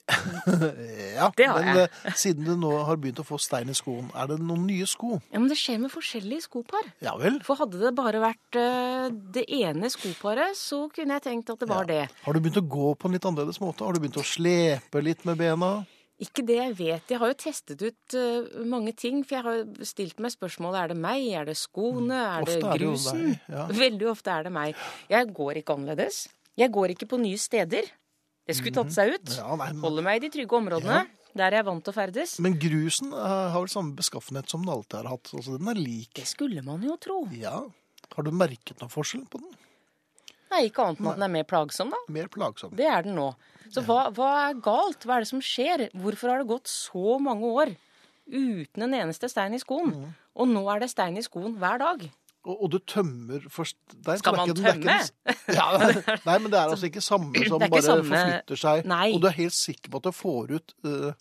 Ja, 1.18 1.29
Det 1.37 1.47
har 1.51 1.59
men 1.64 1.77
jeg. 1.77 1.90
eh, 2.07 2.14
siden 2.18 2.47
du 2.47 2.55
nå 2.59 2.71
har 2.87 2.99
begynt 3.01 3.18
å 3.23 3.27
få 3.27 3.38
stein 3.42 3.68
i 3.73 3.77
skoen, 3.77 4.09
er 4.14 4.29
det 4.31 4.38
noen 4.40 4.66
nye 4.68 4.87
sko? 4.88 5.18
Ja, 5.33 5.40
Men 5.40 5.49
det 5.51 5.59
skjer 5.59 5.81
med 5.83 5.92
forskjellige 5.92 6.47
skopar. 6.47 6.87
Ja 7.05 7.16
vel? 7.18 7.40
For 7.47 7.59
hadde 7.59 7.81
det 7.83 7.92
bare 7.99 8.23
vært 8.23 8.59
uh, 8.61 9.09
det 9.35 9.44
ene 9.59 9.90
skoparet, 9.92 10.57
så 10.59 10.85
kunne 10.94 11.18
jeg 11.18 11.27
tenkt 11.27 11.51
at 11.53 11.61
det 11.61 11.68
var 11.71 11.88
det. 11.90 12.05
Har 12.25 12.37
du 12.37 12.40
begynt 12.44 12.61
å 12.62 12.66
gå 12.79 12.94
på 12.94 13.09
en 13.09 13.16
litt 13.18 13.27
annerledes 13.29 13.61
måte? 13.64 13.85
Har 13.87 13.97
du 13.97 14.03
begynt 14.05 14.21
å 14.21 14.27
slepe 14.27 15.03
litt 15.05 15.27
med 15.29 15.40
bena? 15.40 15.73
Ikke 16.18 16.42
det 16.42 16.57
jeg 16.59 16.73
vet. 16.79 17.11
Jeg 17.12 17.21
har 17.23 17.31
jo 17.31 17.38
testet 17.38 17.83
ut 17.83 18.14
uh, 18.18 18.62
mange 18.66 18.94
ting. 18.99 19.21
For 19.27 19.38
jeg 19.38 19.47
har 19.47 19.87
stilt 19.87 20.18
meg 20.23 20.35
spørsmålet 20.35 20.81
er 20.81 20.94
det 20.94 20.99
meg, 21.03 21.29
er 21.42 21.47
det 21.51 21.59
skoene, 21.59 22.25
er 22.38 22.49
det 22.49 22.59
grusen? 22.59 22.73
Er 22.73 22.79
det 22.79 22.87
jo 22.87 22.94
grusen? 22.97 23.23
deg, 23.37 23.55
ja. 23.55 23.68
Veldig 23.85 24.11
ofte 24.14 24.35
er 24.35 24.49
det 24.49 24.55
meg. 24.55 24.88
Jeg 25.12 25.31
går 25.37 25.61
ikke 25.62 25.79
annerledes. 25.79 26.25
Jeg 26.59 26.73
går 26.75 26.94
ikke 26.97 27.07
på 27.12 27.21
nye 27.23 27.38
steder. 27.38 27.87
Det 28.48 28.56
skulle 28.56 28.74
tatt 28.80 28.94
seg 28.94 29.14
ut. 29.14 29.28
Mhm. 29.28 29.38
Ja, 29.38 29.56
nei, 29.61 29.70
men, 29.74 29.82
Holder 29.84 30.06
meg 30.06 30.18
i 30.18 30.24
de 30.26 30.32
trygge 30.38 30.56
områdene. 30.58 31.04
Der 31.38 31.54
jeg 31.54 31.61
er 31.61 31.66
vant 31.68 31.84
til 31.84 31.92
å 31.92 31.94
ferdes. 31.94 32.38
men 32.40 32.56
grusen 32.58 33.12
eh, 33.12 33.48
har 33.52 33.61
vel 33.61 33.68
samme 33.70 33.94
beskaffenhet 33.94 34.48
som 34.50 34.64
den 34.64 34.72
alltid 34.72 35.02
har 35.02 35.11
hatt. 35.12 35.30
Altså, 35.37 35.58
den 35.61 35.68
er 35.68 35.78
lik. 35.78 36.11
Det 36.16 36.24
skulle 36.26 36.64
man 36.64 36.82
jo 36.82 36.96
tro. 36.96 37.18
Ja. 37.37 37.61
Har 38.16 38.24
du 38.24 38.32
merket 38.32 38.80
noen 38.80 38.90
forskjell 38.90 39.26
på 39.28 39.38
den? 39.42 39.52
Nei, 40.48 40.62
ikke 40.70 40.87
annet 40.87 41.02
enn 41.02 41.11
at 41.11 41.18
den 41.20 41.26
er 41.26 41.32
mer 41.37 41.44
plagsom, 41.44 41.90
da. 41.92 42.00
Mer 42.08 42.30
plagsom. 42.32 42.72
Det 42.74 42.88
er 42.88 43.04
den 43.04 43.18
nå. 43.20 43.28
Så 43.68 43.82
hva, 43.84 44.06
hva 44.16 44.30
er 44.48 44.56
galt? 44.64 45.04
Hva 45.04 45.18
er 45.18 45.26
det 45.26 45.28
som 45.30 45.42
skjer? 45.44 45.90
Hvorfor 45.92 46.32
har 46.32 46.40
det 46.40 46.48
gått 46.48 46.72
så 46.72 47.18
mange 47.20 47.44
år 47.44 47.74
uten 48.32 48.87
en 48.87 48.96
eneste 48.96 49.28
stein 49.28 49.52
i 49.54 49.61
skoen? 49.61 49.92
Mm. 49.92 50.14
Og 50.40 50.48
nå 50.48 50.64
er 50.72 50.80
det 50.80 50.88
stein 50.90 51.20
i 51.20 51.24
skoen 51.26 51.58
hver 51.61 51.82
dag. 51.84 52.08
Og, 52.46 52.62
og 52.64 52.70
du 52.70 52.79
tømmer 52.79 53.42
først 53.51 53.77
stein, 53.90 54.18
Skal 54.22 54.37
man 54.37 54.48
ikke- 54.48 54.61
ikke 54.62 54.72
tømme? 54.72 54.98
den- 55.27 55.57
Ja, 55.57 55.66
nei, 56.29 56.37
men 56.38 56.51
det 56.53 56.59
er 56.61 56.68
altså 56.70 56.87
ikke 56.88 57.03
samme 57.03 57.33
som 57.35 57.59
ikke 57.61 57.70
bare 57.74 57.83
samme- 57.83 58.05
forflytter 58.09 58.57
seg. 58.62 58.85
Nei. 58.87 59.09
Og 59.14 59.20
du 59.20 59.27
er 59.27 59.37
helt 59.37 59.53
sikker 59.57 59.90
på 59.90 59.96
at 60.01 60.03
du 60.09 60.12
får 60.12 60.55
ut 60.55 60.74
uh... 60.85 61.12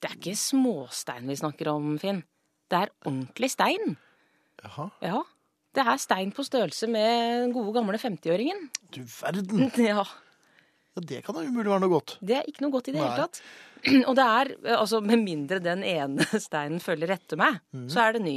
Det 0.00 0.08
er 0.08 0.14
ikke 0.16 0.32
småstein 0.40 1.26
vi 1.28 1.36
snakker 1.36 1.68
om, 1.74 1.98
Finn. 2.00 2.22
Det 2.72 2.78
er 2.86 2.92
ordentlig 3.04 3.50
stein. 3.52 3.96
Jaha, 4.64 4.88
Ja. 5.04 5.22
Det 5.74 5.82
er 5.84 5.96
stein 5.98 6.30
på 6.32 6.44
størrelse 6.46 6.86
med 6.88 7.42
den 7.42 7.52
gode 7.52 7.72
gamle 7.74 7.98
50-åringen. 7.98 8.68
du 8.94 9.00
verden. 9.04 9.70
Ja. 9.90 10.04
Ja, 10.94 11.00
det 11.02 11.24
kan 11.26 11.34
da 11.34 11.40
umulig 11.42 11.66
være 11.66 11.80
noe 11.82 11.90
godt. 11.90 12.12
Det 12.22 12.36
er 12.38 12.44
ikke 12.46 12.62
noe 12.62 12.70
godt 12.70 12.88
i 12.88 12.92
det 12.94 13.00
Nei. 13.02 13.08
hele 13.10 13.24
tatt. 13.26 13.40
Og 14.08 14.14
det 14.14 14.24
er, 14.24 14.52
altså 14.78 15.00
med 15.02 15.18
mindre 15.24 15.58
den 15.58 15.82
ene 15.82 16.22
steinen 16.46 16.78
følger 16.80 17.10
etter 17.16 17.36
meg, 17.40 17.58
mm. 17.74 17.88
så 17.90 18.04
er 18.06 18.12
det 18.14 18.22
ny. 18.22 18.36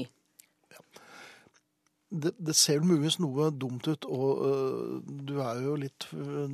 Det, 2.08 2.32
det 2.40 2.54
ser 2.56 2.84
muligens 2.88 3.18
noe 3.20 3.50
dumt 3.52 3.88
ut, 3.90 4.06
og 4.08 4.40
uh, 4.40 5.00
du 5.04 5.42
er 5.44 5.60
jo 5.66 5.74
litt 5.76 6.06
øh, 6.16 6.48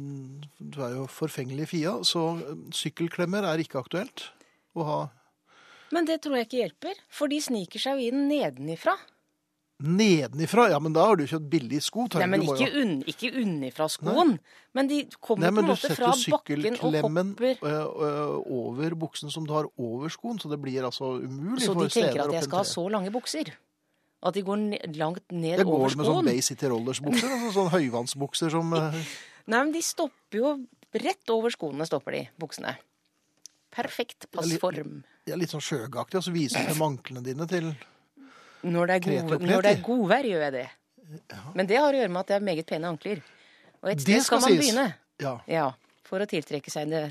Du 0.57 0.79
er 0.81 0.95
jo 0.95 1.03
forfengelig 1.05 1.67
fia, 1.75 1.99
så 2.01 2.23
øh, 2.41 2.63
sykkelklemmer 2.73 3.45
er 3.45 3.61
ikke 3.61 3.83
aktuelt 3.83 4.31
å 4.73 4.85
ha 4.87 4.99
Men 5.93 6.07
det 6.09 6.23
tror 6.23 6.39
jeg 6.39 6.47
ikke 6.47 6.61
hjelper, 6.63 7.01
for 7.13 7.29
de 7.29 7.37
sniker 7.45 7.83
seg 7.83 7.99
jo 7.99 8.09
inn 8.09 8.23
nedenifra. 8.31 8.95
nedenifra. 9.77 10.71
Ja, 10.71 10.79
men 10.81 10.95
da 10.95 11.03
har 11.05 11.19
du 11.19 11.27
kjøpt 11.29 11.45
billig 11.51 11.83
sko. 11.85 12.07
Nei, 12.17 12.29
men 12.31 12.45
ikke, 12.47 12.71
unn, 12.81 12.95
ikke 13.13 13.29
unnifra 13.43 13.85
skoen. 13.93 14.39
Men 14.73 14.89
de 14.89 15.03
kommer 15.19 15.51
Nei, 15.51 15.51
på 15.53 15.61
en 15.61 15.69
måte 15.69 15.91
fra 15.93 16.15
bakken 16.15 16.33
og 16.33 16.33
hopper. 16.39 16.55
Du 16.57 16.65
setter 16.65 16.79
sykkelklemmen 16.81 17.35
over 18.57 18.97
buksen 19.05 19.29
som 19.29 19.45
du 19.45 19.53
har 19.53 19.69
over 19.77 20.09
skoen, 20.09 20.41
så 20.41 20.49
det 20.49 20.57
blir 20.65 20.89
altså 20.89 21.19
umulig 21.21 21.67
Så 21.67 21.77
for 21.77 21.85
de 21.85 21.93
tenker 21.93 22.25
at 22.25 22.39
jeg 22.39 22.49
skal 22.49 22.63
ha 22.63 22.65
så 22.71 22.87
lange 22.97 23.13
bukser. 23.13 23.53
At 24.23 24.37
de 24.37 24.41
går 24.47 24.61
langt 24.95 25.31
ned 25.35 25.57
over 25.59 25.63
Det 25.63 25.65
over 25.67 25.89
går 25.89 25.97
med 25.99 26.05
sånn 26.07 26.15
skoen. 26.15 26.27
Bay 26.31 26.41
City 26.45 26.69
Rollers-bukser, 26.71 27.31
altså 27.35 27.51
sånn 27.57 27.71
høyvannsbukser 27.73 28.53
som 28.53 28.71
øh, 28.77 28.93
Nei, 29.51 29.57
men 29.59 29.71
de 29.75 29.81
stopper 29.83 30.39
jo 30.39 30.53
rett 31.03 31.33
over 31.33 31.51
skoene, 31.51 31.83
stopper 31.89 32.15
de, 32.15 32.21
buksene. 32.39 32.77
Perfekt 33.73 34.29
passform. 34.31 35.01
ja, 35.27 35.35
litt 35.39 35.51
sånn 35.51 35.63
sjøgaktig, 35.65 36.19
og 36.21 36.23
så 36.27 36.31
viser 36.35 36.69
du 36.69 36.77
manklene 36.79 37.23
dine 37.25 37.47
til 37.49 37.71
Når 38.63 38.87
det, 38.93 38.95
er 39.09 39.23
når 39.43 39.65
det 39.65 39.71
er 39.73 39.81
godvær, 39.83 40.23
gjør 40.29 40.45
jeg 40.47 40.53
det. 40.55 40.65
Men 41.57 41.67
det 41.67 41.81
har 41.81 41.89
å 41.91 41.97
gjøre 41.99 42.11
med 42.13 42.21
at 42.23 42.29
det 42.31 42.35
er 42.37 42.45
meget 42.47 42.69
pene 42.69 42.87
ankler. 42.93 43.19
Og 43.83 43.89
et 43.91 43.99
sted 44.05 44.21
skal 44.23 44.39
skal 44.39 44.43
man 44.45 44.53
sies. 44.53 44.61
begynne. 44.63 44.85
Ja. 45.19 45.33
Ja, 45.51 45.65
For 46.07 46.23
å 46.23 46.27
tiltrekke 46.29 46.71
seg 46.71 46.87
det. 46.93 47.03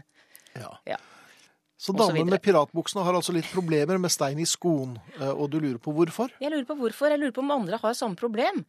ja. 0.57 0.70
Ja. 0.88 0.96
Så 1.83 1.90
Og 1.90 1.99
damen 1.99 2.31
med 2.31 2.38
piratbuksene 2.45 3.03
har 3.03 3.16
altså 3.18 3.35
litt 3.35 3.49
problemer 3.51 3.99
med 3.99 4.12
stein 4.14 4.38
i 4.38 4.47
skoen, 4.47 4.95
eh, 5.18 5.33
og 5.33 5.51
du 5.51 5.59
lurer 5.59 5.81
på 5.83 5.95
hvorfor? 5.97 6.31
Jeg 6.38 6.53
lurer 6.53 6.68
på 6.68 6.77
hvorfor. 6.79 7.11
Jeg 7.11 7.18
lurer 7.18 7.35
på 7.35 7.42
om 7.42 7.51
andre 7.57 7.81
har 7.83 7.97
samme 7.99 8.18
problem. 8.18 8.62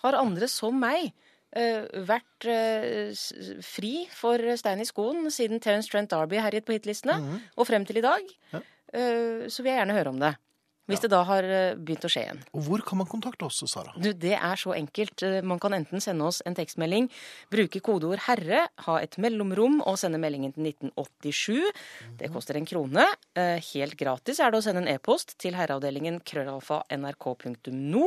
Har 0.00 0.16
andre 0.16 0.48
som 0.48 0.78
meg 0.80 1.10
eh, 1.52 1.84
vært 2.08 2.48
eh, 2.48 3.12
fri 3.60 4.06
for 4.16 4.40
stein 4.56 4.80
i 4.80 4.88
skoen 4.88 5.28
siden 5.28 5.60
Terence 5.60 5.92
Trent 5.92 6.14
D'Arby 6.14 6.40
herjet 6.40 6.64
på 6.64 6.72
hitlistene, 6.78 7.18
og 7.52 7.68
frem 7.68 7.84
til 7.84 8.00
i 8.00 8.06
dag? 8.06 8.32
Ja. 8.54 8.64
Så 8.94 9.64
vil 9.64 9.72
jeg 9.72 9.80
gjerne 9.80 9.94
høre 9.96 10.10
om 10.12 10.20
det. 10.22 10.36
Hvis 10.84 11.00
det 11.00 11.08
da 11.14 11.22
har 11.24 11.46
eh, 11.48 11.76
begynt 11.80 12.04
å 12.04 12.10
skje 12.12 12.26
igjen. 12.26 12.40
Og 12.52 12.66
hvor 12.66 12.82
kan 12.84 12.98
man 13.00 13.08
kontakte 13.08 13.46
oss, 13.46 13.62
Sara? 13.70 13.94
Du, 13.96 14.10
det 14.12 14.34
er 14.36 14.60
så 14.60 14.74
enkelt. 14.76 15.22
Eh, 15.24 15.40
Man 15.40 15.60
kan 15.62 15.72
enten 15.72 16.02
sende 16.04 16.26
oss 16.28 16.42
en 16.44 16.56
tekstmelding, 16.56 17.08
bruke 17.52 17.80
kodeord 17.80 18.20
'herre', 18.26 18.66
ha 18.84 18.96
et 19.00 19.16
mellomrom 19.16 19.80
og 19.80 19.96
sende 20.00 20.20
meldingen 20.20 20.52
til 20.52 20.68
1987. 20.68 21.72
Det 22.20 22.30
koster 22.32 22.58
en 22.60 22.68
krone. 22.68 23.06
Eh, 23.34 23.56
Helt 23.72 23.96
gratis 23.96 24.40
er 24.40 24.52
det 24.52 24.60
å 24.60 24.66
sende 24.66 24.84
en 24.84 24.92
e-post 24.92 25.38
til 25.40 25.56
herreavdelingen 25.56 26.20
krøllalfa 26.20 26.82
nrk.no. 26.92 28.04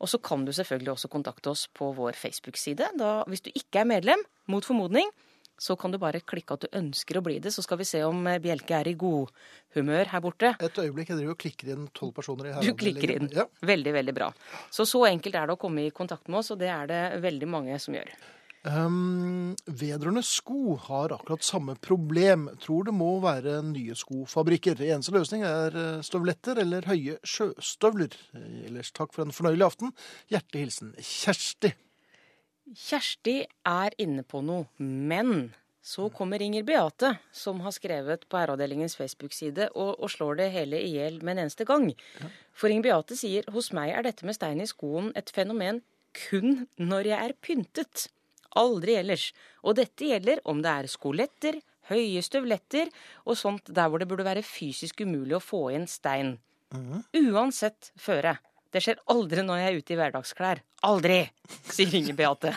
Og 0.00 0.08
så 0.08 0.20
kan 0.20 0.44
du 0.44 0.52
selvfølgelig 0.52 0.92
også 0.98 1.08
kontakte 1.08 1.48
oss 1.50 1.66
på 1.72 1.94
vår 1.96 2.12
Facebook-side. 2.12 2.92
Hvis 3.26 3.40
du 3.40 3.50
ikke 3.54 3.80
er 3.80 3.88
medlem, 3.88 4.20
mot 4.48 4.64
formodning, 4.64 5.08
så 5.58 5.76
kan 5.78 5.92
du 5.92 5.98
bare 6.00 6.22
klikke 6.22 6.54
at 6.56 6.64
du 6.66 6.78
ønsker 6.78 7.18
å 7.18 7.24
bli 7.26 7.38
det, 7.42 7.52
så 7.54 7.64
skal 7.66 7.80
vi 7.80 7.88
se 7.88 8.02
om 8.06 8.26
eh, 8.30 8.40
Bjelke 8.42 8.78
er 8.78 8.92
i 8.92 8.96
godhumør 8.98 10.12
her 10.12 10.24
borte. 10.24 10.54
Et 10.62 10.80
øyeblikk, 10.84 11.12
jeg 11.12 11.20
driver 11.20 11.34
og 11.34 11.42
klikker 11.42 11.74
inn 11.74 11.90
tolv 11.96 12.14
personer 12.16 12.52
i 12.52 12.64
Du 12.64 12.72
klikker 12.78 13.16
inn. 13.18 13.30
Ja. 13.34 13.48
Veldig, 13.66 13.94
veldig 13.98 14.16
bra. 14.16 14.32
Så 14.70 14.86
så 14.88 15.04
enkelt 15.10 15.38
er 15.38 15.50
det 15.50 15.58
å 15.58 15.60
komme 15.60 15.86
i 15.88 15.94
kontakt 15.94 16.30
med 16.30 16.42
oss, 16.42 16.52
og 16.54 16.62
det 16.62 16.70
er 16.72 16.90
det 16.90 17.04
veldig 17.24 17.50
mange 17.50 17.78
som 17.82 17.98
gjør. 17.98 18.14
Um, 18.66 19.54
vedrørende 19.70 20.24
sko 20.26 20.74
har 20.88 21.14
akkurat 21.14 21.46
samme 21.46 21.76
problem. 21.80 22.48
Tror 22.60 22.88
det 22.88 22.94
må 22.96 23.14
være 23.22 23.60
nye 23.64 23.94
skofabrikker. 23.96 24.82
Eneste 24.82 25.14
løsning 25.14 25.44
er 25.46 25.78
eh, 25.78 26.00
støvletter 26.04 26.58
eller 26.64 26.88
høye 26.90 27.16
sjøstøvler. 27.22 28.18
Eh, 28.34 28.64
Ellers 28.68 28.90
takk 28.92 29.14
for 29.14 29.24
en 29.24 29.34
fornøyelig 29.34 29.68
aften. 29.70 29.94
Hjertelig 30.32 30.66
hilsen 30.66 30.96
Kjersti. 30.98 31.72
Kjersti 32.76 33.40
er 33.66 33.94
inne 34.02 34.24
på 34.26 34.42
noe, 34.44 34.66
men 34.78 35.50
så 35.88 36.08
kommer 36.12 36.42
Inger 36.44 36.66
Beate, 36.68 37.14
som 37.32 37.62
har 37.64 37.72
skrevet 37.72 38.26
på 38.28 38.36
Herreavdelingens 38.36 38.96
Facebook-side, 38.98 39.70
og, 39.72 39.94
og 39.96 40.10
slår 40.12 40.40
det 40.42 40.48
hele 40.52 40.80
i 40.84 40.90
hjel 40.98 41.20
med 41.22 41.36
en 41.36 41.46
eneste 41.46 41.64
gang. 41.68 41.88
For 42.52 42.68
Inger 42.68 42.90
Beate 42.90 43.16
sier 43.16 43.48
hos 43.54 43.70
meg 43.76 43.94
er 43.94 44.04
dette 44.04 44.26
med 44.28 44.36
stein 44.36 44.60
i 44.60 44.68
skoen 44.68 45.12
et 45.16 45.32
fenomen 45.32 45.80
kun 46.18 46.66
når 46.80 47.12
jeg 47.12 47.30
er 47.30 47.36
pyntet. 47.44 48.08
Aldri 48.58 48.98
ellers. 48.98 49.30
Og 49.62 49.78
dette 49.78 50.10
gjelder 50.10 50.42
om 50.48 50.60
det 50.64 50.74
er 50.74 50.90
skoletter, 50.92 51.60
høye 51.88 52.20
støvletter 52.24 52.90
og 53.24 53.38
sånt 53.40 53.70
der 53.72 53.88
hvor 53.88 54.02
det 54.02 54.08
burde 54.10 54.26
være 54.28 54.44
fysisk 54.44 55.00
umulig 55.06 55.38
å 55.38 55.44
få 55.44 55.68
inn 55.76 55.88
stein. 55.88 56.36
Uansett 57.16 57.92
føre. 57.96 58.36
Det 58.72 58.82
skjer 58.84 58.98
aldri 59.08 59.42
når 59.46 59.62
jeg 59.62 59.68
er 59.74 59.78
ute 59.80 59.94
i 59.94 59.96
hverdagsklær. 59.96 60.58
Aldri, 60.84 61.20
sier 61.72 61.94
Inger 61.96 62.16
Beate. 62.18 62.54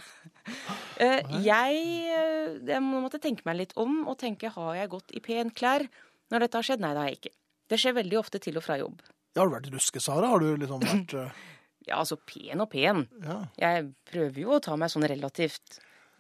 Eh, 1.01 1.21
jeg, 1.45 1.77
eh, 2.11 2.57
jeg 2.67 2.81
må- 2.83 2.99
måtte 3.05 3.19
tenke 3.21 3.45
meg 3.45 3.55
litt 3.57 3.71
om 3.79 4.07
og 4.07 4.17
tenke 4.19 4.49
har 4.51 4.75
jeg 4.75 4.89
gått 4.89 5.15
i 5.15 5.19
pen 5.23 5.49
klær 5.51 5.87
når 6.31 6.39
dette 6.45 6.57
har 6.59 6.63
skjedd? 6.67 6.79
Nei, 6.83 6.91
det 6.93 6.97
har 7.01 7.07
jeg 7.09 7.19
ikke. 7.21 7.33
Det 7.71 7.79
skjer 7.79 7.93
veldig 7.95 8.17
ofte 8.19 8.39
til 8.43 8.57
og 8.57 8.63
fra 8.63 8.77
jobb. 8.77 8.99
Ja, 9.35 9.41
har 9.41 9.49
du 9.49 9.55
vært 9.55 9.71
ruske, 9.73 10.01
Sara? 10.03 10.27
Har 10.27 10.39
du 10.43 10.57
liksom 10.57 10.81
vært 10.83 11.13
eh, 11.15 11.31
Ja, 11.87 11.95
altså 12.03 12.17
pen 12.19 12.59
og 12.61 12.69
pen. 12.69 13.07
Ja. 13.23 13.39
Jeg 13.57 13.93
prøver 14.11 14.37
jo 14.43 14.51
å 14.59 14.61
ta 14.61 14.75
meg 14.77 14.89
sånn 14.93 15.07
relativt 15.09 15.79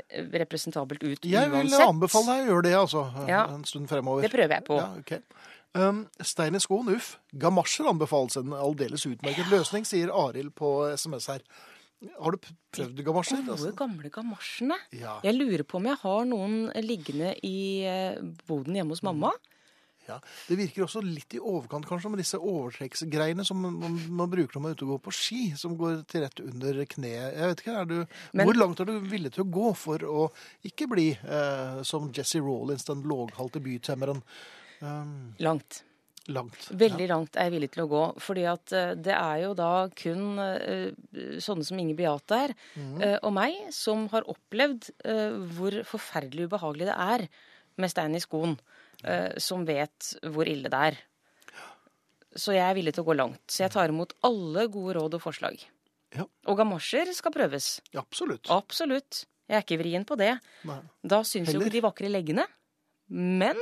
representabelt 0.09 1.03
ut 1.03 1.25
Jeg 1.29 1.51
vil 1.51 1.69
anbefale 1.77 2.25
deg 2.39 2.47
å 2.47 2.49
gjøre 2.49 2.63
det, 2.65 2.73
altså. 2.79 3.03
Ja. 3.29 3.43
En 3.53 3.63
stund 3.69 3.87
fremover. 3.91 4.23
Det 4.25 4.31
prøver 4.33 4.55
jeg 4.57 4.65
på. 4.65 4.79
Ja, 4.79 4.87
ok. 4.97 5.21
Um, 5.73 6.01
stein 6.19 6.55
i 6.55 6.59
skoen, 6.59 6.89
uff. 6.97 7.13
Gamasjer 7.39 7.87
anbefales 7.87 8.35
en 8.41 8.51
aldeles 8.57 9.05
utmerket 9.07 9.47
løsning, 9.53 9.85
sier 9.87 10.09
Arild 10.11 10.51
på 10.59 10.71
SMS 10.97 11.29
her. 11.31 11.45
Har 12.19 12.33
du 12.33 12.39
prøvd 12.73 12.99
gamasjer? 13.05 13.43
Gode, 13.45 13.53
Altså, 13.55 13.71
gamle 13.77 14.09
gamasjene. 14.11 14.75
ja, 14.99 15.19
Jeg 15.23 15.35
lurer 15.37 15.63
på 15.63 15.77
om 15.77 15.85
jeg 15.85 15.95
har 16.01 16.25
noen 16.25 16.71
liggende 16.81 17.35
i 17.45 17.83
eh, 17.85 18.17
boden 18.49 18.73
hjemme 18.75 18.91
hos 18.97 19.03
mamma. 19.05 19.31
ja. 20.09 20.17
Det 20.49 20.57
virker 20.57 20.83
også 20.83 20.99
litt 21.05 21.35
i 21.37 21.39
overkant 21.39 21.85
kanskje 21.87 22.09
med 22.11 22.19
disse 22.19 22.35
overtrekksgreiene 22.41 23.45
som 23.47 23.61
man, 23.61 23.77
man, 24.09 24.29
bruker 24.33 24.57
når 24.57 24.61
man 24.65 24.71
er 24.71 24.75
ute 24.75 24.83
og 24.87 24.95
går 24.97 25.03
på 25.05 25.13
ski, 25.15 25.41
som 25.55 25.77
går 25.77 26.01
til 26.09 26.25
rett 26.25 26.41
under 26.43 26.81
kneet. 26.89 27.37
Jeg 27.37 27.47
vet 27.53 27.61
ikke, 27.63 27.75
er 27.79 27.85
du, 27.85 28.05
Men- 28.33 28.45
Hvor 28.49 28.57
langt 28.59 28.79
er 28.81 28.85
du 28.89 28.99
villig 28.99 29.31
til 29.37 29.45
å 29.45 29.51
gå 29.53 29.75
for 29.77 29.99
å 29.99 30.31
ikke 30.65 30.89
bli 30.89 31.11
eh, 31.13 31.83
som 31.83 32.11
Jesse 32.11 32.41
Rollins, 32.41 32.83
den 32.83 33.03
låghalte 33.03 33.61
bytemmeren? 33.61 34.23
Um, 34.81 35.33
Langt. 35.39 35.83
langt. 36.31 36.67
Veldig 36.77 37.07
langt 37.09 37.37
er 37.37 37.49
jeg 37.49 37.55
villig 37.55 37.69
til 37.73 37.83
å 37.83 37.89
gå. 37.91 38.01
fordi 38.21 38.43
at 38.49 38.73
eh, 38.77 38.93
det 38.97 39.13
er 39.13 39.37
jo 39.43 39.53
da 39.57 39.71
kun 39.97 40.39
eh, 40.41 40.91
sånne 41.41 41.65
som 41.65 41.79
Inger 41.81 41.97
Beate 41.97 42.37
er, 42.45 42.53
mm. 42.77 42.99
og 43.25 43.33
meg, 43.35 43.57
som 43.75 44.05
har 44.13 44.27
opplevd 44.29 44.91
eh, 45.05 45.37
hvor 45.57 45.79
forferdelig 45.89 46.47
ubehagelig 46.49 46.87
det 46.91 46.97
er 46.97 47.25
med 47.81 47.91
stein 47.91 48.15
i 48.15 48.21
skoen, 48.23 48.55
eh, 49.03 49.33
som 49.41 49.65
vet 49.67 50.13
hvor 50.33 50.49
ille 50.49 50.71
det 50.71 50.83
er. 50.91 50.99
Så 52.31 52.55
jeg 52.55 52.63
er 52.63 52.77
villig 52.77 52.93
til 52.95 53.03
å 53.03 53.09
gå 53.09 53.17
langt. 53.17 53.43
Så 53.51 53.65
jeg 53.65 53.73
tar 53.73 53.91
imot 53.91 54.13
alle 54.23 54.69
gode 54.71 54.95
råd 54.95 55.17
og 55.17 55.23
forslag. 55.25 55.59
Ja. 56.15 56.25
Og 56.47 56.57
gamasjer 56.59 57.11
skal 57.15 57.33
prøves. 57.35 57.79
Ja, 57.91 58.05
absolutt. 58.05 58.47
Absolutt. 58.51 59.25
Jeg 59.51 59.57
er 59.59 59.65
ikke 59.65 59.81
vrien 59.81 60.05
på 60.07 60.15
det. 60.19 60.37
Nei. 60.67 60.79
Da 61.03 61.21
syns 61.27 61.51
jo 61.51 61.59
ikke 61.59 61.73
de 61.73 61.83
vakre 61.83 62.11
leggene. 62.11 62.45
Men 63.11 63.59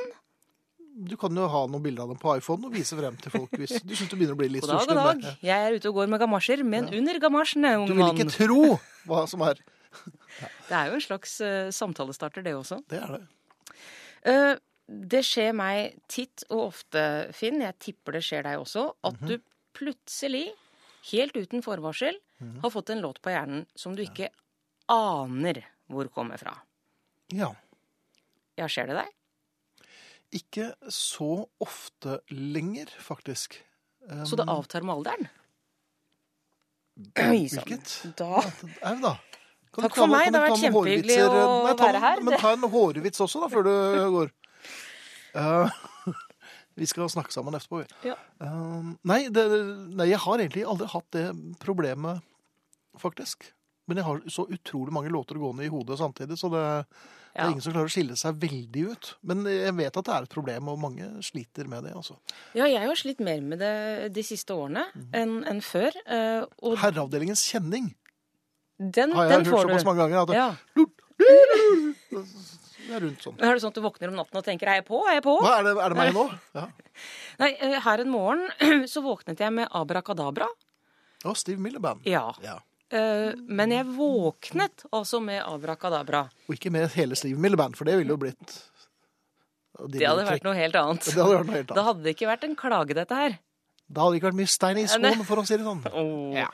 Du 0.99 1.15
kan 1.17 1.31
jo 1.37 1.45
ha 1.47 1.61
noen 1.71 1.83
bilder 1.83 2.03
av 2.03 2.09
dem 2.11 2.17
på 2.19 2.33
iPhone 2.37 2.65
og 2.67 2.73
vise 2.75 2.97
frem 2.99 3.15
til 3.23 3.31
folk 3.31 3.51
hvis 3.55 3.77
du 3.87 3.93
syns 3.95 4.09
du 4.11 4.15
begynner 4.17 4.35
å 4.35 4.39
bli 4.41 4.49
litt 4.51 4.65
god 4.65 4.71
dag, 4.73 4.79
god 4.79 4.97
stusslig. 4.97 5.21
dag. 5.23 5.43
Jeg 5.47 5.65
er 5.69 5.75
ute 5.79 5.89
og 5.91 5.95
går 5.95 6.09
med 6.11 6.19
gamasjer, 6.19 6.63
men 6.67 6.89
under 6.93 7.19
gamasjene, 7.23 7.71
Du 7.87 7.93
vil 7.95 8.09
ikke 8.11 8.31
tro 8.35 8.79
hva 9.07 9.21
som 9.31 9.41
er. 9.47 9.61
Det 10.69 10.75
er 10.77 10.89
jo 10.91 10.97
en 10.99 11.01
slags 11.01 11.37
uh, 11.41 11.69
samtalestarter, 11.73 12.43
det 12.45 12.53
også. 12.53 12.81
Det 12.91 12.99
er 13.01 13.13
det. 13.15 13.21
Uh, 14.27 14.55
det 15.09 15.21
skjer 15.25 15.53
meg 15.55 15.95
titt 16.09 16.43
og 16.49 16.65
ofte, 16.73 17.01
Finn, 17.37 17.61
jeg 17.61 17.77
tipper 17.79 18.17
det 18.17 18.23
skjer 18.25 18.43
deg 18.45 18.59
også, 18.61 18.87
at 19.05 19.19
Mhm. 19.21 19.27
du 19.27 19.37
plutselig, 19.79 20.47
helt 21.13 21.33
uten 21.37 21.61
forvarsel, 21.63 22.17
Mhm. 22.41 22.59
har 22.61 22.69
fått 22.71 22.89
en 22.89 23.01
låt 23.01 23.21
på 23.21 23.29
hjernen 23.31 23.65
som 23.75 23.95
du 23.95 24.03
ikke 24.03 24.29
aner 24.89 25.63
hvor 25.89 26.09
kommer 26.13 26.37
fra. 26.37 26.57
Ja. 27.31 27.53
Ja, 28.57 28.65
skjer 28.67 28.87
det 28.87 28.95
deg? 28.99 29.09
Ikke 30.35 30.71
så 30.93 31.47
ofte 31.63 32.19
lenger, 32.29 32.91
faktisk. 33.01 33.57
Um, 34.09 34.25
Så 34.29 34.37
det 34.37 34.45
avtar 34.49 34.85
med 34.85 34.99
alderen? 34.99 35.29
Oi 37.29 37.47
sann. 37.49 38.13
Da 38.19 38.41
Au, 38.41 38.95
da. 39.01 39.15
Kan 39.69 39.85
Takk 39.85 39.95
for 39.95 40.09
meg, 40.09 40.27
kan 40.27 40.33
det 40.33 40.41
har 40.41 40.49
vært 40.49 40.63
kjempehyggelig 40.63 41.17
å 41.23 41.43
Nei, 41.65 41.73
ta 41.77 41.87
være 41.87 42.01
her. 42.03 42.23
Men 42.25 42.41
ta 42.41 42.53
en 42.55 42.65
hårvits 42.73 43.21
også, 43.25 43.43
da, 43.43 43.49
før 43.53 43.67
du 43.67 43.73
går. 44.17 44.31
Uh, 45.37 45.69
vi 46.79 46.89
skal 46.89 47.09
snakke 47.11 47.33
sammen 47.33 47.55
etterpå. 47.57 47.83
vi. 47.83 48.09
Ja. 48.09 48.17
Uh, 48.41 48.95
nei, 49.07 49.21
det, 49.33 49.45
nei, 49.93 50.09
jeg 50.11 50.21
har 50.25 50.41
egentlig 50.41 50.65
aldri 50.67 50.89
hatt 50.89 51.09
det 51.15 51.27
problemet, 51.61 52.25
faktisk. 52.99 53.51
Men 53.89 54.01
jeg 54.01 54.09
har 54.09 54.25
så 54.29 54.45
utrolig 54.49 54.93
mange 54.93 55.13
låter 55.13 55.39
gående 55.41 55.65
i 55.65 55.71
hodet 55.71 55.97
samtidig, 56.01 56.37
så 56.37 56.49
det, 56.53 56.65
det 57.33 57.41
er 57.43 57.49
ingen 57.51 57.61
som 57.61 57.73
klarer 57.73 57.85
å 57.87 57.93
skille 57.93 58.15
seg 58.17 58.35
veldig 58.41 58.83
ut. 58.91 59.15
Men 59.23 59.43
jeg 59.45 59.75
vet 59.77 59.97
at 59.97 60.05
det 60.05 60.13
er 60.15 60.23
et 60.23 60.29
problem, 60.33 60.67
og 60.69 60.79
mange 60.79 61.07
sliter 61.23 61.67
med 61.67 61.83
det. 61.83 61.93
altså. 61.95 62.17
Ja, 62.55 62.65
jeg 62.65 62.85
har 62.87 62.95
slitt 62.95 63.19
mer 63.19 63.39
med 63.41 63.59
det 63.59 64.13
de 64.13 64.21
siste 64.23 64.51
årene 64.53 64.85
Mhm. 64.95 65.09
enn 65.13 65.43
en 65.47 65.61
før. 65.61 65.91
eh, 66.05 66.45
Og 66.63 66.77
Herreavdelingens 66.77 67.43
kjenning 67.51 67.93
den, 68.79 69.11
har 69.11 69.27
jeg 69.29 69.43
den 69.43 69.45
hørt 69.53 69.67
såpass 69.67 69.85
mange 69.85 69.97
ganger. 69.99 70.21
at 70.21 70.27
det, 70.27 70.35
Ja. 70.35 70.55
det 72.09 72.95
er 72.95 73.01
rundt 73.03 73.21
sånn. 73.23 73.35
Er 73.39 73.53
det 73.53 73.61
sånn 73.61 73.73
at 73.73 73.75
du 73.75 73.81
våkner 73.85 74.09
om 74.09 74.15
natten 74.15 74.37
og 74.39 74.45
tenker 74.45 74.67
'er 74.67 74.75
jeg 74.81 74.85
på', 74.87 75.01
er 75.07 75.13
jeg 75.19 75.23
på'? 75.23 75.39
Hva 75.41 75.59
er 75.59 75.63
det, 75.63 75.77
er 75.77 75.89
det 75.89 75.97
meg 75.97 76.13
nå? 76.13 76.39
Ja. 76.55 76.67
Nei, 77.39 77.51
eh, 77.59 77.79
her 77.79 77.99
en 77.99 78.09
morgen 78.09 78.49
så 78.87 79.01
våknet 79.03 79.37
jeg 79.39 79.53
med 79.53 79.67
abrakadabra. 79.71 80.47
Å, 81.25 81.35
Steve 81.35 81.59
Miller-band. 81.59 82.01
Ja. 82.05 82.31
Ja. 82.41 82.59
Eh, 82.89 83.35
Men 83.45 83.73
jeg 83.73 83.85
våknet 83.85 84.85
altså 84.91 85.19
med 85.21 85.43
abrakadabra. 85.45 86.23
Og 86.47 86.55
ikke 86.55 86.71
med 86.73 86.89
hele 86.95 87.17
Steve 87.19 87.37
Miller-band, 87.39 87.77
for 87.77 87.85
det 87.89 87.97
ville 87.99 88.15
jo 88.15 88.17
blitt 88.21 88.55
Det 89.93 90.07
hadde 90.07 90.25
vært 90.27 90.43
noe 90.47 90.57
helt 90.57 90.75
annet. 90.75 91.05
Det 91.05 91.21
hadde 91.21 91.37
vært 91.37 91.51
noe 91.51 91.59
helt 91.61 91.75
Da 91.77 91.85
hadde 91.85 92.03
det 92.03 92.15
ikke 92.17 92.31
vært 92.31 92.47
en 92.49 92.57
klage, 92.59 92.97
dette 92.97 93.15
her. 93.15 93.37
Da 93.89 94.03
hadde 94.03 94.13
det 94.13 94.19
ikke 94.21 94.29
vært 94.29 94.39
mye 94.41 94.51
stein 94.53 94.77
i 94.81 94.85
skoen, 94.89 95.23
for 95.25 95.41
å 95.41 95.45
si 95.47 95.57
det 95.57 95.65
sånn. 95.65 95.83
Ja. 96.41 96.49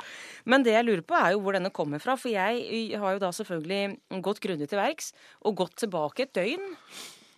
Men 0.46 0.62
det 0.62 0.76
jeg 0.76 0.86
lurer 0.86 1.02
på, 1.02 1.16
er 1.18 1.34
jo 1.34 1.40
hvor 1.42 1.56
denne 1.58 1.72
kommer 1.74 2.00
fra. 2.04 2.14
For 2.22 2.30
jeg 2.30 3.00
har 3.02 3.16
jo 3.16 3.22
da 3.24 3.32
selvfølgelig 3.34 4.22
gått 4.24 4.44
grundig 4.44 4.68
til 4.70 4.78
verks 4.78 5.10
og 5.42 5.56
gått 5.64 5.74
tilbake 5.82 6.28
et 6.28 6.36
døgn 6.38 6.68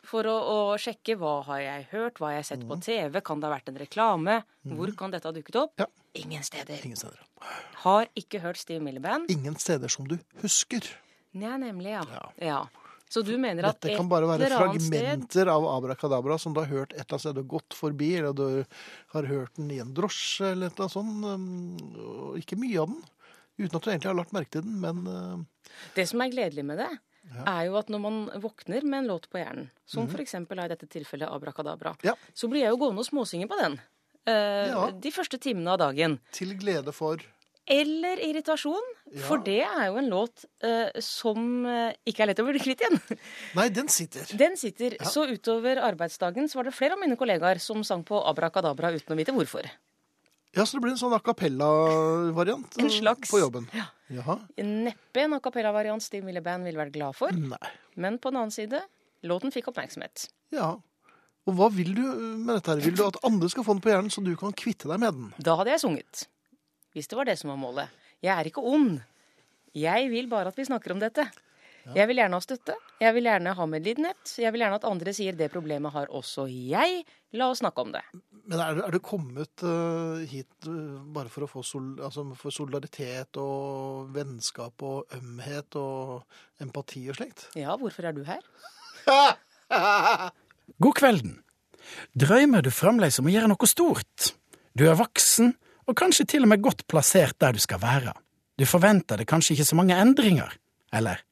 for 0.07 0.27
å, 0.31 0.35
å 0.37 0.57
sjekke 0.81 1.17
hva 1.19 1.41
har 1.49 1.61
jeg 1.63 1.87
hørt, 1.91 2.21
hva 2.21 2.31
har 2.31 2.39
jeg 2.39 2.49
sett 2.53 2.65
på 2.69 2.77
TV, 2.83 3.19
kan 3.25 3.41
det 3.41 3.49
ha 3.49 3.55
vært 3.57 3.71
en 3.71 3.79
reklame, 3.81 4.37
hvor 4.71 4.93
kan 4.99 5.13
dette 5.13 5.27
ha 5.27 5.35
dukket 5.35 5.59
opp? 5.59 5.73
Ja. 5.83 5.87
Ingen 6.17 6.45
steder. 6.47 6.79
Ingen 6.87 6.97
steder. 6.97 7.19
Har 7.83 8.07
ikke 8.17 8.41
hørt 8.41 8.57
Steve 8.57 8.81
Miller-band. 8.83 9.29
Ingen 9.33 9.57
steder 9.61 9.91
som 9.91 10.07
du 10.09 10.15
husker. 10.41 10.87
Nei, 11.37 11.57
nemlig, 11.61 11.91
ja. 11.93 12.05
Ja. 12.09 12.23
ja. 12.41 12.61
Så 13.09 13.21
du 13.23 13.37
mener 13.39 13.69
at 13.69 13.77
Dette 13.79 13.95
kan 13.95 14.09
bare 14.11 14.27
være 14.27 14.49
fragmenter 14.51 15.47
av 15.51 15.63
Abrakadabra 15.71 16.35
som 16.41 16.55
du 16.55 16.59
har 16.59 16.67
hørt 16.71 16.91
et 16.91 17.05
eller 17.05 17.13
annet 17.15 17.23
sted 17.23 17.37
du 17.39 17.43
gått 17.47 17.75
forbi, 17.77 18.09
eller 18.19 18.33
du 18.35 18.79
har 19.13 19.29
hørt 19.29 19.53
den 19.55 19.69
i 19.71 19.79
en 19.83 19.93
drosje 19.95 20.49
eller 20.51 20.67
et 20.67 20.75
eller 20.75 20.87
annet 20.87 20.95
sånt. 20.97 21.23
um, 21.23 22.33
Ikke 22.39 22.59
mye 22.59 22.81
av 22.83 22.91
den. 22.91 23.05
Uten 23.57 23.79
at 23.79 23.85
du 23.85 23.89
egentlig 23.89 24.11
har 24.11 24.17
lagt 24.19 24.35
merke 24.35 24.57
til 24.57 24.65
den, 24.67 24.75
men 24.83 24.99
uh, 25.07 25.71
Det 25.95 26.03
som 26.09 26.21
er 26.21 26.33
gledelig 26.33 26.65
med 26.67 26.81
det, 26.83 26.89
er 27.45 27.65
jo 27.67 27.77
at 27.79 27.89
når 27.89 27.99
man 28.03 28.17
våkner 28.43 28.83
med 28.83 28.99
en 29.03 29.07
låt 29.13 29.29
på 29.29 29.37
hjernen, 29.41 29.69
som 29.85 30.07
for 30.07 30.19
eksempel 30.23 30.59
er 30.59 30.65
i 30.71 30.75
dette 30.75 30.87
tilfellet 30.87 31.29
Abrakadabra. 31.29 31.95
Ja. 32.03 32.13
så 32.33 32.47
blir 32.49 32.61
jeg 32.65 32.71
jo 32.73 32.77
gående 32.77 32.99
og 33.03 33.09
småsynge 33.09 33.47
på 33.47 33.57
den. 33.61 33.79
eh, 34.27 34.67
Ja. 34.71 34.91
De 34.91 35.11
første 35.11 35.37
timene 35.39 35.71
av 35.75 35.79
dagen. 35.79 36.19
til 36.31 36.55
glede 36.57 36.93
for 36.93 37.17
Eller 37.69 38.15
irritasjon, 38.23 38.85
for 39.27 39.37
det 39.43 39.61
er 39.65 39.87
jo 39.89 39.97
en 39.97 40.09
låt 40.09 40.45
eh, 40.63 40.87
som 41.03 41.65
eh, 41.65 41.93
ikke 42.07 42.23
er 42.23 42.27
lett 42.31 42.39
å 42.39 42.45
bli 42.47 42.59
kvitt 42.63 42.79
igjen. 42.79 42.99
Nei, 43.55 43.67
den 43.69 43.89
sitter. 43.89 44.23
Den 44.37 44.55
sitter. 44.55 44.95
Så 45.03 45.25
utover 45.27 45.75
arbeidsdagen 45.83 46.47
så 46.47 46.55
var 46.61 46.63
det 46.69 46.73
flere 46.77 46.93
av 46.95 46.99
mine 47.03 47.17
kollegaer 47.19 47.59
som 47.59 47.83
sang 47.83 48.05
på 48.07 48.21
Abrakadabra 48.23 48.93
uten 48.95 49.11
å 49.11 49.17
vite 49.19 49.35
hvorfor. 49.35 49.67
Ja, 50.57 50.65
så 50.65 50.77
det 50.77 50.83
blir 50.83 50.95
en 50.95 50.99
sånn 50.99 51.13
a 51.15 51.19
cappella-variant 51.23 52.77
En 52.81 52.89
slags. 52.89 53.29
på 53.31 53.39
jobben. 53.41 53.67
Ja. 53.77 53.85
Jaha. 54.09 54.39
Neppe 54.57 55.23
en 55.25 55.35
a 55.37 55.39
cappella-variant 55.43 56.01
Steve 56.03 56.25
Miller 56.25 56.41
Band 56.41 56.65
ville 56.67 56.79
vært 56.79 56.95
glad 56.95 57.15
for. 57.17 57.31
Nei. 57.35 57.59
Men 57.95 58.17
på 58.19 58.31
den 58.31 58.39
annen 58.41 58.53
side, 58.55 58.81
låten 59.27 59.53
fikk 59.53 59.69
oppmerksomhet. 59.71 60.27
Ja. 60.55 60.73
Og 61.47 61.55
hva 61.55 61.69
vil 61.71 61.93
du 61.95 62.01
med 62.03 62.55
dette 62.57 62.73
her? 62.73 62.81
Vil 62.83 62.95
du 62.97 63.03
at 63.05 63.19
andre 63.27 63.49
skal 63.51 63.63
få 63.67 63.75
den 63.77 63.83
på 63.85 63.91
hjernen, 63.93 64.11
så 64.11 64.23
du 64.25 64.33
kan 64.39 64.51
kvitte 64.55 64.89
deg 64.91 64.99
med 65.03 65.13
den? 65.15 65.29
Da 65.39 65.55
hadde 65.59 65.71
jeg 65.75 65.83
sunget. 65.83 66.25
Hvis 66.95 67.07
det 67.11 67.19
var 67.19 67.29
det 67.29 67.37
som 67.39 67.51
var 67.53 67.59
målet. 67.61 67.93
Jeg 68.25 68.33
er 68.33 68.49
ikke 68.49 68.63
ond. 68.65 68.97
Jeg 69.77 70.09
vil 70.09 70.27
bare 70.31 70.49
at 70.49 70.57
vi 70.57 70.65
snakker 70.65 70.95
om 70.95 70.99
dette. 71.03 71.27
Jeg 71.95 72.09
vil 72.09 72.19
gjerne 72.19 72.39
ha 72.39 72.43
støtte. 72.43 72.75
Jeg 72.99 73.15
vil 73.15 73.27
gjerne 73.29 73.53
ha 73.55 73.65
medlidenhet. 73.69 74.31
Jeg 74.41 74.51
vil 74.53 74.63
gjerne 74.63 74.79
at 74.79 74.87
andre 74.89 75.13
sier 75.15 75.37
det 75.37 75.47
problemet 75.53 75.93
har 75.93 76.11
også 76.11 76.47
jeg. 76.51 77.03
La 77.37 77.49
oss 77.51 77.61
snakke 77.61 77.83
om 77.83 77.93
det. 77.95 78.03
Men 78.47 78.61
er, 78.63 78.81
er 78.87 78.95
du 78.95 78.99
kommet 79.03 79.63
uh, 79.63 80.23
hit 80.27 80.67
uh, 80.67 80.99
bare 81.15 81.31
for 81.31 81.45
å 81.45 81.49
få 81.51 81.63
sol, 81.67 81.89
altså 82.03 82.23
for 82.39 82.55
solidaritet 82.55 83.39
og 83.41 84.13
vennskap 84.15 84.83
og 84.87 85.17
ømhet 85.17 85.77
og 85.79 86.23
empati 86.63 87.03
og 87.11 87.19
slikt? 87.19 87.49
Ja, 87.59 87.75
hvorfor 87.79 88.07
er 88.07 88.15
du 88.15 88.23
her? 88.27 88.43
God 90.83 90.97
kvelden. 90.99 91.37
Drømmer 92.15 92.63
du 92.63 92.71
fremdeles 92.73 93.19
om 93.19 93.27
å 93.27 93.35
gjøre 93.35 93.51
noe 93.51 93.69
stort? 93.69 94.31
Du 94.77 94.85
er 94.87 94.97
voksen, 94.99 95.53
og 95.87 95.95
kanskje 95.99 96.27
til 96.33 96.47
og 96.47 96.51
med 96.51 96.63
godt 96.63 96.87
plassert 96.91 97.37
der 97.43 97.55
du 97.55 97.61
skal 97.63 97.81
være. 97.83 98.15
Du 98.57 98.65
forventer 98.67 99.19
det 99.19 99.27
kanskje 99.29 99.55
ikke 99.55 99.67
så 99.69 99.77
mange 99.79 99.97
endringer, 99.99 100.55
eller? 100.95 101.26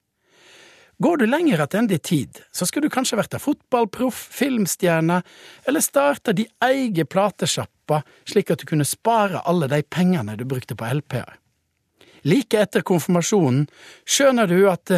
Går 0.97 1.17
du 1.17 1.25
lenger 1.25 1.65
tilbake 1.67 1.93
i 1.93 1.99
tid, 1.99 2.37
så 2.51 2.65
skulle 2.65 2.87
du 2.87 2.93
kanskje 2.93 3.17
vært 3.19 3.35
fotballproff, 3.43 4.15
filmstjerne, 4.31 5.21
eller 5.67 5.83
starta 5.83 6.31
di 6.31 6.45
eige 6.63 7.03
platesjappa 7.05 8.01
slik 8.23 8.51
at 8.51 8.63
du 8.63 8.69
kunne 8.69 8.87
spare 8.87 9.41
alle 9.43 9.67
de 9.67 9.81
pengene 9.83 10.37
du 10.39 10.45
brukte 10.45 10.75
på 10.75 10.87
LP-er. 10.87 11.35
Like 12.23 12.57
etter 12.57 12.81
konfirmasjonen 12.81 13.67
skjønner 14.07 14.47
du 14.47 14.69
at 14.71 14.93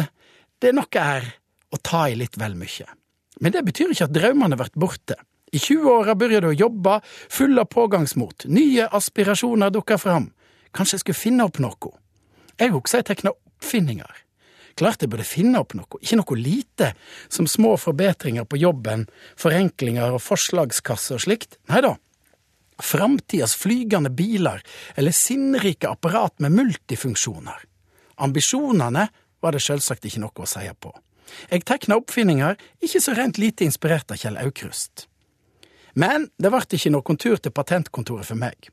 det 0.62 0.72
noe 0.72 1.02
er 1.02 1.26
å 1.74 1.80
ta 1.82 2.06
i 2.08 2.14
litt 2.16 2.38
vel 2.38 2.54
mye. 2.56 2.86
Men 3.42 3.52
det 3.52 3.64
betyr 3.66 3.90
ikke 3.92 4.06
at 4.06 4.14
drømmene 4.14 4.56
blir 4.56 4.70
borte. 4.78 5.18
I 5.52 5.58
20-åra 5.58 6.14
begynner 6.14 6.46
du 6.46 6.52
å 6.52 6.60
jobbe, 6.62 7.00
full 7.32 7.58
av 7.58 7.68
pågangsmot, 7.72 8.46
nye 8.46 8.86
aspirasjoner 8.86 9.74
dukker 9.74 9.98
fram. 9.98 10.30
Kanskje 10.70 10.98
jeg 10.98 11.04
skulle 11.06 11.22
finne 11.24 11.46
opp 11.48 11.58
noe. 11.62 11.92
Jeg 12.58 12.74
husker 12.74 13.00
jeg 13.00 13.10
tegna 13.10 13.34
oppfinninger. 13.34 14.27
Klart 14.78 15.02
jeg 15.02 15.10
burde 15.10 15.26
finne 15.26 15.58
opp 15.58 15.74
noe, 15.74 15.98
ikke 15.98 16.20
noe 16.20 16.36
lite, 16.38 16.92
som 17.28 17.48
små 17.50 17.74
forbedringer 17.80 18.46
på 18.46 18.60
jobben, 18.62 19.08
forenklinger 19.38 20.14
og 20.14 20.22
forslagskasse 20.22 21.16
og 21.16 21.24
slikt. 21.24 21.58
Nei 21.70 21.82
da. 21.82 21.96
Framtidas 22.78 23.56
flygende 23.58 24.12
biler 24.14 24.62
eller 24.94 25.16
sinnrike 25.16 25.90
apparat 25.90 26.36
med 26.38 26.54
multifunksjoner. 26.54 27.64
Ambisjonene 28.22 29.08
var 29.42 29.54
det 29.54 29.64
selvsagt 29.66 30.06
ikke 30.06 30.22
noe 30.22 30.46
å 30.46 30.46
si 30.46 30.62
på. 30.78 30.94
Jeg 31.50 31.66
tekna 31.68 31.98
oppfinninger, 31.98 32.54
ikke 32.80 33.02
så 33.02 33.14
rent 33.18 33.38
lite 33.38 33.66
inspirert 33.66 34.14
av 34.14 34.22
Kjell 34.22 34.38
Aukrust. 34.40 35.08
Men 35.98 36.28
det 36.38 36.52
ble 36.54 36.62
ikke 36.78 36.94
noen 36.94 37.18
tur 37.18 37.36
til 37.42 37.54
patentkontoret 37.54 38.30
for 38.30 38.38
meg. 38.38 38.70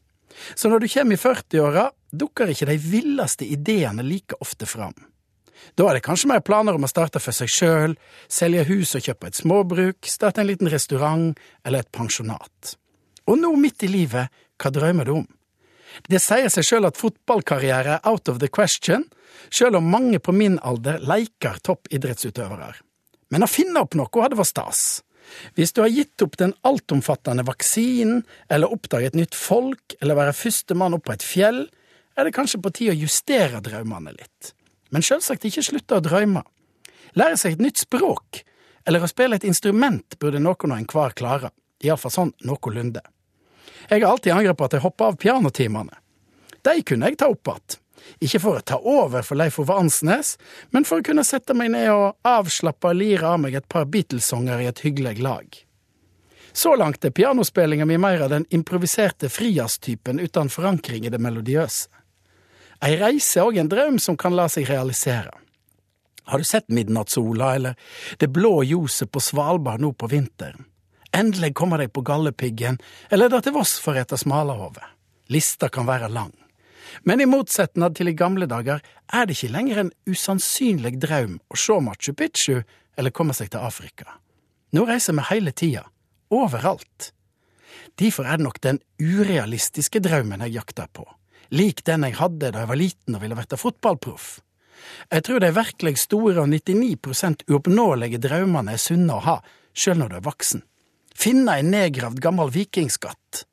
Så 0.54 0.70
når 0.70 0.86
du 0.86 0.88
kommer 0.92 1.18
i 1.18 1.20
40-åra, 1.22 1.90
dukker 2.14 2.54
ikke 2.54 2.70
de 2.70 2.78
villeste 2.80 3.48
ideene 3.48 4.06
like 4.06 4.38
ofte 4.44 4.70
fram. 4.70 4.94
Da 5.76 5.88
er 5.90 5.98
det 5.98 6.06
kanskje 6.06 6.30
mer 6.32 6.44
planer 6.46 6.78
om 6.78 6.86
å 6.86 6.92
starte 6.92 7.22
for 7.24 7.36
seg 7.36 7.52
sjøl, 7.52 7.96
selge 8.32 8.66
hus 8.70 8.96
og 8.98 9.06
kjøpe 9.08 9.30
et 9.30 9.40
småbruk, 9.40 10.10
starte 10.10 10.44
en 10.44 10.50
liten 10.50 10.72
restaurant 10.72 11.34
eller 11.66 11.84
et 11.84 11.92
pensjonat. 11.96 12.76
Og 13.30 13.40
nå 13.42 13.54
midt 13.60 13.86
i 13.86 13.92
livet, 13.92 14.32
hva 14.62 14.72
drømmer 14.72 15.08
du 15.08 15.16
om? 15.20 15.28
Det 16.12 16.20
sier 16.20 16.52
seg 16.52 16.68
sjøl 16.68 16.88
at 16.90 17.00
fotballkarriere 17.00 17.98
er 17.98 18.08
out 18.10 18.30
of 18.32 18.42
the 18.44 18.50
question, 18.52 19.08
sjøl 19.50 19.80
om 19.80 19.90
mange 19.92 20.20
på 20.20 20.36
min 20.36 20.60
alder 20.64 21.00
leker 21.04 21.62
toppidrettsutøvere. 21.64 22.74
Men 23.34 23.46
å 23.46 23.50
finne 23.50 23.82
opp 23.82 23.96
noe 23.98 24.24
hadde 24.24 24.38
vært 24.40 24.52
stas. 24.52 24.84
Hvis 25.58 25.74
du 25.74 25.82
har 25.82 25.90
gitt 25.90 26.22
opp 26.22 26.38
den 26.38 26.54
altomfattende 26.68 27.46
vaksinen, 27.48 28.22
eller 28.52 28.72
oppdaget 28.72 29.14
et 29.14 29.22
nytt 29.24 29.38
folk, 29.38 29.96
eller 30.02 30.20
være 30.20 30.36
førstemann 30.38 30.98
opp 30.98 31.08
på 31.08 31.16
et 31.16 31.26
fjell, 31.26 31.64
er 32.16 32.28
det 32.28 32.36
kanskje 32.36 32.62
på 32.64 32.72
tide 32.76 32.94
å 32.94 33.00
justere 33.00 33.64
drømmene 33.64 34.14
litt. 34.16 34.54
Men 34.94 35.06
selvsagt 35.06 35.46
ikke 35.48 35.64
slutte 35.66 35.98
å 35.98 36.04
drømme. 36.04 36.44
Lære 37.16 37.40
seg 37.40 37.56
et 37.56 37.64
nytt 37.64 37.82
språk, 37.86 38.44
eller 38.86 39.04
å 39.04 39.10
spille 39.10 39.40
et 39.40 39.48
instrument 39.48 40.18
burde 40.20 40.42
noen 40.42 40.74
og 40.74 40.78
enhver 40.78 41.16
klare, 41.18 41.52
iallfall 41.84 42.14
sånn 42.14 42.34
noenlunde. 42.46 43.02
Jeg 43.90 44.02
har 44.02 44.12
alltid 44.12 44.34
angret 44.34 44.58
på 44.58 44.68
at 44.68 44.76
jeg 44.76 44.86
hoppa 44.86 45.10
av 45.12 45.18
pianotimene. 45.22 45.98
De 46.66 46.82
kunne 46.86 47.10
jeg 47.10 47.20
ta 47.22 47.30
opp 47.30 47.52
igjen. 47.52 47.82
Ikke 48.22 48.40
for 48.44 48.60
å 48.60 48.62
ta 48.62 48.78
over 48.78 49.24
for 49.26 49.40
Leif 49.40 49.58
Ove 49.62 49.74
Ansnes, 49.74 50.36
men 50.70 50.86
for 50.86 51.02
å 51.02 51.06
kunne 51.06 51.24
sette 51.26 51.56
meg 51.58 51.72
ned 51.74 51.90
og 51.90 52.18
avslappe 52.28 52.92
og 52.92 53.00
lire 53.00 53.32
av 53.34 53.40
meg 53.42 53.56
et 53.58 53.70
par 53.72 53.88
Beatles-sanger 53.90 54.62
i 54.62 54.68
et 54.70 54.82
hyggelig 54.86 55.18
lag. 55.26 55.48
Så 56.56 56.76
langt 56.80 57.04
er 57.04 57.12
pianospillinga 57.16 57.88
mi 57.90 57.98
mer 58.00 58.22
av 58.28 58.32
den 58.32 58.46
improviserte 58.54 59.30
frijazztypen 59.30 60.22
uten 60.22 60.52
forankring 60.54 61.06
i 61.06 61.12
det 61.12 61.20
melodiøse. 61.20 61.90
Ei 62.86 63.00
reise 63.02 63.40
er 63.40 63.48
òg 63.48 63.58
en 63.58 63.70
drøm 63.72 63.96
som 63.98 64.18
kan 64.18 64.36
la 64.38 64.46
seg 64.52 64.68
realisere. 64.70 65.32
Har 66.30 66.42
du 66.42 66.46
sett 66.46 66.70
Midnattssola 66.70 67.56
eller 67.56 67.76
Det 68.20 68.28
blå 68.28 68.64
ljoset 68.64 69.12
på 69.12 69.20
Svalbard 69.20 69.82
nå 69.82 69.94
på 69.94 70.10
vinteren? 70.12 70.66
Endelig 71.16 71.54
kommer 71.56 71.80
deg 71.80 71.94
på 71.94 72.04
Galdhøpiggen, 72.06 72.78
eller 73.10 73.30
dra 73.30 73.40
til 73.42 73.56
Voss 73.56 73.78
for 73.80 73.96
å 73.96 74.02
ete 74.04 74.18
smalahovet. 74.20 74.84
Lista 75.32 75.70
kan 75.70 75.88
være 75.88 76.12
lang. 76.12 76.34
Men 77.04 77.22
i 77.22 77.28
motsetning 77.30 77.94
til 77.96 78.12
i 78.12 78.18
gamle 78.18 78.46
dager 78.46 78.84
er 79.14 79.26
det 79.26 79.38
ikke 79.38 79.54
lenger 79.56 79.82
en 79.82 79.92
usannsynlig 80.06 81.00
drøm 81.02 81.40
å 81.50 81.58
se 81.58 81.80
Machu 81.82 82.14
Picchu 82.14 82.62
eller 82.98 83.16
komme 83.16 83.34
seg 83.34 83.50
til 83.54 83.66
Afrika. 83.66 84.20
Nå 84.76 84.86
reiser 84.86 85.16
vi 85.16 85.26
hele 85.32 85.52
tida, 85.56 85.86
overalt. 86.30 87.12
Derfor 87.98 88.28
er 88.28 88.38
det 88.38 88.46
nok 88.46 88.62
den 88.62 88.82
urealistiske 89.00 90.04
drømmen 90.04 90.44
jeg 90.46 90.60
jakter 90.60 90.92
på, 90.92 91.08
lik 91.52 91.84
den 91.86 92.06
jeg 92.08 92.18
hadde 92.20 92.52
da 92.52 92.64
jeg 92.64 92.72
var 92.72 92.80
liten 92.80 93.18
og 93.18 93.24
ville 93.24 93.38
bli 93.38 93.60
fotballproff. 93.60 94.40
Jeg 95.10 95.26
tror 95.26 95.42
de 95.42 95.52
virkelig 95.56 95.98
store 96.04 96.44
og 96.44 96.50
99% 96.52 97.46
uoppnåelige 97.50 98.22
drømmene 98.22 98.76
er 98.76 98.82
sunne 98.82 99.18
å 99.18 99.24
ha, 99.26 99.36
sjøl 99.74 100.02
når 100.02 100.12
du 100.12 100.18
er 100.20 100.28
voksen. 100.28 100.64
Finne 101.16 101.60
en 101.60 101.72
nedgravd 101.72 102.20
gammel 102.24 102.52
vikingskatt. 102.54 103.46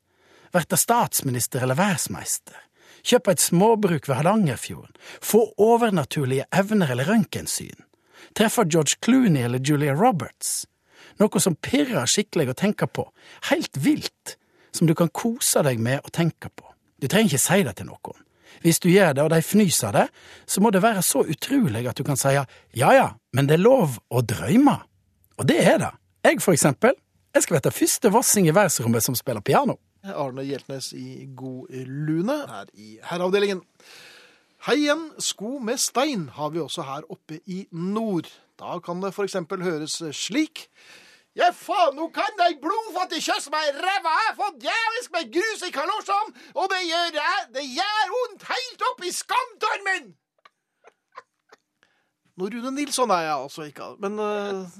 Verte 0.53 0.77
statsminister 0.77 1.63
eller 1.63 1.79
verdensmeister. 1.79 2.57
Kjøpe 3.03 3.33
et 3.33 3.43
småbruk 3.43 4.07
ved 4.07 4.19
Hardangerfjorden. 4.19 4.93
Få 5.21 5.45
overnaturlige 5.59 6.45
evner 6.55 6.93
eller 6.93 7.09
røntgensyn. 7.09 7.87
Treffe 8.35 8.63
George 8.69 8.99
Clooney 9.03 9.43
eller 9.43 9.59
Julia 9.59 9.95
Roberts. 9.95 10.63
Noe 11.19 11.41
som 11.43 11.57
pirrer 11.59 12.07
skikkelig 12.09 12.53
å 12.53 12.59
tenke 12.63 12.87
på. 12.87 13.07
Helt 13.49 13.75
vilt. 13.77 14.37
Som 14.73 14.87
du 14.89 14.95
kan 14.97 15.11
kose 15.13 15.61
deg 15.67 15.81
med 15.83 16.01
å 16.01 16.13
tenke 16.13 16.49
på. 16.49 16.72
Du 17.03 17.09
trenger 17.11 17.33
ikke 17.33 17.43
si 17.43 17.63
det 17.67 17.73
til 17.75 17.89
noen. 17.89 18.19
Hvis 18.63 18.79
du 18.79 18.87
gjør 18.87 19.11
det 19.17 19.23
og 19.25 19.31
de 19.33 19.41
fnyser 19.43 19.91
det, 19.91 20.05
så 20.47 20.61
må 20.63 20.69
det 20.71 20.79
være 20.85 21.01
så 21.03 21.25
utrolig 21.27 21.81
at 21.89 21.99
du 21.99 22.05
kan 22.07 22.15
si 22.15 22.31
ja 22.31 22.45
ja, 22.95 23.09
men 23.35 23.49
det 23.49 23.57
er 23.57 23.65
lov 23.65 23.97
å 24.07 24.21
drømme. 24.23 24.77
Og 25.35 25.49
det 25.49 25.57
er 25.67 25.81
det. 25.81 25.89
Jeg, 26.23 26.39
for 26.39 26.55
eksempel, 26.55 26.95
jeg 27.35 27.43
skal 27.43 27.57
være 27.57 27.73
første 27.75 28.11
vossing 28.13 28.47
i 28.47 28.55
verdensrommet 28.55 29.03
som 29.03 29.17
spiller 29.19 29.43
piano. 29.43 29.75
Arne 30.03 30.45
Hjeltnes 30.47 30.93
i 30.95 31.27
god 31.35 31.75
lune 31.83 32.39
her 32.47 32.71
i 32.79 32.97
Herreavdelingen. 33.03 33.59
Hei 34.63 34.77
igjen. 34.85 35.09
Sko 35.19 35.57
med 35.59 35.81
stein 35.83 36.29
har 36.37 36.53
vi 36.55 36.63
også 36.63 36.85
her 36.87 37.03
oppe 37.11 37.41
i 37.51 37.65
nord. 37.71 38.29
Da 38.55 38.77
kan 38.79 39.03
det 39.03 39.11
f.eks. 39.11 39.35
høres 39.51 39.99
slik. 40.15 40.69
Ja, 41.33 41.47
faen, 41.57 41.95
nå 41.97 42.09
kan 42.13 42.35
de 42.37 42.51
blodfattig 42.61 43.23
kysse 43.25 43.49
meg 43.53 43.71
i 43.71 43.77
ræva! 43.79 44.11
Jeg 44.13 44.27
har 44.27 44.35
fått 44.37 44.59
djevelsk 44.61 45.13
med 45.15 45.31
grus 45.33 45.63
i 45.65 45.71
kalosjene, 45.73 46.43
og 46.53 46.67
det 46.69 46.81
gjør 46.85 47.15
jeg. 47.17 47.45
Det 47.55 47.63
gjør 47.73 48.11
vondt 48.13 48.45
helt 48.51 48.85
opp 48.91 49.01
i 49.01 49.13
skamtarmen! 49.17 50.11
Nå 52.37 52.49
Rune 52.49 52.71
Nilsson 52.73 53.11
er 53.13 53.27
jeg 53.27 53.33
altså 53.33 53.65
ikke, 53.69 53.87
men 54.01 54.17
uh, 54.17 54.77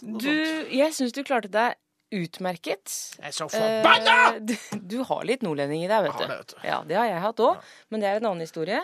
Du, 0.00 0.30
jeg 0.72 0.94
syns 0.96 1.12
du 1.16 1.20
klarte 1.28 1.50
deg 1.52 1.76
utmerket. 2.16 2.92
Jeg 3.20 3.32
er 3.32 3.36
så 3.36 3.48
forbanna! 3.52 4.16
Uh, 4.36 4.40
du, 4.48 4.54
du 4.84 4.96
har 5.08 5.26
litt 5.28 5.44
nordlending 5.44 5.84
i 5.84 5.90
deg, 5.90 6.08
vet 6.08 6.16
du. 6.16 6.24
det, 6.24 6.38
vet 6.42 6.54
du. 6.54 6.58
Ja, 6.68 6.80
det 6.88 6.96
har 7.00 7.08
jeg 7.08 7.24
hatt 7.24 7.44
òg, 7.44 7.68
men 7.92 8.04
det 8.04 8.08
er 8.12 8.20
en 8.20 8.30
annen 8.32 8.44
historie. 8.44 8.80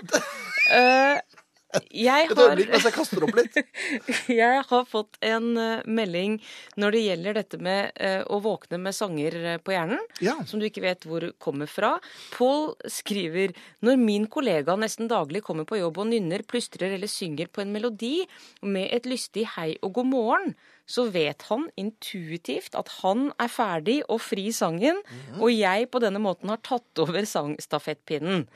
Eh, 0.72 1.20
jeg 1.90 2.28
Et 2.30 2.36
har 2.38 2.52
øyeblikk 2.52 2.70
mens 2.72 2.84
jeg 2.86 2.94
kaster 2.94 3.24
opp 3.26 3.36
litt. 3.36 3.56
Jeg 4.40 4.62
har 4.68 4.84
fått 4.88 5.18
en 5.26 5.48
eh, 5.60 5.82
melding 5.86 6.36
når 6.80 6.94
det 6.94 7.00
gjelder 7.02 7.36
dette 7.40 7.58
med 7.62 7.90
eh, 8.00 8.22
å 8.32 8.38
våkne 8.44 8.78
med 8.80 8.94
sanger 8.96 9.36
eh, 9.42 9.58
på 9.58 9.74
hjernen, 9.74 10.00
Ja. 10.24 10.36
som 10.46 10.62
du 10.62 10.66
ikke 10.68 10.84
vet 10.84 11.04
hvor 11.08 11.26
kommer 11.42 11.68
fra. 11.70 11.96
Pål 12.36 12.70
skriver 12.90 13.52
når 13.84 13.98
min 14.00 14.28
kollega 14.30 14.76
nesten 14.78 15.10
daglig 15.10 15.42
kommer 15.46 15.66
på 15.68 15.80
jobb 15.82 15.98
og 16.04 16.08
nynner, 16.12 16.46
plystrer 16.48 16.94
eller 16.96 17.10
synger 17.10 17.50
på 17.50 17.64
en 17.64 17.74
melodi 17.74 18.22
med 18.62 18.88
et 18.94 19.06
lystig 19.10 19.44
hei 19.56 19.74
og 19.82 19.98
god 19.98 20.10
morgen, 20.14 20.56
så 20.86 21.08
vet 21.10 21.42
han 21.50 21.66
intuitivt 21.76 22.76
at 22.78 22.88
han 23.02 23.32
er 23.42 23.50
ferdig 23.50 23.98
og 24.08 24.20
fri 24.22 24.52
sangen, 24.54 25.00
og 25.40 25.50
jeg 25.50 25.88
på 25.90 25.98
denne 26.02 26.20
måten 26.22 26.48
har 26.52 26.62
tatt 26.62 27.02
over 27.02 27.26
sangstafettpinnen. 27.26 28.46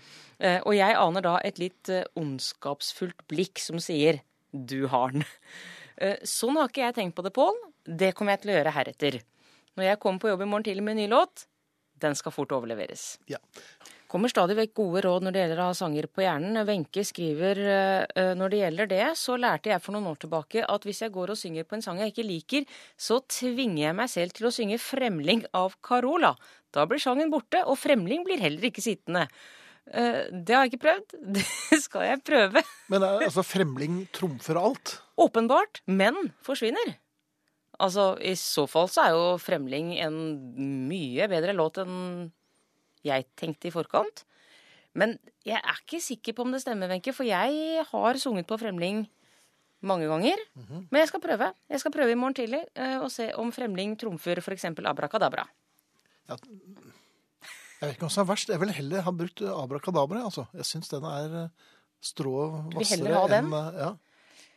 Eh, 0.41 0.61
Og 0.65 0.73
jeg 0.75 0.95
aner 0.97 1.21
da 1.21 1.35
et 1.45 1.59
litt 1.59 1.89
eh, 1.93 2.05
ondskapsfullt 2.17 3.27
blikk 3.29 3.59
som 3.59 3.79
sier 3.79 4.23
'du 4.55 4.87
har 4.89 5.11
den'. 5.11 5.25
Eh, 5.99 6.17
Sånn 6.25 6.57
har 6.57 6.69
ikke 6.69 6.87
jeg 6.87 6.95
tenkt 6.95 7.15
på 7.15 7.23
det, 7.23 7.35
Pål. 7.35 7.55
Det 7.85 8.15
kommer 8.15 8.33
jeg 8.33 8.41
til 8.43 8.51
å 8.51 8.57
gjøre 8.57 8.73
heretter. 8.73 9.21
Når 9.77 9.85
jeg 9.85 10.01
kommer 10.01 10.19
på 10.19 10.29
jobb 10.29 10.43
i 10.43 10.45
morgen 10.47 10.65
tidlig 10.65 10.83
med 10.83 10.93
en 10.93 10.97
ny 10.97 11.09
låt, 11.09 11.47
den 12.01 12.15
skal 12.15 12.33
fort 12.33 12.53
overleveres. 12.53 13.19
Ja. 13.29 13.37
Kommer 14.11 14.27
stadig 14.33 14.57
vekk 14.59 14.73
gode 14.75 15.05
råd 15.05 15.23
når 15.23 15.35
det 15.35 15.43
gjelder 15.45 15.61
å 15.63 15.67
ha 15.69 15.75
sanger 15.79 16.09
på 16.11 16.25
hjernen. 16.25 16.59
Wenche 16.67 17.05
skriver 17.07 17.61
eh, 17.63 18.07
eh, 18.19 18.33
når 18.35 18.51
det 18.51 18.63
gjelder 18.65 18.89
det, 18.91 19.05
så 19.21 19.37
lærte 19.39 19.71
jeg 19.71 19.83
for 19.85 19.95
noen 19.95 20.09
år 20.11 20.19
tilbake 20.25 20.65
at 20.67 20.87
hvis 20.89 21.05
jeg 21.05 21.15
går 21.15 21.31
og 21.31 21.39
synger 21.39 21.69
på 21.69 21.77
en 21.77 21.85
sang 21.85 22.01
jeg 22.03 22.11
ikke 22.11 22.27
liker, 22.27 22.67
så 22.99 23.21
tvinger 23.31 23.85
jeg 23.85 23.97
meg 24.01 24.11
selv 24.11 24.35
til 24.35 24.49
å 24.49 24.53
synge 24.57 24.81
'Fremling' 24.83 25.45
av 25.55 25.77
Carola. 25.87 26.33
Da 26.75 26.89
blir 26.91 26.99
sangen 26.99 27.31
borte, 27.31 27.63
og 27.63 27.79
'Fremling' 27.79 28.27
blir 28.27 28.43
heller 28.43 28.67
ikke 28.67 28.83
sittende. 28.83 29.29
Eh, 29.87 30.27
Det 30.33 30.55
har 30.59 30.67
jeg 30.67 30.73
ikke 30.73 30.87
prøvd. 30.89 31.15
Det 31.71 31.79
skal 31.79 32.09
jeg 32.09 32.25
prøve. 32.27 32.65
Men 32.91 33.07
altså, 33.07 33.47
fremling 33.47 34.09
trumfer 34.11 34.59
alt. 34.59 34.97
Åpenbart, 35.23 35.85
men 35.87 36.33
forsvinner. 36.43 36.97
Altså, 37.79 38.17
i 38.19 38.35
så 38.35 38.67
fall 38.67 38.91
så 38.91 39.07
er 39.07 39.15
jo 39.15 39.39
Fremling 39.39 39.95
en 40.03 40.19
mye 40.91 41.31
bedre 41.31 41.55
låt 41.55 41.79
enn 41.79 42.33
jeg 43.07 43.27
tenkte 43.39 43.71
i 43.71 43.75
forkant. 43.75 44.25
Men 44.99 45.17
jeg 45.47 45.61
er 45.61 45.81
ikke 45.85 46.01
sikker 46.03 46.35
på 46.37 46.45
om 46.45 46.53
det 46.55 46.63
stemmer, 46.65 46.91
Wenche, 46.91 47.15
for 47.15 47.27
jeg 47.29 47.85
har 47.87 48.19
sunget 48.21 48.49
på 48.51 48.59
Fremling 48.59 49.05
mange 49.87 50.09
ganger. 50.11 50.43
Men 50.91 50.99
jeg 51.01 51.09
skal 51.09 51.23
prøve. 51.25 51.53
Jeg 51.71 51.81
skal 51.81 51.95
prøve 51.95 52.13
i 52.13 52.19
morgen 52.19 52.37
tidlig 52.37 52.61
eh, 52.75 52.99
og 53.01 53.09
se 53.15 53.31
om 53.41 53.53
Fremling 53.55 53.97
trumfer 54.01 54.43
f.eks. 54.43 54.67
Abrakadabra. 54.85 55.47
Jeg 56.29 56.39
vet 57.89 57.95
ikke 57.95 58.05
hva 58.05 58.13
som 58.13 58.27
er 58.27 58.29
verst. 58.29 58.51
Jeg 58.53 58.61
vil 58.61 58.75
heller 58.77 59.07
ha 59.07 59.13
brukt 59.15 59.41
abrakadabra. 59.41 60.27
Altså. 60.29 60.45
Jeg 60.59 60.69
syns 60.69 60.93
den 60.93 61.07
er 61.09 61.49
stråvassere. 62.05 62.75
Du 62.75 62.79
vil 62.83 62.93
heller 62.93 63.17
ha 63.17 63.27
den? 63.33 63.49
enn 63.49 63.57
eh, 63.57 63.81
Ja, 63.81 63.91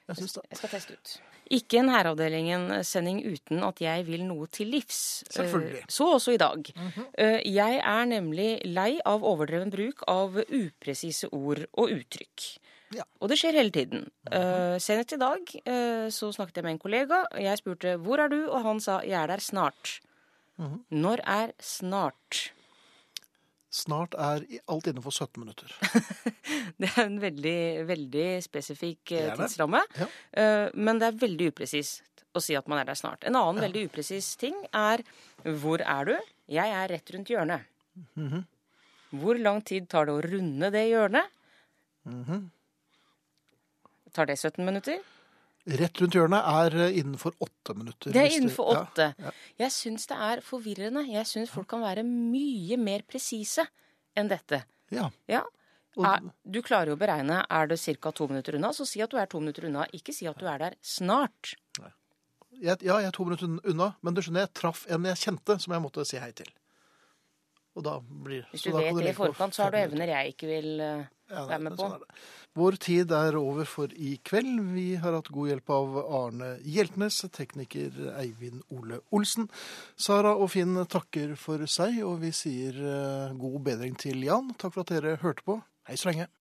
jeg. 0.08 0.18
Jeg 0.50 0.58
skal 0.58 0.70
teste 0.70 0.94
ut. 0.98 1.14
Ikke 1.54 1.80
en 1.82 1.90
Herreavdelingen-sending 1.92 3.20
uten 3.28 3.64
at 3.68 3.82
jeg 3.84 4.06
vil 4.08 4.24
noe 4.26 4.48
til 4.48 4.68
livs. 4.74 5.24
Selvfølgelig. 5.30 5.82
Eh, 5.84 5.90
Så 5.92 6.08
også 6.16 6.34
i 6.34 6.38
dag. 6.38 6.70
Eh, 7.18 7.42
Jeg 7.46 7.80
er 7.84 8.06
nemlig 8.06 8.62
lei 8.66 9.00
av 9.06 9.24
overdreven 9.24 9.70
bruk 9.72 10.04
av 10.08 10.40
upresise 10.50 11.28
ord 11.32 11.66
og 11.74 11.90
uttrykk. 11.92 12.48
Ja. 12.94 13.04
Og 13.22 13.30
det 13.30 13.40
skjer 13.42 13.54
hele 13.58 13.72
tiden. 13.74 14.10
Eh, 14.32 14.78
Senest 14.80 15.14
i 15.14 15.18
dag 15.18 15.42
eh, 15.66 16.08
så 16.14 16.32
snakket 16.34 16.56
jeg 16.62 16.64
med 16.64 16.76
en 16.76 16.80
kollega. 16.80 17.26
Jeg 17.40 17.58
spurte 17.58 17.98
'hvor 17.98 18.20
er 18.20 18.30
du?' 18.30 18.50
og 18.52 18.64
han 18.64 18.80
sa 18.80 19.02
'jeg 19.02 19.24
er 19.24 19.28
der 19.28 19.38
snart'. 19.42 20.00
Når 20.92 21.20
er 21.26 21.52
snart? 21.60 22.52
Snart 23.74 24.14
er 24.22 24.44
alt 24.70 24.88
innenfor 24.92 25.14
17 25.16 25.40
minutter. 25.42 25.72
Det 26.80 26.90
er 26.92 27.08
en 27.08 27.16
veldig, 27.22 27.58
veldig 27.90 28.28
spesifikk 28.46 29.14
eh, 29.18 29.32
tidsramme. 29.40 29.82
Ja. 29.98 30.08
Eh, 30.38 30.66
Men 30.78 31.00
det 31.02 31.08
er 31.10 31.18
veldig 31.24 31.48
upresist 31.54 32.04
å 32.38 32.42
si 32.42 32.54
at 32.58 32.70
man 32.70 32.82
er 32.82 32.88
der 32.92 32.98
snart. 33.00 33.26
En 33.26 33.38
annen 33.40 33.62
veldig 33.66 33.88
upresis 33.90 34.32
ting 34.42 34.56
er 34.78 35.02
hvor 35.62 35.82
er 35.82 36.10
du? 36.12 36.14
Jeg 36.54 36.70
er 36.74 36.92
rett 36.94 37.14
rundt 37.16 37.30
hjørnet. 37.34 37.66
Mhm. 38.18 38.44
Hvor 39.22 39.38
lang 39.42 39.60
tid 39.66 39.86
tar 39.90 40.08
det 40.10 40.14
å 40.18 40.22
runde 40.26 40.70
det 40.74 40.86
hjørnet? 40.90 41.34
Mhm. 42.10 42.40
Tar 44.14 44.30
det 44.30 44.38
17 44.38 44.66
minutter? 44.66 45.02
Rett 45.64 46.00
rundt 46.02 46.16
hjørnet 46.18 46.44
er 46.44 46.74
eh, 46.90 46.98
innenfor 47.00 47.36
åtte 47.40 47.74
minutter. 47.78 48.12
Det 48.12 48.20
er 48.20 48.34
innenfor 48.36 48.74
åtte. 48.74 49.14
ja. 49.16 49.32
Jeg 49.62 49.72
syns 49.72 50.10
det 50.10 50.18
er 50.28 50.42
forvirrende. 50.44 51.06
Jeg 51.08 51.30
syns 51.30 51.54
folk 51.54 51.70
kan 51.72 51.84
være 51.86 52.04
mye 52.04 52.78
mer 52.82 53.06
presise 53.08 53.64
enn 54.20 54.32
dette. 54.32 54.66
Ja. 54.92 55.08
Ja. 55.32 55.46
Er, 56.04 56.26
du 56.44 56.60
klarer 56.66 56.90
jo 56.92 56.98
å 56.98 57.00
beregne 57.00 57.44
er 57.48 57.70
det 57.70 57.78
ca. 58.02 58.12
to 58.12 58.28
minutter 58.28 58.58
unna, 58.58 58.74
så 58.74 58.86
si 58.90 59.02
at 59.06 59.12
du 59.14 59.20
er 59.22 59.30
to 59.30 59.40
minutter 59.40 59.70
unna. 59.70 59.86
Ikke 59.94 60.14
si 60.16 60.28
at 60.28 60.40
du 60.42 60.50
er 60.50 60.60
der 60.60 60.76
snart. 60.82 61.54
jeg, 61.80 62.78
ja, 62.82 63.00
jeg 63.00 63.08
er 63.08 63.16
to 63.16 63.24
minutter 63.24 63.48
unna, 63.70 63.94
men 64.02 64.18
du 64.18 64.22
skjønner, 64.22 64.48
jeg 64.48 64.54
traff 64.58 64.84
en 64.90 65.06
jeg 65.06 65.22
kjente 65.22 65.60
som 65.62 65.78
jeg 65.78 65.86
måtte 65.86 66.06
si 66.10 66.20
hei 66.20 66.32
til. 66.36 66.50
Og 67.78 67.86
da 67.86 68.00
blir 68.04 68.44
Hvis 68.52 68.66
så 68.66 68.74
du 68.74 68.78
da 68.78 68.84
vet 68.84 69.00
det 69.06 69.14
i 69.14 69.18
forkant, 69.18 69.56
så 69.56 69.64
har 69.66 69.74
du 69.74 69.80
evner 69.80 70.12
jeg 70.12 70.34
ikke 70.36 70.50
vil 70.50 70.84
være 71.34 71.60
med 71.66 71.78
på. 71.80 71.90
Vår 72.54 72.78
tid 72.78 73.12
er 73.18 73.34
over 73.40 73.66
for 73.66 73.94
i 73.98 74.20
kveld. 74.22 74.60
Vi 74.76 74.94
har 75.02 75.16
hatt 75.18 75.32
god 75.34 75.50
hjelp 75.50 75.74
av 75.74 75.96
Arne 76.04 76.52
Hjeltnes, 76.62 77.24
tekniker 77.34 77.98
Eivind 78.14 78.62
Ole 78.70 79.00
Olsen. 79.10 79.50
Sara 79.98 80.36
og 80.38 80.52
Finn 80.54 80.78
takker 80.86 81.34
for 81.40 81.66
seg, 81.66 82.04
og 82.06 82.22
vi 82.22 82.30
sier 82.36 82.78
eh, 82.78 83.34
god 83.42 83.60
bedring 83.66 83.98
til 83.98 84.22
Jan. 84.28 84.54
Takk 84.54 84.78
for 84.78 84.86
at 84.86 84.94
dere 84.94 85.18
hørte 85.26 85.46
på. 85.48 85.58
Hei 85.90 85.98
så 85.98 86.12
lenge. 86.12 86.30